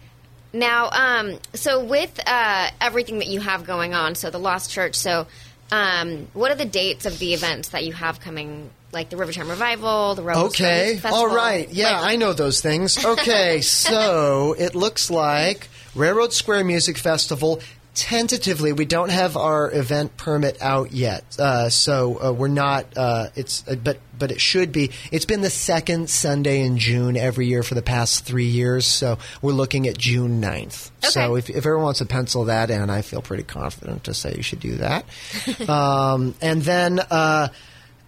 Now, 0.55 0.91
um, 0.91 1.39
so 1.55 1.83
with 1.85 2.19
uh, 2.27 2.71
everything 2.81 3.19
that 3.21 3.29
you 3.29 3.41
have 3.41 3.65
going 3.65 3.95
on, 3.95 4.15
so 4.15 4.29
the 4.31 4.39
Lost 4.39 4.71
Church, 4.71 4.95
so 4.97 5.27
um, 5.71 6.29
what 6.35 6.51
are 6.51 6.55
the 6.57 6.67
dates 6.67 7.07
of 7.07 7.19
the 7.19 7.33
events 7.33 7.71
that 7.71 7.85
you 7.85 7.95
have 7.95 8.21
coming, 8.21 8.71
like 8.93 9.09
the 9.11 9.17
Rivertown 9.17 9.49
Revival, 9.49 10.15
the 10.15 10.23
Rebel 10.23 10.43
Okay. 10.45 10.95
Festival? 10.99 11.19
Okay. 11.19 11.29
All 11.31 11.35
right. 11.35 11.69
Yeah, 11.73 11.99
Like- 12.01 12.13
I 12.13 12.17
know 12.17 12.33
those 12.33 12.61
things. 12.61 13.03
Okay. 13.13 13.61
so 13.63 14.55
it 14.59 14.75
looks 14.75 15.11
like 15.11 15.69
Railroad 15.95 16.33
Square 16.33 16.65
Music 16.65 16.99
Festival. 16.99 17.61
Tentatively, 17.95 18.73
we 18.73 18.87
don't 18.87 19.11
have 19.11 19.37
our 19.37 19.71
event 19.71 20.17
permit 20.17 20.57
out 20.63 20.93
yet, 20.93 21.25
uh, 21.39 21.69
so 21.69 22.19
uh, 22.25 22.33
we're 22.33 22.49
not. 22.49 22.87
Uh, 22.97 23.27
it's 23.37 23.69
uh, 23.69 23.75
but 23.75 23.99
but 24.19 24.31
it 24.33 24.41
should 24.41 24.73
be. 24.73 24.93
It's 25.11 25.27
been 25.27 25.43
the 25.43 25.51
second 25.51 26.09
Sunday 26.09 26.63
in 26.63 26.79
June 26.79 27.19
every 27.19 27.49
year 27.49 27.63
for 27.63 27.75
the 27.75 27.83
past 27.83 28.25
three 28.25 28.47
years, 28.47 28.87
so 28.87 29.19
we're 29.43 29.53
looking 29.53 29.87
at 29.89 29.99
June 29.99 30.41
9th. 30.41 30.91
So 31.03 31.35
Okay. 31.35 31.39
if, 31.41 31.51
if 31.51 31.57
everyone 31.59 31.85
wants 31.85 31.99
to 31.99 32.07
pencil 32.07 32.47
that 32.47 32.71
in, 32.71 32.89
I 32.89 33.03
feel 33.03 33.21
pretty 33.21 33.43
confident 33.43 34.05
to 34.05 34.15
say 34.15 34.33
you 34.39 34.43
should 34.43 34.61
do 34.61 34.77
that. 34.77 35.05
um, 35.69 36.35
and 36.41 36.63
then. 36.63 36.99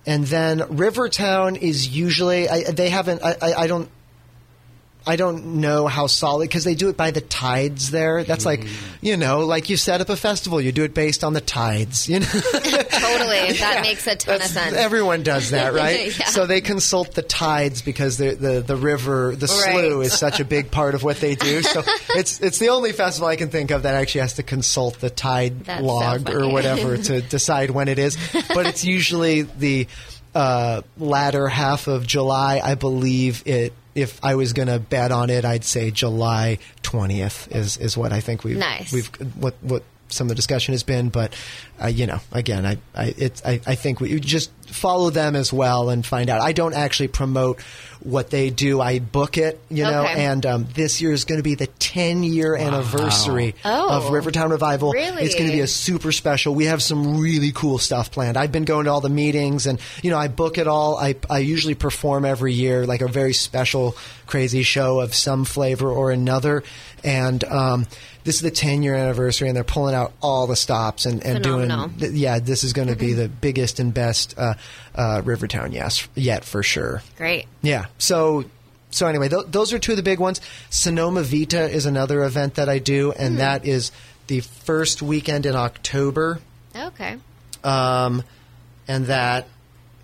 And 0.07 0.25
then 0.27 0.77
Rivertown 0.77 1.57
is 1.57 1.89
usually 1.89 2.49
I, 2.49 2.65
they 2.71 2.91
haven't 2.91 3.23
I, 3.25 3.37
I 3.41 3.67
don't 3.67 3.89
I 5.07 5.17
don't 5.17 5.61
know 5.61 5.87
how 5.87 6.07
solid 6.07 6.49
because 6.49 6.65
they 6.65 6.75
do 6.75 6.89
it 6.89 6.97
by 6.97 7.11
the 7.11 7.21
tides 7.21 7.91
there. 7.91 8.25
That's 8.25 8.47
like 8.47 8.67
you 9.03 9.17
know 9.17 9.41
like 9.41 9.69
you 9.69 9.77
set 9.77 10.01
up 10.01 10.09
a 10.09 10.17
festival, 10.17 10.61
you 10.61 10.73
do 10.73 10.85
it 10.85 10.95
based 10.95 11.25
on 11.25 11.35
the 11.35 11.41
tides. 11.41 12.09
You 12.09 12.21
know, 12.21 12.27
Totally. 12.33 13.53
That 13.59 13.81
makes 13.83 14.07
a 14.07 14.17
ton 14.17 14.37
of 14.37 14.43
sense. 14.43 14.75
Everyone 14.75 15.23
does 15.23 15.51
that, 15.51 15.75
right? 15.75 16.19
Yeah. 16.19 16.27
So 16.27 16.47
they 16.47 16.61
consult 16.61 17.15
the 17.15 17.23
tides 17.23 17.83
because 17.83 18.17
the 18.17 18.35
the, 18.35 18.61
the 18.61 18.77
river, 18.77 19.37
the 19.37 19.49
slough, 19.49 20.03
is 20.03 20.19
such 20.19 20.41
a 20.41 20.45
big 20.45 20.71
part 20.71 20.95
of 20.95 21.03
what 21.03 21.19
they 21.19 21.35
do. 21.35 21.63
So 21.63 21.83
it's 22.11 22.41
it's 22.41 22.59
the 22.59 22.71
only 22.71 22.93
festival 22.93 23.29
I 23.29 23.37
can 23.37 23.51
think 23.51 23.71
of 23.71 23.83
that 23.83 23.95
actually 23.95 24.23
has 24.23 24.35
to 24.35 24.43
consult 24.43 25.01
the 25.01 25.11
tide 25.11 25.65
That's 25.65 25.81
so 25.81 25.87
log 25.87 26.31
or 26.31 26.49
whatever 26.49 26.97
to 26.97 27.21
decide 27.21 27.71
when 27.71 27.89
it 27.89 27.99
is. 27.99 28.17
But 28.33 28.67
it's 28.67 28.85
usually 28.85 29.43
the 29.43 29.87
uh, 30.35 30.83
latter 30.99 31.49
half 31.49 31.87
of 31.87 32.07
July, 32.07 32.61
I 32.63 32.75
believe 32.75 33.43
it. 33.47 33.73
If 33.95 34.19
I 34.25 34.35
was 34.35 34.53
going 34.53 34.69
to 34.69 34.79
bet 34.79 35.13
on 35.13 35.31
it, 35.31 35.45
I'd 35.45 35.65
say 35.65 35.91
July 35.91 36.59
twentieth 36.83 37.49
is, 37.55 37.77
is 37.77 37.97
what 37.97 38.13
I 38.13 38.21
think 38.21 38.45
we've 38.45 38.57
Nice. 38.57 38.93
we've 38.93 39.09
what 39.37 39.55
what 39.61 39.83
some 40.09 40.27
of 40.27 40.29
the 40.31 40.35
discussion 40.35 40.73
has 40.75 40.83
been. 40.83 41.09
But 41.09 41.35
uh, 41.83 41.87
you 41.87 42.07
know, 42.07 42.19
again, 42.33 42.67
I 42.67 42.79
I, 42.95 43.15
it's 43.17 43.45
I 43.45 43.61
I 43.67 43.75
think 43.75 44.01
we 44.01 44.19
just 44.21 44.51
follow 44.75 45.11
them 45.11 45.37
as 45.37 45.53
well 45.53 45.89
and 45.89 46.05
find 46.05 46.29
out. 46.29 46.41
I 46.41 46.53
don't 46.53 46.75
actually 46.75 47.09
promote 47.09 47.61
what 48.01 48.29
they 48.29 48.51
do. 48.51 48.81
I 48.83 48.99
book 48.99 49.39
it, 49.39 49.59
you 49.71 49.85
know. 49.85 50.03
Okay. 50.03 50.25
And 50.27 50.45
um, 50.45 50.67
this 50.75 51.01
year 51.01 51.13
is 51.13 51.25
going 51.25 51.39
to 51.39 51.43
be 51.43 51.55
the 51.55 51.69
ten 51.69 52.23
year 52.23 52.55
anniversary 52.55 53.55
Oh. 53.65 53.91
of 53.97 54.11
Rivertown 54.11 54.51
Revival. 54.51 54.93
Really? 54.93 55.23
It's 55.23 55.35
going 55.35 55.47
to 55.47 55.53
be 55.57 55.61
a 55.61 55.67
super 55.67 56.13
special. 56.13 56.55
We 56.55 56.67
have 56.67 56.83
some 56.83 57.19
really 57.21 57.53
cool 57.53 57.79
stuff 57.79 58.11
planned. 58.11 58.37
I've 58.37 58.53
been 58.53 58.65
going 58.67 58.85
to 58.85 58.91
all 58.91 59.01
the 59.01 59.09
meetings, 59.09 59.67
and 59.67 59.81
you 60.03 60.11
know, 60.11 60.19
I 60.19 60.29
book 60.29 60.59
it 60.59 60.67
all. 60.67 60.99
I 60.99 61.15
I 61.31 61.39
usually 61.39 61.75
perform 61.75 62.25
every 62.27 62.53
year, 62.53 62.85
like 62.87 63.01
a 63.01 63.09
very 63.09 63.33
special, 63.33 63.97
crazy 64.27 64.63
show 64.65 65.01
of 65.01 65.15
some 65.15 65.45
flavor 65.47 65.89
or 65.89 66.11
another. 66.11 66.63
And 67.03 67.43
um, 67.45 67.87
this 68.25 68.37
is 68.37 68.41
the 68.41 68.51
10 68.51 68.83
year 68.83 68.95
anniversary, 68.95 69.49
and 69.49 69.57
they're 69.57 69.65
pulling 69.65 69.95
out 69.95 70.13
all 70.21 70.47
the 70.47 70.57
stops 70.57 71.07
and, 71.07 71.25
and 71.25 71.45
doing. 71.45 71.71
Th- 71.99 72.13
yeah, 72.13 72.39
this 72.39 72.65
is 72.65 72.73
going 72.73 72.89
to 72.89 72.97
be 72.97 73.13
the 73.13 73.29
biggest 73.29 73.79
and 73.79 73.93
best 73.93 74.35
uh, 74.37 74.55
uh, 74.95 75.23
Rivertown, 75.25 75.73
yes, 75.73 76.09
yet 76.15 76.45
for 76.45 76.63
sure. 76.63 77.03
Great. 77.17 77.47
Yeah. 77.63 77.87
So 77.99 78.45
so 78.91 79.07
anyway, 79.07 79.29
th- 79.29 79.47
those 79.49 79.73
are 79.73 79.79
two 79.79 79.93
of 79.93 79.97
the 79.97 80.03
big 80.03 80.21
ones. 80.21 80.41
Sonoma 80.71 81.23
Vita 81.23 81.69
is 81.69 81.85
another 81.85 82.23
event 82.25 82.55
that 82.55 82.69
I 82.69 82.79
do, 82.79 83.13
and 83.13 83.39
that 83.39 83.67
is 83.67 83.91
the 84.29 84.41
first 84.41 85.03
weekend 85.03 85.47
in 85.47 85.57
October. 85.57 86.41
Okay. 86.75 87.17
Um, 87.63 88.23
and 88.87 89.07
that 89.07 89.49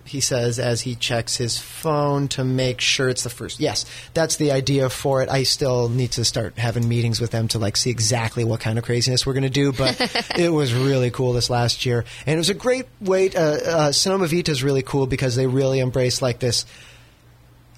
he 0.05 0.19
says 0.19 0.59
as 0.59 0.81
he 0.81 0.95
checks 0.95 1.35
his 1.35 1.57
phone 1.57 2.27
to 2.29 2.43
make 2.43 2.81
sure 2.81 3.09
it's 3.09 3.23
the 3.23 3.29
first. 3.29 3.59
Yes, 3.59 3.85
that's 4.13 4.35
the 4.35 4.51
idea 4.51 4.89
for 4.89 5.21
it. 5.21 5.29
I 5.29 5.43
still 5.43 5.89
need 5.89 6.11
to 6.13 6.25
start 6.25 6.57
having 6.57 6.87
meetings 6.87 7.21
with 7.21 7.31
them 7.31 7.47
to 7.49 7.59
like 7.59 7.77
see 7.77 7.89
exactly 7.89 8.43
what 8.43 8.59
kind 8.59 8.77
of 8.77 8.85
craziness 8.85 9.25
we're 9.25 9.33
going 9.33 9.43
to 9.43 9.49
do. 9.49 9.71
But 9.71 9.99
it 10.37 10.49
was 10.49 10.73
really 10.73 11.11
cool 11.11 11.33
this 11.33 11.49
last 11.49 11.85
year, 11.85 12.05
and 12.25 12.35
it 12.35 12.37
was 12.37 12.49
a 12.49 12.55
great 12.55 12.85
way. 12.99 13.29
Uh, 13.29 13.41
uh, 13.41 13.91
Sonoma 13.91 14.27
Vita 14.27 14.51
is 14.51 14.63
really 14.63 14.81
cool 14.83 15.07
because 15.07 15.35
they 15.35 15.47
really 15.47 15.79
embrace 15.79 16.21
like 16.21 16.39
this 16.39 16.65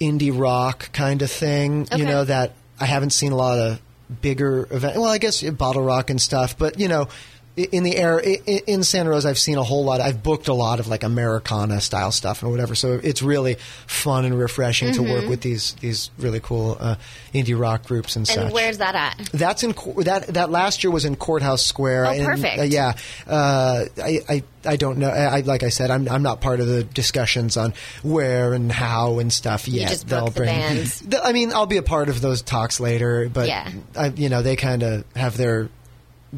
indie 0.00 0.36
rock 0.36 0.92
kind 0.92 1.22
of 1.22 1.30
thing. 1.30 1.82
Okay. 1.82 1.98
You 1.98 2.04
know 2.04 2.24
that 2.24 2.52
I 2.80 2.86
haven't 2.86 3.10
seen 3.10 3.32
a 3.32 3.36
lot 3.36 3.58
of 3.58 3.80
bigger 4.20 4.66
event. 4.70 4.96
Well, 4.96 5.10
I 5.10 5.18
guess 5.18 5.42
BottleRock 5.42 6.10
and 6.10 6.20
stuff, 6.20 6.58
but 6.58 6.78
you 6.78 6.88
know. 6.88 7.08
In 7.56 7.84
the 7.84 7.96
air 7.96 8.18
in 8.18 8.82
Santa 8.82 9.10
Rosa, 9.10 9.28
I've 9.28 9.38
seen 9.38 9.58
a 9.58 9.62
whole 9.62 9.84
lot. 9.84 10.00
I've 10.00 10.24
booked 10.24 10.48
a 10.48 10.54
lot 10.54 10.80
of 10.80 10.88
like 10.88 11.04
Americana 11.04 11.80
style 11.80 12.10
stuff 12.10 12.42
and 12.42 12.50
whatever. 12.50 12.74
So 12.74 12.98
it's 13.00 13.22
really 13.22 13.54
fun 13.86 14.24
and 14.24 14.36
refreshing 14.36 14.92
to 14.94 15.02
work 15.02 15.28
with 15.28 15.40
these 15.42 15.74
these 15.74 16.10
really 16.18 16.40
cool 16.40 16.76
uh, 16.80 16.96
indie 17.32 17.58
rock 17.58 17.84
groups 17.86 18.16
and, 18.16 18.26
stuff. 18.26 18.38
And 18.38 18.46
such. 18.48 18.54
where's 18.54 18.78
that 18.78 18.96
at? 18.96 19.30
That's 19.32 19.62
in 19.62 19.72
that 19.98 20.26
that 20.34 20.50
last 20.50 20.82
year 20.82 20.90
was 20.90 21.04
in 21.04 21.14
Courthouse 21.14 21.64
Square. 21.64 22.06
Oh, 22.06 22.10
and, 22.10 22.24
perfect. 22.24 22.58
uh, 22.58 22.62
yeah, 22.62 22.94
uh, 23.28 23.84
I, 24.02 24.20
I 24.28 24.42
I 24.64 24.76
don't 24.76 24.98
know. 24.98 25.08
I, 25.08 25.38
I 25.38 25.40
like 25.42 25.62
I 25.62 25.68
said, 25.68 25.92
I'm 25.92 26.08
I'm 26.08 26.22
not 26.22 26.40
part 26.40 26.58
of 26.58 26.66
the 26.66 26.82
discussions 26.82 27.56
on 27.56 27.72
where 28.02 28.52
and 28.52 28.72
how 28.72 29.20
and 29.20 29.32
stuff 29.32 29.68
yet. 29.68 29.90
just 29.90 30.08
book 30.08 30.34
the 30.34 30.40
bands. 30.40 31.04
I 31.22 31.32
mean, 31.32 31.52
I'll 31.52 31.66
be 31.66 31.76
a 31.76 31.82
part 31.82 32.08
of 32.08 32.20
those 32.20 32.42
talks 32.42 32.80
later, 32.80 33.28
but 33.28 33.46
Yeah. 33.46 33.70
I, 33.96 34.08
you 34.08 34.28
know, 34.28 34.42
they 34.42 34.56
kind 34.56 34.82
of 34.82 35.04
have 35.14 35.36
their 35.36 35.68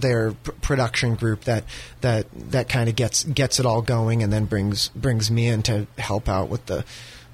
their 0.01 0.33
pr- 0.33 0.53
production 0.63 1.15
group 1.15 1.43
that 1.45 1.65
that 2.01 2.27
that 2.51 2.69
kind 2.69 2.89
of 2.89 2.97
gets 2.97 3.25
gets 3.25 3.59
it 3.61 3.67
all 3.67 3.83
going, 3.83 4.23
and 4.23 4.33
then 4.33 4.45
brings 4.45 4.89
brings 4.89 5.31
me 5.31 5.49
in 5.49 5.63
to 5.65 5.87
help 5.99 6.29
out 6.29 6.49
with 6.49 6.67
the 6.67 6.85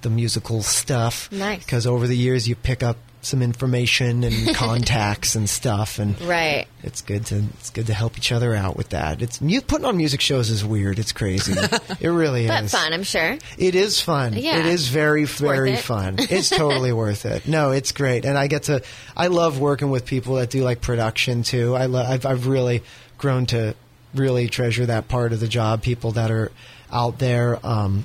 the 0.03 0.11
musical 0.11 0.63
stuff. 0.63 1.31
Nice. 1.33 1.65
Because 1.65 1.87
over 1.87 2.07
the 2.07 2.17
years, 2.17 2.49
you 2.49 2.57
pick 2.57 2.83
up 2.83 2.97
some 3.25 3.41
information 3.41 4.25
and 4.25 4.53
contacts 4.57 5.37
and 5.37 5.49
stuff, 5.49 6.01
and 6.01 6.21
Right. 6.23 6.67
it's 6.83 7.03
good 7.03 7.25
to 7.27 7.45
it's 7.61 7.71
good 7.71 7.87
to 7.87 7.95
help 7.95 8.19
each 8.19 8.33
other 8.33 8.53
out 8.55 8.77
with 8.77 8.89
that. 8.89 9.23
It's 9.23 9.41
mu- 9.41 9.61
putting 9.61 9.85
on 9.87 9.97
music 9.97 10.21
shows 10.21 10.51
is 10.51 10.65
weird. 10.65 10.99
It's 10.99 11.13
crazy. 11.13 11.53
it 12.01 12.09
really 12.09 12.49
But 12.49 12.65
is. 12.65 12.73
fun, 12.73 12.93
I'm 12.93 13.05
sure. 13.05 13.39
It 13.59 13.75
is 13.77 14.01
fun. 14.01 14.33
Yeah. 14.35 14.59
It 14.59 14.67
is 14.67 14.89
very, 14.89 15.25
very 15.25 15.73
it. 15.75 15.79
fun. 15.79 16.17
It's 16.19 16.51
totally 16.51 16.93
worth 16.93 17.25
it. 17.25 17.47
No, 17.47 17.71
it's 17.71 17.93
great, 17.93 18.25
and 18.25 18.37
I 18.37 18.49
get 18.49 18.65
to. 18.65 18.83
I 19.17 19.29
love 19.29 19.61
working 19.61 19.91
with 19.91 20.05
people 20.05 20.35
that 20.37 20.51
do 20.51 20.65
like 20.65 20.81
production 20.81 21.45
too. 21.45 21.77
I 21.77 21.87
love. 21.87 22.07
I've, 22.11 22.27
I've 22.27 22.47
really 22.49 22.83
grown 23.19 23.47
to 23.47 23.75
really 24.15 24.49
treasure 24.49 24.87
that 24.87 25.07
part 25.09 25.33
of 25.33 25.39
the 25.41 25.49
job. 25.49 25.81
People 25.83 26.11
that 26.13 26.31
are 26.33 26.51
out 26.91 27.19
there 27.21 27.65
um, 27.65 28.05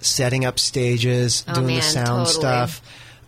setting 0.00 0.44
up 0.44 0.58
stages, 0.58 1.44
Oh, 1.46 1.54
doing 1.54 1.76
the 1.76 1.80
sound 1.82 2.26
totally. 2.26 2.32
stuff. 2.32 2.82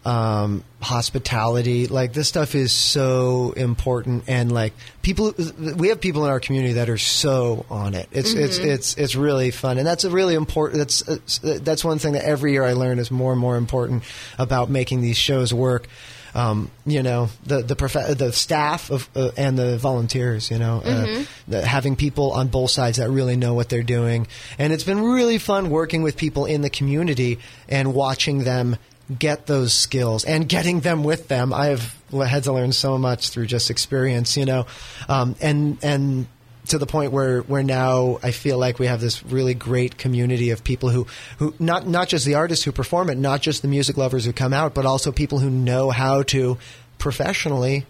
Um, 0.05 0.65
hospitality, 0.81 1.87
like 1.87 2.12
this 2.12 2.27
stuff 2.27 2.57
is 2.57 2.73
so 2.73 3.53
important, 3.57 4.25
and 4.27 4.51
like 4.51 4.73
people, 5.01 5.33
we 5.77 5.88
have 5.91 6.01
people 6.01 6.25
in 6.25 6.31
our 6.31 6.41
community 6.41 6.75
that 6.75 6.88
are 6.88 6.99
so 6.99 7.65
on 7.71 7.95
it. 7.95 8.09
It's 8.11 8.33
it's 8.35 8.59
Mm-hmm. 8.59 8.69
it's 8.69 8.97
it's 8.97 9.15
really 9.15 9.53
fun, 9.53 9.79
and 9.79 9.87
that's 9.87 10.03
a 10.03 10.11
really 10.11 10.35
important. 10.35 10.79
That's 10.79 11.03
it's, 11.09 11.38
that's 11.38 11.85
one 11.85 11.99
thing 12.01 12.15
that 12.15 12.25
every 12.25 12.51
year 12.51 12.65
I 12.65 12.73
learn 12.73 12.99
is 12.99 13.12
more 13.12 13.31
and 13.31 13.41
more 13.41 13.57
important 13.57 14.03
about 14.38 14.71
making 14.71 15.03
these 15.03 15.17
shows 15.17 15.55
work. 15.55 15.87
Um, 16.35 16.71
you 16.87 17.03
know, 17.03 17.29
the 17.47 17.62
the 17.62 17.77
prof- 17.77 18.17
the 18.19 18.33
staff 18.33 18.91
of 18.91 19.09
uh, 19.15 19.31
and 19.37 19.57
the 19.57 19.77
volunteers. 19.79 20.51
You 20.51 20.59
know, 20.59 20.83
uh, 20.85 21.25
the, 21.47 21.65
having 21.65 21.95
people 21.95 22.33
on 22.33 22.49
both 22.49 22.71
sides 22.71 22.97
that 22.97 23.09
really 23.11 23.37
know 23.37 23.55
what 23.55 23.69
they're 23.69 23.83
doing, 23.85 24.27
and 24.59 24.73
it's 24.73 24.85
been 24.85 25.03
really 25.03 25.38
fun 25.38 25.71
working 25.71 26.03
with 26.03 26.17
people 26.17 26.47
in 26.47 26.62
the 26.62 26.71
community 26.71 27.38
and 27.69 27.95
watching 27.95 28.45
them 28.45 28.77
get 29.19 29.47
those 29.47 29.73
skills 29.73 30.25
and 30.25 30.49
getting 30.49 30.81
them 30.81 31.05
with 31.05 31.29
them. 31.29 31.53
I 31.53 31.67
have 31.67 31.97
had 32.12 32.45
to 32.45 32.53
learn 32.53 32.73
so 32.73 32.99
much 32.99 33.31
through 33.31 33.47
just 33.47 33.71
experience, 33.71 34.37
you 34.37 34.45
know, 34.45 34.67
um, 35.09 35.37
and 35.41 35.79
and 35.83 36.27
to 36.69 36.79
the 36.79 36.87
point 36.87 37.12
where 37.12 37.41
where 37.43 37.62
now 37.62 38.19
I 38.23 38.31
feel 38.31 38.59
like 38.59 38.79
we 38.79 38.87
have 38.87 39.01
this 39.01 39.25
really 39.25 39.55
great 39.55 39.99
community 39.99 40.51
of 40.51 40.62
people 40.62 40.91
who 40.91 41.07
who 41.38 41.55
not 41.59 41.87
not 41.87 42.09
just 42.09 42.25
the 42.25 42.35
artists 42.35 42.65
who 42.65 42.73
perform 42.73 43.11
it, 43.11 43.19
not 43.19 43.43
just 43.43 43.62
the 43.62 43.69
music 43.69 43.97
lovers 43.97 44.25
who 44.25 44.33
come 44.33 44.53
out, 44.53 44.75
but 44.75 44.87
also 44.87 45.12
people 45.12 45.41
who 45.41 45.51
know 45.51 45.91
how 45.91 46.23
to 46.25 46.59
professionally 46.99 47.87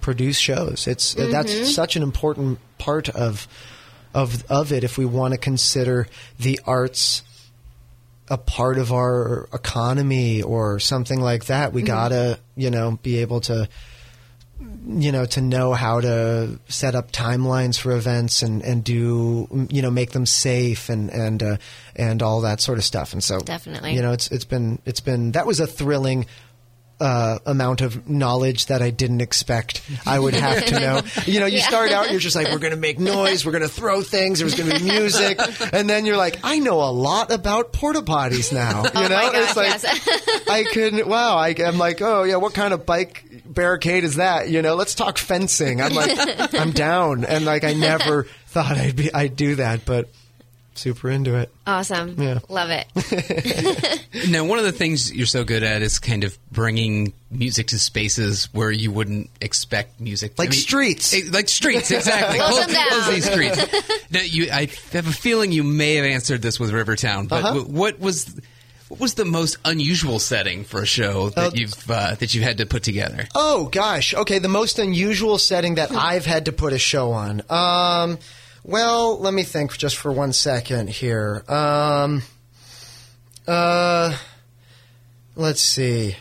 produce 0.00 0.38
shows. 0.38 0.86
It's 0.86 1.14
that's 1.14 1.74
such 1.74 1.96
an 1.96 2.02
important 2.02 2.58
part 2.78 3.08
of 3.08 3.46
of 4.14 4.44
of 4.50 4.72
it 4.72 4.84
if 4.84 4.98
we 4.98 5.04
want 5.04 5.32
to 5.32 5.38
consider 5.38 6.06
the 6.38 6.60
arts 6.66 7.22
a 8.28 8.38
part 8.38 8.78
of 8.78 8.92
our 8.92 9.48
economy 9.52 10.42
or 10.42 10.78
something 10.78 11.20
like 11.20 11.46
that. 11.46 11.72
We 11.72 11.82
gotta, 11.82 12.38
you 12.56 12.70
know, 12.70 12.98
be 13.02 13.18
able 13.18 13.40
to, 13.42 13.68
you 14.86 15.12
know, 15.12 15.24
to 15.26 15.40
know 15.40 15.72
how 15.72 16.00
to 16.00 16.58
set 16.68 16.94
up 16.94 17.10
timelines 17.10 17.78
for 17.78 17.92
events 17.92 18.42
and, 18.42 18.62
and 18.62 18.84
do, 18.84 19.66
you 19.70 19.82
know, 19.82 19.90
make 19.90 20.12
them 20.12 20.26
safe 20.26 20.88
and 20.88 21.10
and 21.10 21.42
uh, 21.42 21.56
and 21.96 22.22
all 22.22 22.42
that 22.42 22.60
sort 22.60 22.78
of 22.78 22.84
stuff. 22.84 23.12
And 23.12 23.22
so, 23.22 23.40
Definitely. 23.40 23.94
you 23.94 24.02
know, 24.02 24.12
it's 24.12 24.30
it's 24.30 24.44
been 24.44 24.80
it's 24.86 25.00
been 25.00 25.32
that 25.32 25.46
was 25.46 25.60
a 25.60 25.66
thrilling. 25.66 26.26
Uh, 27.02 27.38
amount 27.46 27.80
of 27.80 28.08
knowledge 28.08 28.66
that 28.66 28.80
I 28.80 28.90
didn't 28.90 29.22
expect 29.22 29.82
I 30.06 30.16
would 30.20 30.34
have 30.34 30.64
to 30.66 30.78
know. 30.78 31.00
You 31.26 31.40
know, 31.40 31.46
you 31.46 31.58
Yeah. 31.58 31.66
start 31.66 31.90
out, 31.90 32.12
you're 32.12 32.20
just 32.20 32.36
like, 32.36 32.46
we're 32.52 32.58
going 32.60 32.70
to 32.72 32.76
make 32.76 33.00
noise, 33.00 33.44
we're 33.44 33.50
going 33.50 33.62
to 33.62 33.68
throw 33.68 34.02
things, 34.02 34.38
there's 34.38 34.54
going 34.54 34.70
to 34.70 34.78
be 34.78 34.84
music, 34.98 35.40
and 35.72 35.90
then 35.90 36.06
you're 36.06 36.16
like, 36.16 36.38
I 36.44 36.60
know 36.60 36.80
a 36.80 36.92
lot 36.92 37.32
about 37.32 37.72
porta 37.72 38.02
potties 38.02 38.52
now. 38.52 38.82
You 39.02 39.08
know, 39.08 39.18
Oh 39.20 39.30
it's 39.34 39.54
gosh, 39.54 39.82
like 39.82 40.48
I 40.48 40.62
couldn't. 40.72 41.08
Wow, 41.08 41.36
I, 41.38 41.56
I'm 41.66 41.76
like, 41.76 42.00
oh 42.02 42.22
yeah, 42.22 42.36
what 42.36 42.54
kind 42.54 42.72
of 42.72 42.86
bike 42.86 43.24
barricade 43.46 44.04
is 44.04 44.16
that? 44.16 44.48
You 44.48 44.62
know, 44.62 44.76
let's 44.76 44.94
talk 44.94 45.18
fencing. 45.18 45.80
I'm 45.80 45.94
like, 45.94 46.54
I'm 46.54 46.70
down, 46.70 47.24
and 47.24 47.44
like 47.44 47.64
I 47.64 47.72
never 47.72 48.28
thought 48.46 48.76
I'd 48.76 48.94
be 48.94 49.12
I'd 49.12 49.34
do 49.34 49.56
that, 49.56 49.84
but 49.84 50.08
super 50.74 51.10
into 51.10 51.36
it. 51.36 51.50
Awesome. 51.66 52.20
Yeah. 52.20 52.38
Love 52.48 52.70
it. 52.70 53.98
Now, 54.28 54.44
one 54.44 54.58
of 54.58 54.64
the 54.64 54.72
things 54.72 55.12
you're 55.12 55.26
so 55.26 55.42
good 55.42 55.62
at 55.62 55.80
is 55.82 55.98
kind 55.98 56.22
of 56.24 56.36
bringing 56.52 57.12
music 57.30 57.68
to 57.68 57.78
spaces 57.78 58.48
where 58.52 58.70
you 58.70 58.92
wouldn't 58.92 59.30
expect 59.40 60.00
music. 60.00 60.38
Like 60.38 60.52
streets. 60.52 61.14
Eh, 61.14 61.22
Like 61.30 61.48
streets, 61.48 61.90
exactly. 61.90 62.38
Close 62.38 62.50
Close- 62.50 62.66
them 62.66 62.74
down. 62.74 62.88
close 62.90 63.08
these 63.08 63.30
streets. 63.30 64.10
Now, 64.10 64.20
you, 64.20 64.50
I 64.52 64.68
have 64.92 65.08
a 65.08 65.12
feeling 65.12 65.50
you 65.50 65.64
may 65.64 65.94
have 65.96 66.04
answered 66.04 66.42
this 66.42 66.60
with 66.60 66.70
Rivertown, 66.72 67.26
but 67.26 67.42
Uh-huh. 67.44 67.60
what 67.62 67.98
was 68.00 68.32
what 68.88 69.00
was 69.00 69.14
the 69.14 69.24
most 69.24 69.56
unusual 69.64 70.18
setting 70.18 70.64
for 70.64 70.82
a 70.82 70.86
show 70.86 71.30
that 71.30 71.46
Uh, 71.46 71.50
you've 71.54 71.90
uh, 71.90 72.14
that 72.16 72.34
you've 72.34 72.44
had 72.44 72.58
to 72.58 72.66
put 72.66 72.82
together? 72.82 73.26
Oh 73.34 73.64
gosh. 73.72 74.12
Okay, 74.14 74.38
the 74.38 74.48
most 74.48 74.78
unusual 74.78 75.38
setting 75.38 75.76
that 75.76 75.90
I've 75.90 76.26
had 76.26 76.44
to 76.44 76.52
put 76.52 76.74
a 76.74 76.78
show 76.78 77.12
on. 77.12 77.42
Um, 77.48 78.18
well, 78.64 79.18
let 79.18 79.34
me 79.34 79.42
think 79.42 79.76
just 79.76 79.96
for 79.96 80.12
one 80.12 80.32
second 80.32 80.88
here. 80.90 81.42
Um, 81.48 82.22
uh, 83.46 84.16
let's 85.36 85.60
see. 85.60 86.16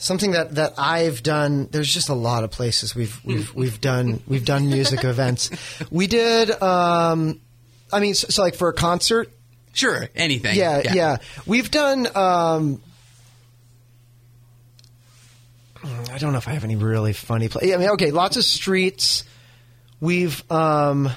Something 0.00 0.30
that, 0.32 0.54
that 0.54 0.74
I've 0.78 1.22
done. 1.24 1.68
There's 1.72 1.92
just 1.92 2.08
a 2.08 2.14
lot 2.14 2.44
of 2.44 2.52
places 2.52 2.94
we've 2.94 3.20
we've 3.24 3.52
we've 3.54 3.80
done 3.80 4.22
we've 4.28 4.44
done 4.44 4.68
music 4.68 5.02
events. 5.04 5.50
We 5.90 6.06
did. 6.06 6.50
Um, 6.62 7.40
I 7.92 7.98
mean, 7.98 8.14
so, 8.14 8.28
so 8.28 8.42
like 8.42 8.54
for 8.54 8.68
a 8.68 8.72
concert, 8.72 9.30
Sure, 9.72 10.08
anything. 10.14 10.56
yeah, 10.56 10.82
yeah. 10.84 10.94
yeah. 10.94 11.16
We've 11.46 11.68
done. 11.70 12.06
Um, 12.16 12.80
I 16.12 16.18
don't 16.18 16.32
know 16.32 16.38
if 16.38 16.48
I 16.48 16.52
have 16.52 16.64
any 16.64 16.76
really 16.76 17.12
funny. 17.12 17.48
Play- 17.48 17.74
I 17.74 17.76
mean, 17.76 17.88
okay, 17.90 18.10
lots 18.10 18.36
of 18.36 18.44
streets. 18.44 19.24
We've 20.00 20.42
um, 20.50 21.10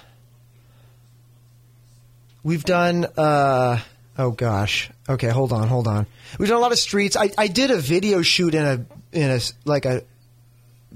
we've 2.44 2.64
done. 2.64 3.06
Uh, 3.18 3.80
oh 4.18 4.32
gosh. 4.32 4.90
Okay, 5.10 5.30
hold 5.30 5.52
on, 5.52 5.68
hold 5.68 5.88
on. 5.88 6.06
We've 6.40 6.50
done 6.50 6.58
a 6.58 6.62
lot 6.62 6.72
of 6.72 6.80
streets. 6.80 7.16
I, 7.16 7.32
I 7.38 7.48
did 7.48 7.72
a 7.72 7.78
video 7.78 8.22
shoot 8.22 8.56
in 8.56 8.64
a 8.66 8.86
in 9.12 9.30
a 9.30 9.40
like 9.66 9.86
a 9.86 10.04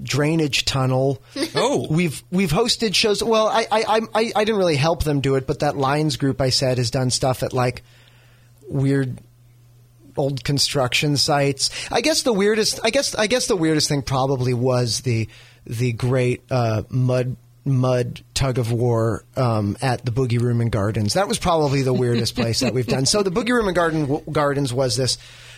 drainage 0.02 0.66
tunnel. 0.66 1.22
Oh. 1.56 1.88
we've 1.90 2.24
we've 2.32 2.52
hosted 2.52 2.96
shows. 2.96 3.24
Well, 3.24 3.48
I 3.48 3.68
I, 3.72 3.84
I 3.88 4.02
I 4.14 4.32
I 4.36 4.44
didn't 4.44 4.58
really 4.58 4.76
help 4.76 5.04
them 5.04 5.22
do 5.22 5.36
it, 5.36 5.48
but 5.48 5.60
that 5.60 5.78
lines 5.78 6.18
group 6.18 6.42
I 6.42 6.50
said 6.50 6.78
has 6.78 6.92
done 6.92 7.10
stuff 7.10 7.44
at 7.44 7.54
like 7.54 7.84
weird 8.68 9.20
old 10.18 10.44
construction 10.44 11.18
sites. 11.18 11.70
I 11.92 12.02
guess 12.02 12.24
the 12.24 12.34
weirdest. 12.34 12.80
I 12.84 12.90
guess 12.90 13.16
I 13.16 13.28
guess 13.28 13.48
the 13.48 13.56
weirdest 13.56 13.88
thing 13.90 14.02
probably 14.02 14.54
was 14.54 15.02
the 15.02 15.30
the 15.66 15.94
great 15.94 16.44
uh, 16.50 16.84
mud 16.90 17.38
mud 17.66 18.24
tug 18.34 18.58
of 18.60 18.72
war 18.72 19.26
um, 19.36 19.76
at 19.82 20.06
the 20.06 20.12
Boogie 20.12 20.40
Room 20.40 20.62
and 20.62 20.72
Gardens. 20.72 21.14
That 21.14 21.28
was 21.28 21.40
probably 21.40 21.82
the 21.82 21.94
weirdest 21.94 22.36
place 22.36 22.60
that 22.60 22.74
we've 22.74 22.88
done. 22.88 23.06
So 23.06 23.24
the 23.24 23.32
Boogie 23.32 23.50
Room 23.50 23.68
and 23.68 23.76
Garden 23.76 24.22
Gardens 24.32 24.72
was 24.74 24.96
this 24.96 25.18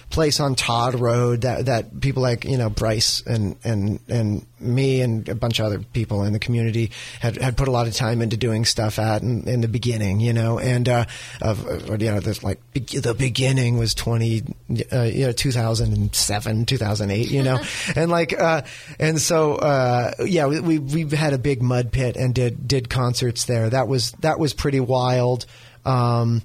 place 0.09 0.39
on 0.39 0.55
Todd 0.55 0.95
Road 0.95 1.41
that 1.41 1.65
that 1.65 1.99
people 1.99 2.23
like 2.23 2.45
you 2.45 2.57
know 2.57 2.69
Bryce 2.69 3.21
and 3.25 3.57
and 3.63 3.99
and 4.07 4.45
me 4.59 5.01
and 5.01 5.27
a 5.29 5.35
bunch 5.35 5.59
of 5.59 5.65
other 5.65 5.79
people 5.79 6.23
in 6.23 6.33
the 6.33 6.39
community 6.39 6.91
had 7.19 7.37
had 7.37 7.57
put 7.57 7.67
a 7.67 7.71
lot 7.71 7.87
of 7.87 7.93
time 7.93 8.21
into 8.21 8.37
doing 8.37 8.65
stuff 8.65 8.99
at 8.99 9.21
in, 9.21 9.47
in 9.47 9.61
the 9.61 9.67
beginning, 9.67 10.19
you 10.19 10.33
know, 10.33 10.59
and 10.59 10.87
uh, 10.87 11.05
of 11.41 11.89
you 12.01 12.11
know 12.11 12.19
this 12.19 12.43
like 12.43 12.59
be- 12.73 12.79
the 12.79 13.13
beginning 13.13 13.77
was 13.77 13.93
twenty 13.93 14.43
uh, 14.91 15.03
you 15.03 15.27
know 15.27 15.31
two 15.31 15.51
thousand 15.51 15.93
and 15.93 16.15
seven 16.15 16.65
two 16.65 16.77
thousand 16.77 17.11
eight, 17.11 17.29
you 17.29 17.43
know, 17.43 17.59
and 17.95 18.09
like 18.09 18.39
uh, 18.39 18.61
and 18.99 19.19
so 19.19 19.55
uh, 19.55 20.11
yeah 20.25 20.47
we, 20.47 20.59
we 20.59 21.03
we 21.05 21.15
had 21.15 21.33
a 21.33 21.37
big 21.37 21.61
mud 21.61 21.91
pit 21.91 22.15
and 22.15 22.33
did 22.33 22.67
did 22.67 22.89
concerts 22.89 23.45
there. 23.45 23.69
That 23.69 23.87
was 23.87 24.11
that 24.21 24.39
was 24.39 24.53
pretty 24.53 24.79
wild. 24.79 25.45
Um, 25.85 26.41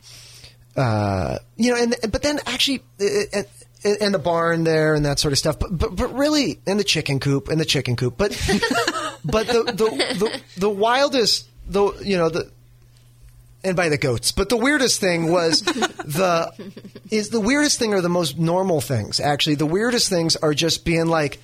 uh, 0.77 1.39
you 1.57 1.71
know, 1.71 1.83
and 1.83 1.95
but 2.11 2.23
then 2.23 2.41
actually, 2.47 2.83
uh, 3.01 3.39
uh, 3.39 3.43
and 4.01 4.15
the 4.15 4.19
barn 4.19 4.65
there 4.65 4.95
and 4.95 5.05
that 5.05 5.19
sort 5.19 5.33
of 5.33 5.39
stuff. 5.39 5.59
But 5.59 5.77
but, 5.77 5.97
but 5.97 6.15
really, 6.15 6.61
and 6.67 6.79
the 6.79 6.85
chicken 6.85 7.21
coop 7.21 7.49
and 7.49 7.61
the 7.61 7.65
chicken 7.65 7.97
coop. 7.97 8.17
But 8.17 8.31
but 9.25 9.47
the, 9.47 9.65
the 9.65 10.17
the 10.19 10.41
the 10.57 10.71
wildest, 10.71 11.49
the 11.67 11.93
you 12.03 12.17
know 12.17 12.29
the. 12.29 12.51
And 13.65 13.77
by 13.77 13.91
the 13.91 13.97
goats, 13.97 14.33
but 14.33 14.49
the 14.49 14.57
weirdest 14.57 15.01
thing 15.01 15.31
was 15.31 15.61
the 15.61 16.53
is 17.13 17.29
the 17.29 17.39
weirdest 17.39 17.79
thing 17.79 17.95
are 17.95 18.01
the 18.01 18.09
most 18.09 18.37
normal 18.37 18.81
things. 18.81 19.21
Actually, 19.21 19.55
the 19.55 19.67
weirdest 19.67 20.09
things 20.09 20.35
are 20.35 20.53
just 20.53 20.85
being 20.85 21.07
like, 21.07 21.41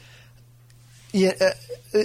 yeah, 1.13 1.31
uh, 1.41 1.97
uh, 1.97 2.03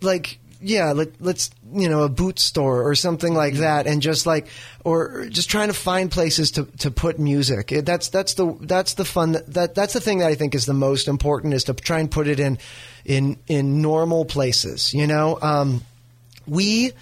like 0.00 0.40
yeah, 0.64 0.92
let, 0.92 1.08
let's 1.20 1.50
you 1.72 1.88
know 1.88 2.02
a 2.02 2.08
boot 2.08 2.38
store 2.38 2.88
or 2.88 2.94
something 2.94 3.34
like 3.34 3.54
that, 3.54 3.86
and 3.86 4.00
just 4.02 4.26
like 4.26 4.46
or 4.84 5.26
just 5.28 5.50
trying 5.50 5.68
to 5.68 5.74
find 5.74 6.10
places 6.10 6.50
to, 6.52 6.64
to 6.78 6.90
put 6.90 7.18
music. 7.18 7.70
It- 7.72 7.86
That's 7.86 8.08
that's 8.08 8.34
the 8.34 8.56
that's 8.60 8.94
the 8.94 9.04
fun 9.04 9.32
that, 9.32 9.52
that 9.54 9.74
that's 9.74 9.92
the 9.92 10.00
thing 10.00 10.18
that 10.18 10.28
I 10.28 10.34
think 10.34 10.54
is 10.54 10.66
the 10.66 10.74
most 10.74 11.06
important 11.08 11.54
is 11.54 11.64
to 11.64 11.74
try 11.74 12.00
and 12.00 12.10
put 12.10 12.26
it 12.28 12.40
in 12.40 12.58
in 13.04 13.36
in 13.46 13.82
normal 13.82 14.24
places. 14.24 14.92
You 14.94 15.06
know. 15.06 15.38
Um, 15.40 15.82
we 16.46 16.92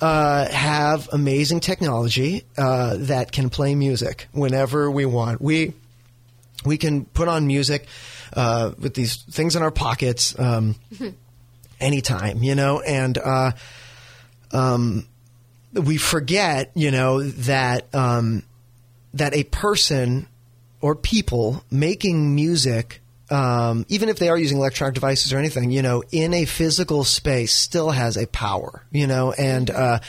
uh, 0.00 0.48
have 0.48 1.08
amazing 1.12 1.60
technology 1.60 2.44
uh, 2.56 2.96
that 3.00 3.32
can 3.32 3.50
play 3.50 3.74
music 3.74 4.28
whenever 4.32 4.90
we 4.90 5.04
want. 5.04 5.40
We 5.42 5.74
we 6.64 6.78
can 6.78 7.04
put 7.04 7.28
on 7.28 7.46
music 7.46 7.86
uh, 8.32 8.72
with 8.78 8.94
these 8.94 9.16
things 9.16 9.56
in 9.56 9.62
our 9.62 9.70
pockets 9.70 10.38
um, 10.38 10.76
anytime, 11.80 12.42
you 12.42 12.54
know, 12.54 12.80
and 12.80 13.16
uh, 13.18 13.52
um, 14.52 15.06
we 15.72 15.96
forget, 15.96 16.70
you 16.74 16.90
know, 16.90 17.22
that 17.22 17.92
um, 17.94 18.42
that 19.14 19.34
a 19.34 19.44
person 19.44 20.26
or 20.80 20.94
people 20.94 21.62
making 21.70 22.34
music, 22.34 23.00
um, 23.30 23.84
even 23.88 24.08
if 24.08 24.18
they 24.18 24.28
are 24.28 24.38
using 24.38 24.58
electronic 24.58 24.94
devices 24.94 25.32
or 25.32 25.38
anything, 25.38 25.70
you 25.70 25.82
know, 25.82 26.02
in 26.10 26.34
a 26.34 26.44
physical 26.44 27.04
space, 27.04 27.52
still 27.54 27.90
has 27.90 28.16
a 28.16 28.26
power, 28.26 28.82
you 28.90 29.06
know, 29.06 29.32
and 29.32 29.70
uh, 29.70 30.00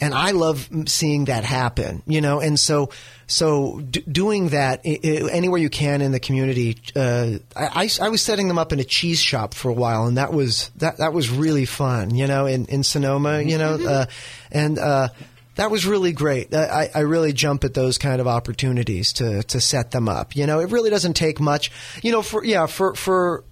and 0.00 0.14
I 0.14 0.30
love 0.30 0.68
seeing 0.86 1.26
that 1.26 1.44
happen, 1.44 2.02
you 2.06 2.20
know, 2.20 2.40
and 2.40 2.58
so 2.58 2.90
so 3.26 3.80
d- 3.80 4.02
doing 4.10 4.48
that 4.48 4.80
I- 4.84 4.98
I- 5.04 5.30
anywhere 5.30 5.60
you 5.60 5.70
can 5.70 6.02
in 6.02 6.12
the 6.12 6.20
community. 6.20 6.78
Uh, 6.96 7.38
I, 7.54 7.84
I, 7.84 7.90
I 8.02 8.08
was 8.08 8.22
setting 8.22 8.48
them 8.48 8.58
up 8.58 8.72
in 8.72 8.80
a 8.80 8.84
cheese 8.84 9.20
shop 9.20 9.54
for 9.54 9.68
a 9.68 9.74
while, 9.74 10.06
and 10.06 10.16
that 10.16 10.32
was 10.32 10.70
that 10.76 10.96
that 10.98 11.12
was 11.12 11.30
really 11.30 11.64
fun, 11.64 12.14
you 12.14 12.26
know, 12.26 12.46
in 12.46 12.66
in 12.66 12.82
Sonoma, 12.82 13.40
you 13.42 13.58
know, 13.58 13.74
uh, 13.74 14.06
and. 14.50 14.78
Uh, 14.78 15.08
that 15.56 15.70
was 15.70 15.84
really 15.84 16.12
great. 16.12 16.54
I, 16.54 16.88
I 16.94 17.00
really 17.00 17.34
jump 17.34 17.64
at 17.64 17.74
those 17.74 17.98
kind 17.98 18.20
of 18.20 18.26
opportunities 18.26 19.12
to 19.14 19.42
to 19.42 19.60
set 19.60 19.90
them 19.90 20.08
up. 20.08 20.34
You 20.34 20.46
know, 20.46 20.60
it 20.60 20.70
really 20.70 20.88
doesn't 20.88 21.14
take 21.14 21.38
much. 21.38 21.70
You 22.02 22.12
know, 22.12 22.22
for 22.22 22.42
yeah, 22.44 22.64
for 22.64 22.94
for 22.94 23.44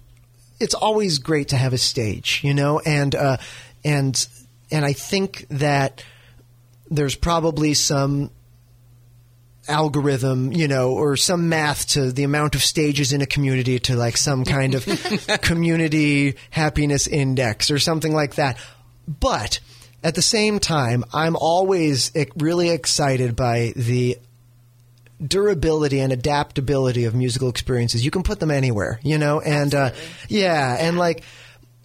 it's 0.59 0.73
always 0.73 1.19
great 1.19 1.49
to 1.49 1.57
have 1.57 1.71
a 1.73 1.77
stage. 1.77 2.41
You 2.43 2.55
know, 2.55 2.79
and 2.79 3.13
uh, 3.13 3.37
and 3.83 4.27
and 4.71 4.85
I 4.85 4.93
think 4.93 5.45
that 5.49 6.03
there's 6.89 7.15
probably 7.15 7.73
some 7.73 8.31
algorithm, 9.67 10.51
you 10.51 10.67
know, 10.67 10.91
or 10.91 11.15
some 11.15 11.49
math 11.49 11.89
to 11.89 12.11
the 12.11 12.23
amount 12.23 12.55
of 12.55 12.63
stages 12.63 13.13
in 13.13 13.21
a 13.21 13.25
community 13.25 13.79
to 13.79 13.95
like 13.95 14.17
some 14.17 14.43
kind 14.43 14.73
of 14.73 14.85
community 15.41 16.35
happiness 16.49 17.07
index 17.07 17.69
or 17.69 17.79
something 17.79 18.13
like 18.13 18.35
that. 18.35 18.57
But 19.07 19.59
at 20.03 20.15
the 20.15 20.21
same 20.21 20.59
time, 20.59 21.03
I'm 21.13 21.35
always 21.35 22.11
really 22.37 22.69
excited 22.69 23.35
by 23.35 23.73
the 23.75 24.17
durability 25.25 25.99
and 25.99 26.13
adaptability 26.13 27.05
of 27.05 27.13
musical 27.13 27.49
experiences. 27.49 28.05
You 28.05 28.11
can 28.11 28.23
put 28.23 28.39
them 28.39 28.51
anywhere, 28.51 28.99
you 29.03 29.17
know, 29.17 29.41
and 29.41 29.73
uh, 29.75 29.91
yeah, 30.29 30.77
and 30.79 30.97
like 30.97 31.23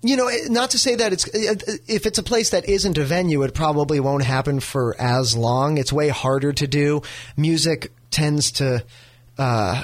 you 0.04 0.16
know, 0.16 0.30
not 0.48 0.72
to 0.72 0.78
say 0.78 0.96
that 0.96 1.14
it's 1.14 1.26
if 1.32 2.04
it's 2.04 2.18
a 2.18 2.22
place 2.22 2.50
that 2.50 2.68
isn't 2.68 2.98
a 2.98 3.04
venue, 3.04 3.42
it 3.42 3.54
probably 3.54 4.00
won't 4.00 4.22
happen 4.22 4.60
for 4.60 4.94
as 5.00 5.34
long. 5.34 5.78
It's 5.78 5.94
way 5.94 6.10
harder 6.10 6.52
to 6.52 6.66
do. 6.66 7.00
Music 7.38 7.90
tends 8.10 8.52
to 8.52 8.84
uh, 9.38 9.82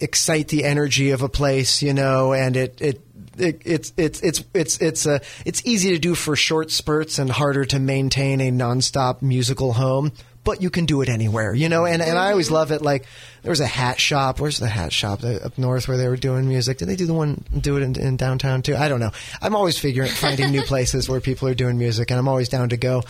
excite 0.00 0.48
the 0.48 0.64
energy 0.64 1.10
of 1.10 1.22
a 1.22 1.28
place, 1.28 1.80
you 1.80 1.94
know, 1.94 2.32
and 2.32 2.56
it 2.56 2.80
it. 2.80 3.00
It, 3.38 3.62
it's 3.64 3.94
it's 3.96 4.20
it's 4.20 4.44
it's 4.52 4.78
it's 4.82 5.06
uh, 5.06 5.20
it's 5.46 5.64
easy 5.64 5.92
to 5.92 5.98
do 5.98 6.14
for 6.14 6.36
short 6.36 6.70
spurts 6.70 7.18
and 7.18 7.30
harder 7.30 7.64
to 7.64 7.78
maintain 7.78 8.42
a 8.42 8.50
nonstop 8.50 9.22
musical 9.22 9.72
home. 9.72 10.12
But 10.44 10.60
you 10.60 10.70
can 10.70 10.86
do 10.86 11.02
it 11.02 11.08
anywhere, 11.08 11.54
you 11.54 11.68
know. 11.68 11.84
And 11.84 12.02
and 12.02 12.18
I 12.18 12.30
always 12.32 12.46
mm-hmm. 12.46 12.54
love 12.56 12.72
it. 12.72 12.82
Like 12.82 13.06
there 13.42 13.50
was 13.50 13.60
a 13.60 13.66
hat 13.66 14.00
shop. 14.00 14.40
Where's 14.40 14.58
the 14.58 14.68
hat 14.68 14.92
shop 14.92 15.22
up 15.22 15.56
north 15.56 15.86
where 15.86 15.96
they 15.96 16.08
were 16.08 16.16
doing 16.16 16.48
music? 16.48 16.78
Did 16.78 16.88
they 16.88 16.96
do 16.96 17.06
the 17.06 17.14
one 17.14 17.44
do 17.58 17.76
it 17.76 17.82
in, 17.82 17.98
in 17.98 18.16
downtown 18.16 18.62
too? 18.62 18.74
I 18.74 18.88
don't 18.88 19.00
know. 19.00 19.12
I'm 19.40 19.54
always 19.54 19.78
figuring 19.78 20.10
finding 20.14 20.50
new 20.50 20.62
places 20.62 21.08
where 21.08 21.20
people 21.20 21.48
are 21.48 21.54
doing 21.54 21.78
music, 21.78 22.10
and 22.10 22.18
I'm 22.18 22.28
always 22.28 22.48
down 22.48 22.70
to 22.70 22.76
go. 22.76 23.02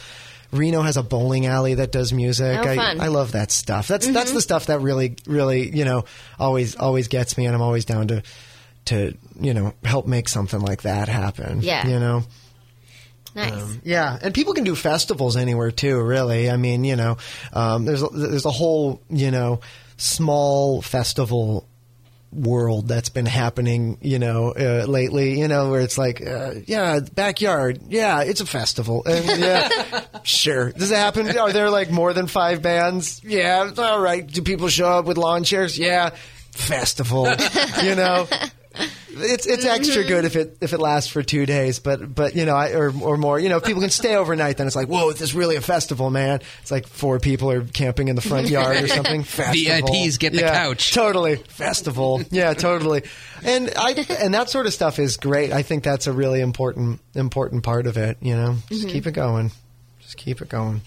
Reno 0.50 0.82
has 0.82 0.98
a 0.98 1.02
bowling 1.02 1.46
alley 1.46 1.74
that 1.74 1.92
does 1.92 2.12
music. 2.12 2.58
Oh, 2.58 2.68
I. 2.68 2.96
I 3.00 3.08
love 3.08 3.32
that 3.32 3.50
stuff. 3.50 3.88
That's 3.88 4.06
that's 4.06 4.26
mm-hmm. 4.26 4.34
the 4.34 4.42
stuff 4.42 4.66
that 4.66 4.80
really 4.80 5.16
really 5.26 5.74
you 5.74 5.86
know 5.86 6.04
always 6.38 6.76
always 6.76 7.08
gets 7.08 7.38
me, 7.38 7.46
and 7.46 7.54
I'm 7.54 7.62
always 7.62 7.86
down 7.86 8.08
to 8.08 8.22
to 8.86 9.16
you 9.40 9.54
know 9.54 9.72
help 9.84 10.06
make 10.06 10.28
something 10.28 10.60
like 10.60 10.82
that 10.82 11.08
happen. 11.08 11.62
Yeah. 11.62 11.86
you 11.86 11.98
know. 11.98 12.24
Nice. 13.34 13.78
Yeah, 13.82 14.18
and 14.20 14.34
people 14.34 14.54
can 14.54 14.64
do 14.64 14.74
festivals 14.74 15.36
anywhere 15.36 15.70
too. 15.70 16.00
Really, 16.00 16.50
I 16.50 16.56
mean, 16.56 16.84
you 16.84 16.96
know, 16.96 17.16
um, 17.52 17.84
there's 17.84 18.02
a, 18.02 18.08
there's 18.08 18.44
a 18.44 18.50
whole 18.50 19.00
you 19.08 19.30
know 19.30 19.60
small 19.96 20.82
festival 20.82 21.66
world 22.32 22.88
that's 22.88 23.10
been 23.10 23.26
happening, 23.26 23.98
you 24.00 24.18
know, 24.18 24.52
uh, 24.52 24.86
lately. 24.86 25.38
You 25.38 25.48
know, 25.48 25.70
where 25.70 25.80
it's 25.80 25.98
like, 25.98 26.26
uh, 26.26 26.54
yeah, 26.66 27.00
backyard, 27.00 27.80
yeah, 27.88 28.22
it's 28.22 28.40
a 28.40 28.46
festival, 28.46 29.02
and 29.06 29.40
yeah, 29.40 30.04
sure. 30.22 30.72
Does 30.72 30.90
it 30.90 30.96
happen? 30.96 31.36
Are 31.38 31.52
there 31.52 31.70
like 31.70 31.90
more 31.90 32.12
than 32.12 32.26
five 32.26 32.62
bands? 32.62 33.22
Yeah, 33.24 33.70
all 33.78 34.00
right. 34.00 34.26
Do 34.26 34.42
people 34.42 34.68
show 34.68 34.88
up 34.88 35.04
with 35.06 35.16
lawn 35.18 35.44
chairs? 35.44 35.78
Yeah, 35.78 36.10
festival. 36.52 37.28
you 37.82 37.94
know. 37.94 38.26
It's 39.14 39.46
it's 39.46 39.64
extra 39.64 40.04
good 40.04 40.24
if 40.24 40.36
it 40.36 40.58
if 40.60 40.72
it 40.72 40.78
lasts 40.78 41.10
for 41.10 41.22
two 41.22 41.46
days, 41.46 41.78
but 41.78 42.14
but 42.14 42.34
you 42.34 42.44
know, 42.44 42.54
I, 42.54 42.72
or 42.72 42.92
or 43.02 43.16
more. 43.16 43.38
You 43.38 43.48
know, 43.48 43.58
if 43.58 43.64
people 43.64 43.82
can 43.82 43.90
stay 43.90 44.16
overnight, 44.16 44.56
then 44.56 44.66
it's 44.66 44.76
like, 44.76 44.88
whoa, 44.88 45.10
this 45.10 45.20
is 45.20 45.34
really 45.34 45.56
a 45.56 45.60
festival, 45.60 46.10
man. 46.10 46.40
It's 46.62 46.70
like 46.70 46.86
four 46.86 47.18
people 47.18 47.50
are 47.50 47.62
camping 47.62 48.08
in 48.08 48.16
the 48.16 48.22
front 48.22 48.48
yard 48.48 48.82
or 48.82 48.88
something. 48.88 49.22
Festival. 49.32 49.88
VIPs 49.88 50.18
get 50.18 50.32
the 50.32 50.40
Yeah, 50.40 50.54
couch. 50.54 50.92
Totally 50.92 51.36
festival. 51.36 52.22
Yeah, 52.30 52.54
totally. 52.54 53.02
And 53.44 53.72
I 53.76 53.92
and 54.20 54.34
that 54.34 54.50
sort 54.50 54.66
of 54.66 54.72
stuff 54.72 54.98
is 54.98 55.16
great. 55.16 55.52
I 55.52 55.62
think 55.62 55.84
that's 55.84 56.06
a 56.06 56.12
really 56.12 56.40
important 56.40 57.00
important 57.14 57.62
part 57.62 57.86
of 57.86 57.96
it. 57.96 58.18
You 58.20 58.36
know, 58.36 58.56
just 58.68 58.82
mm-hmm. 58.82 58.90
keep 58.90 59.06
it 59.06 59.12
going. 59.12 59.50
Just 60.00 60.16
keep 60.16 60.40
it 60.40 60.48
going. 60.48 60.80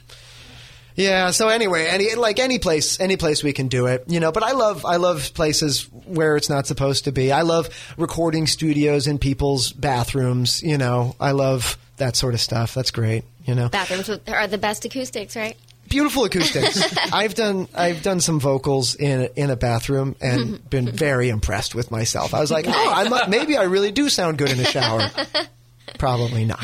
Yeah. 0.95 1.31
So 1.31 1.49
anyway, 1.49 1.87
any 1.87 2.15
like 2.15 2.39
any 2.39 2.59
place, 2.59 2.99
any 2.99 3.17
place 3.17 3.43
we 3.43 3.53
can 3.53 3.67
do 3.67 3.87
it, 3.87 4.05
you 4.07 4.19
know. 4.19 4.31
But 4.31 4.43
I 4.43 4.53
love, 4.53 4.85
I 4.85 4.95
love 4.95 5.33
places 5.33 5.83
where 6.05 6.37
it's 6.37 6.49
not 6.49 6.67
supposed 6.67 7.03
to 7.05 7.11
be. 7.11 7.31
I 7.31 7.41
love 7.41 7.69
recording 7.97 8.47
studios 8.47 9.07
in 9.07 9.17
people's 9.19 9.71
bathrooms. 9.71 10.63
You 10.63 10.77
know, 10.77 11.15
I 11.19 11.31
love 11.31 11.77
that 11.97 12.15
sort 12.15 12.33
of 12.33 12.41
stuff. 12.41 12.73
That's 12.73 12.91
great. 12.91 13.23
You 13.45 13.55
know, 13.55 13.69
Bathrooms 13.69 14.09
are 14.09 14.47
the 14.47 14.57
best 14.57 14.85
acoustics, 14.85 15.35
right? 15.35 15.55
beautiful 15.87 16.25
acoustics. 16.25 16.97
I've 17.13 17.35
done, 17.35 17.67
I've 17.75 18.01
done 18.01 18.19
some 18.19 18.39
vocals 18.39 18.95
in 18.95 19.21
a, 19.21 19.29
in 19.35 19.49
a 19.49 19.55
bathroom 19.55 20.15
and 20.21 20.67
been 20.69 20.89
very 20.89 21.29
impressed 21.29 21.75
with 21.75 21.91
myself. 21.91 22.33
I 22.33 22.39
was 22.39 22.51
like, 22.51 22.65
oh, 22.67 22.71
I 22.71 23.27
maybe 23.27 23.57
I 23.57 23.63
really 23.63 23.91
do 23.91 24.09
sound 24.09 24.37
good 24.37 24.51
in 24.51 24.59
a 24.59 24.65
shower. 24.65 25.09
Probably 25.97 26.45
not. 26.45 26.63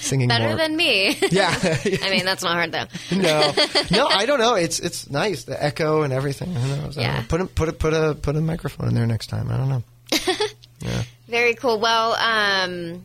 Singing 0.00 0.28
Better 0.28 0.48
more. 0.48 0.56
than 0.56 0.76
me. 0.76 1.16
yeah. 1.30 1.54
I 2.02 2.10
mean, 2.10 2.24
that's 2.24 2.42
not 2.42 2.52
hard 2.54 2.72
though. 2.72 2.86
no, 3.16 3.52
no, 3.90 4.06
I 4.06 4.26
don't 4.26 4.38
know. 4.38 4.54
It's 4.54 4.78
it's 4.80 5.08
nice 5.10 5.44
the 5.44 5.62
echo 5.62 6.02
and 6.02 6.12
everything. 6.12 6.56
I 6.56 6.68
don't 6.68 6.96
know. 6.96 7.00
Yeah. 7.02 7.22
Put 7.28 7.40
a, 7.40 7.46
put 7.46 7.68
a, 7.68 7.72
put 7.72 7.94
a 7.94 8.14
put 8.14 8.36
a 8.36 8.40
microphone 8.40 8.88
in 8.88 8.94
there 8.94 9.06
next 9.06 9.26
time. 9.26 9.50
I 9.50 9.56
don't 9.56 9.68
know. 9.68 9.82
Yeah. 10.80 11.02
Very 11.26 11.54
cool. 11.54 11.80
Well, 11.80 12.12
um, 12.14 13.02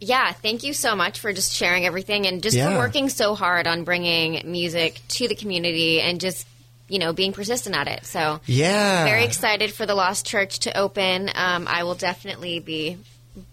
yeah, 0.00 0.30
thank 0.32 0.62
you 0.62 0.74
so 0.74 0.94
much 0.94 1.18
for 1.20 1.32
just 1.32 1.52
sharing 1.54 1.86
everything 1.86 2.26
and 2.26 2.42
just 2.42 2.56
Yeah. 2.56 2.70
for 2.72 2.78
working 2.78 3.08
so 3.08 3.34
hard 3.34 3.66
on 3.66 3.84
bringing 3.84 4.42
music 4.44 5.00
to 5.08 5.26
the 5.26 5.34
community 5.34 6.00
and 6.00 6.20
just, 6.20 6.46
you 6.88 6.98
know, 6.98 7.12
being 7.12 7.32
persistent 7.32 7.74
at 7.74 7.88
it. 7.88 8.04
So, 8.06 8.40
Yeah. 8.46 9.04
very 9.06 9.24
excited 9.24 9.72
for 9.72 9.86
the 9.86 9.94
Lost 9.94 10.26
Church 10.26 10.60
to 10.60 10.76
open. 10.78 11.30
Um, 11.34 11.66
I 11.66 11.82
will 11.84 11.94
definitely 11.96 12.60
be 12.60 12.98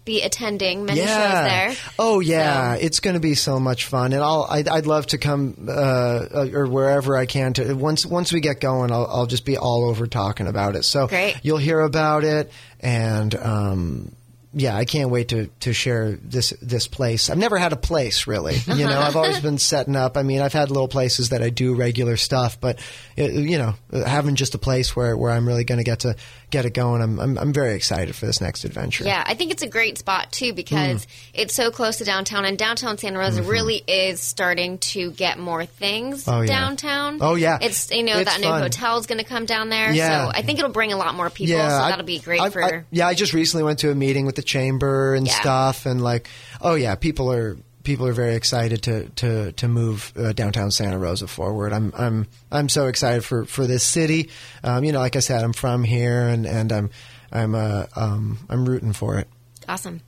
be 0.04 0.22
attending 0.22 0.84
many 0.84 1.00
shows 1.00 1.08
there. 1.08 1.74
Oh 1.98 2.20
yeah, 2.20 2.74
So- 2.74 2.80
it's 2.80 3.00
going 3.00 3.14
to 3.14 3.20
be 3.20 3.34
so 3.34 3.58
much 3.60 3.86
fun, 3.86 4.12
and 4.12 4.22
I'll 4.22 4.46
I'd, 4.48 4.68
I'd 4.68 4.86
love 4.86 5.06
to 5.08 5.18
come 5.18 5.66
uh, 5.68 6.26
or 6.52 6.66
wherever 6.66 7.16
I 7.16 7.26
can 7.26 7.52
to 7.54 7.74
once 7.74 8.04
once 8.06 8.32
we 8.32 8.40
get 8.40 8.60
going. 8.60 8.90
I'll 8.92 9.06
I'll 9.06 9.26
just 9.26 9.44
be 9.44 9.56
all 9.56 9.88
over 9.88 10.06
talking 10.06 10.46
about 10.46 10.76
it. 10.76 10.84
So 10.84 11.06
Great. 11.08 11.36
you'll 11.42 11.58
hear 11.58 11.80
about 11.80 12.24
it, 12.24 12.52
and 12.80 13.34
um, 13.34 14.12
yeah, 14.58 14.74
I 14.74 14.86
can't 14.86 15.10
wait 15.10 15.28
to 15.28 15.48
to 15.60 15.72
share 15.74 16.12
this 16.12 16.50
this 16.62 16.88
place. 16.88 17.28
I've 17.28 17.36
never 17.36 17.58
had 17.58 17.74
a 17.74 17.76
place 17.76 18.26
really. 18.26 18.56
You 18.66 18.86
know, 18.86 18.98
I've 18.98 19.16
always 19.16 19.40
been 19.48 19.58
setting 19.58 19.96
up. 19.96 20.16
I 20.16 20.22
mean, 20.22 20.40
I've 20.40 20.54
had 20.54 20.70
little 20.70 20.88
places 20.88 21.28
that 21.28 21.42
I 21.42 21.50
do 21.50 21.74
regular 21.74 22.16
stuff, 22.16 22.58
but 22.60 22.78
uh, 23.18 23.22
you 23.24 23.58
know, 23.58 23.74
having 23.92 24.34
just 24.34 24.54
a 24.54 24.58
place 24.58 24.96
where 24.96 25.14
where 25.16 25.30
I'm 25.32 25.46
really 25.46 25.64
going 25.64 25.78
to 25.78 25.84
get 25.84 26.00
to 26.00 26.16
get 26.50 26.64
it 26.64 26.74
going. 26.74 27.02
I'm, 27.02 27.18
I'm 27.18 27.38
I'm 27.38 27.52
very 27.52 27.74
excited 27.74 28.14
for 28.14 28.24
this 28.26 28.40
next 28.40 28.64
adventure. 28.64 29.04
Yeah, 29.04 29.22
I 29.26 29.34
think 29.34 29.50
it's 29.50 29.62
a 29.62 29.66
great 29.68 29.98
spot 29.98 30.30
too 30.32 30.52
because 30.52 31.04
Mm. 31.04 31.06
it's 31.34 31.54
so 31.54 31.70
close 31.70 31.98
to 31.98 32.04
downtown, 32.04 32.44
and 32.44 32.56
downtown 32.56 32.98
Santa 32.98 33.18
Rosa 33.18 33.42
really 33.42 33.82
is 33.86 34.20
starting 34.20 34.78
to 34.78 35.10
get 35.10 35.38
more 35.38 35.66
things 35.66 36.24
Mm-hmm. 36.24 36.30
Oh, 36.30 36.40
yeah. 36.42 36.46
downtown. 36.46 37.18
Oh, 37.20 37.34
yeah. 37.34 37.58
it's 37.60 37.90
you 37.90 38.02
know 38.04 38.18
It's 38.18 38.30
that 38.30 38.40
new 38.40 38.46
hotel 38.48 38.98
is 38.98 39.06
going 39.06 39.18
to 39.18 39.24
come 39.24 39.44
down 39.46 39.68
there. 39.70 39.92
Yeah. 39.92 40.26
so 40.26 40.32
I 40.34 40.42
think 40.42 40.58
it'll 40.58 40.70
bring 40.70 40.92
a 40.92 40.96
lot 40.96 41.14
more 41.14 41.30
people. 41.30 41.56
so 41.56 41.66
that'll 41.68 42.04
be 42.06 42.18
great 42.20 42.40
I- 42.40 42.50
for. 42.50 42.62
I- 42.62 42.84
yeah, 42.90 43.08
I 43.08 43.14
just 43.14 43.32
recently 43.32 43.64
went 43.64 43.80
to 43.80 43.90
a 43.90 43.94
meeting 43.94 44.24
with 44.26 44.36
the 44.36 44.42
chamber 44.42 45.14
and 45.14 45.26
Yeah. 45.26 45.40
stuff, 45.40 45.84
and 45.86 46.00
like, 46.02 46.28
oh 46.60 46.74
yeah, 46.76 46.94
people 46.94 47.32
are 47.32 47.56
people 47.86 48.06
are 48.06 48.12
very 48.12 48.34
excited 48.34 48.82
to 48.82 49.08
to 49.10 49.52
to 49.52 49.68
move 49.68 50.12
uh, 50.16 50.32
downtown 50.32 50.70
Santa 50.70 50.98
Rosa 50.98 51.26
forward. 51.26 51.72
I'm 51.72 51.92
I'm 51.96 52.26
I'm 52.50 52.68
so 52.68 52.88
excited 52.88 53.24
for 53.24 53.46
for 53.46 53.66
this 53.66 53.84
city. 53.84 54.28
Um, 54.62 54.84
you 54.84 54.92
know, 54.92 54.98
like 54.98 55.16
I 55.16 55.20
said, 55.20 55.42
I'm 55.42 55.54
from 55.54 55.84
here, 55.84 56.26
and 56.28 56.44
and 56.46 56.72
I'm 56.72 56.90
I'm 57.32 57.54
uh, 57.54 57.86
um, 57.94 58.38
I'm 58.50 58.68
rooting 58.68 58.92
for 58.92 59.18
it. 59.18 59.28
awesome. 59.68 60.02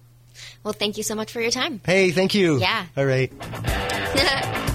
Well, 0.63 0.75
thank 0.75 0.99
you 0.99 1.03
so 1.05 1.15
much 1.15 1.33
for 1.33 1.41
your 1.41 1.51
time. 1.53 1.81
Hey, 1.87 2.11
thank 2.11 2.35
you. 2.35 2.59
Yeah. 2.59 2.87
All 2.97 3.07
right. 3.07 3.33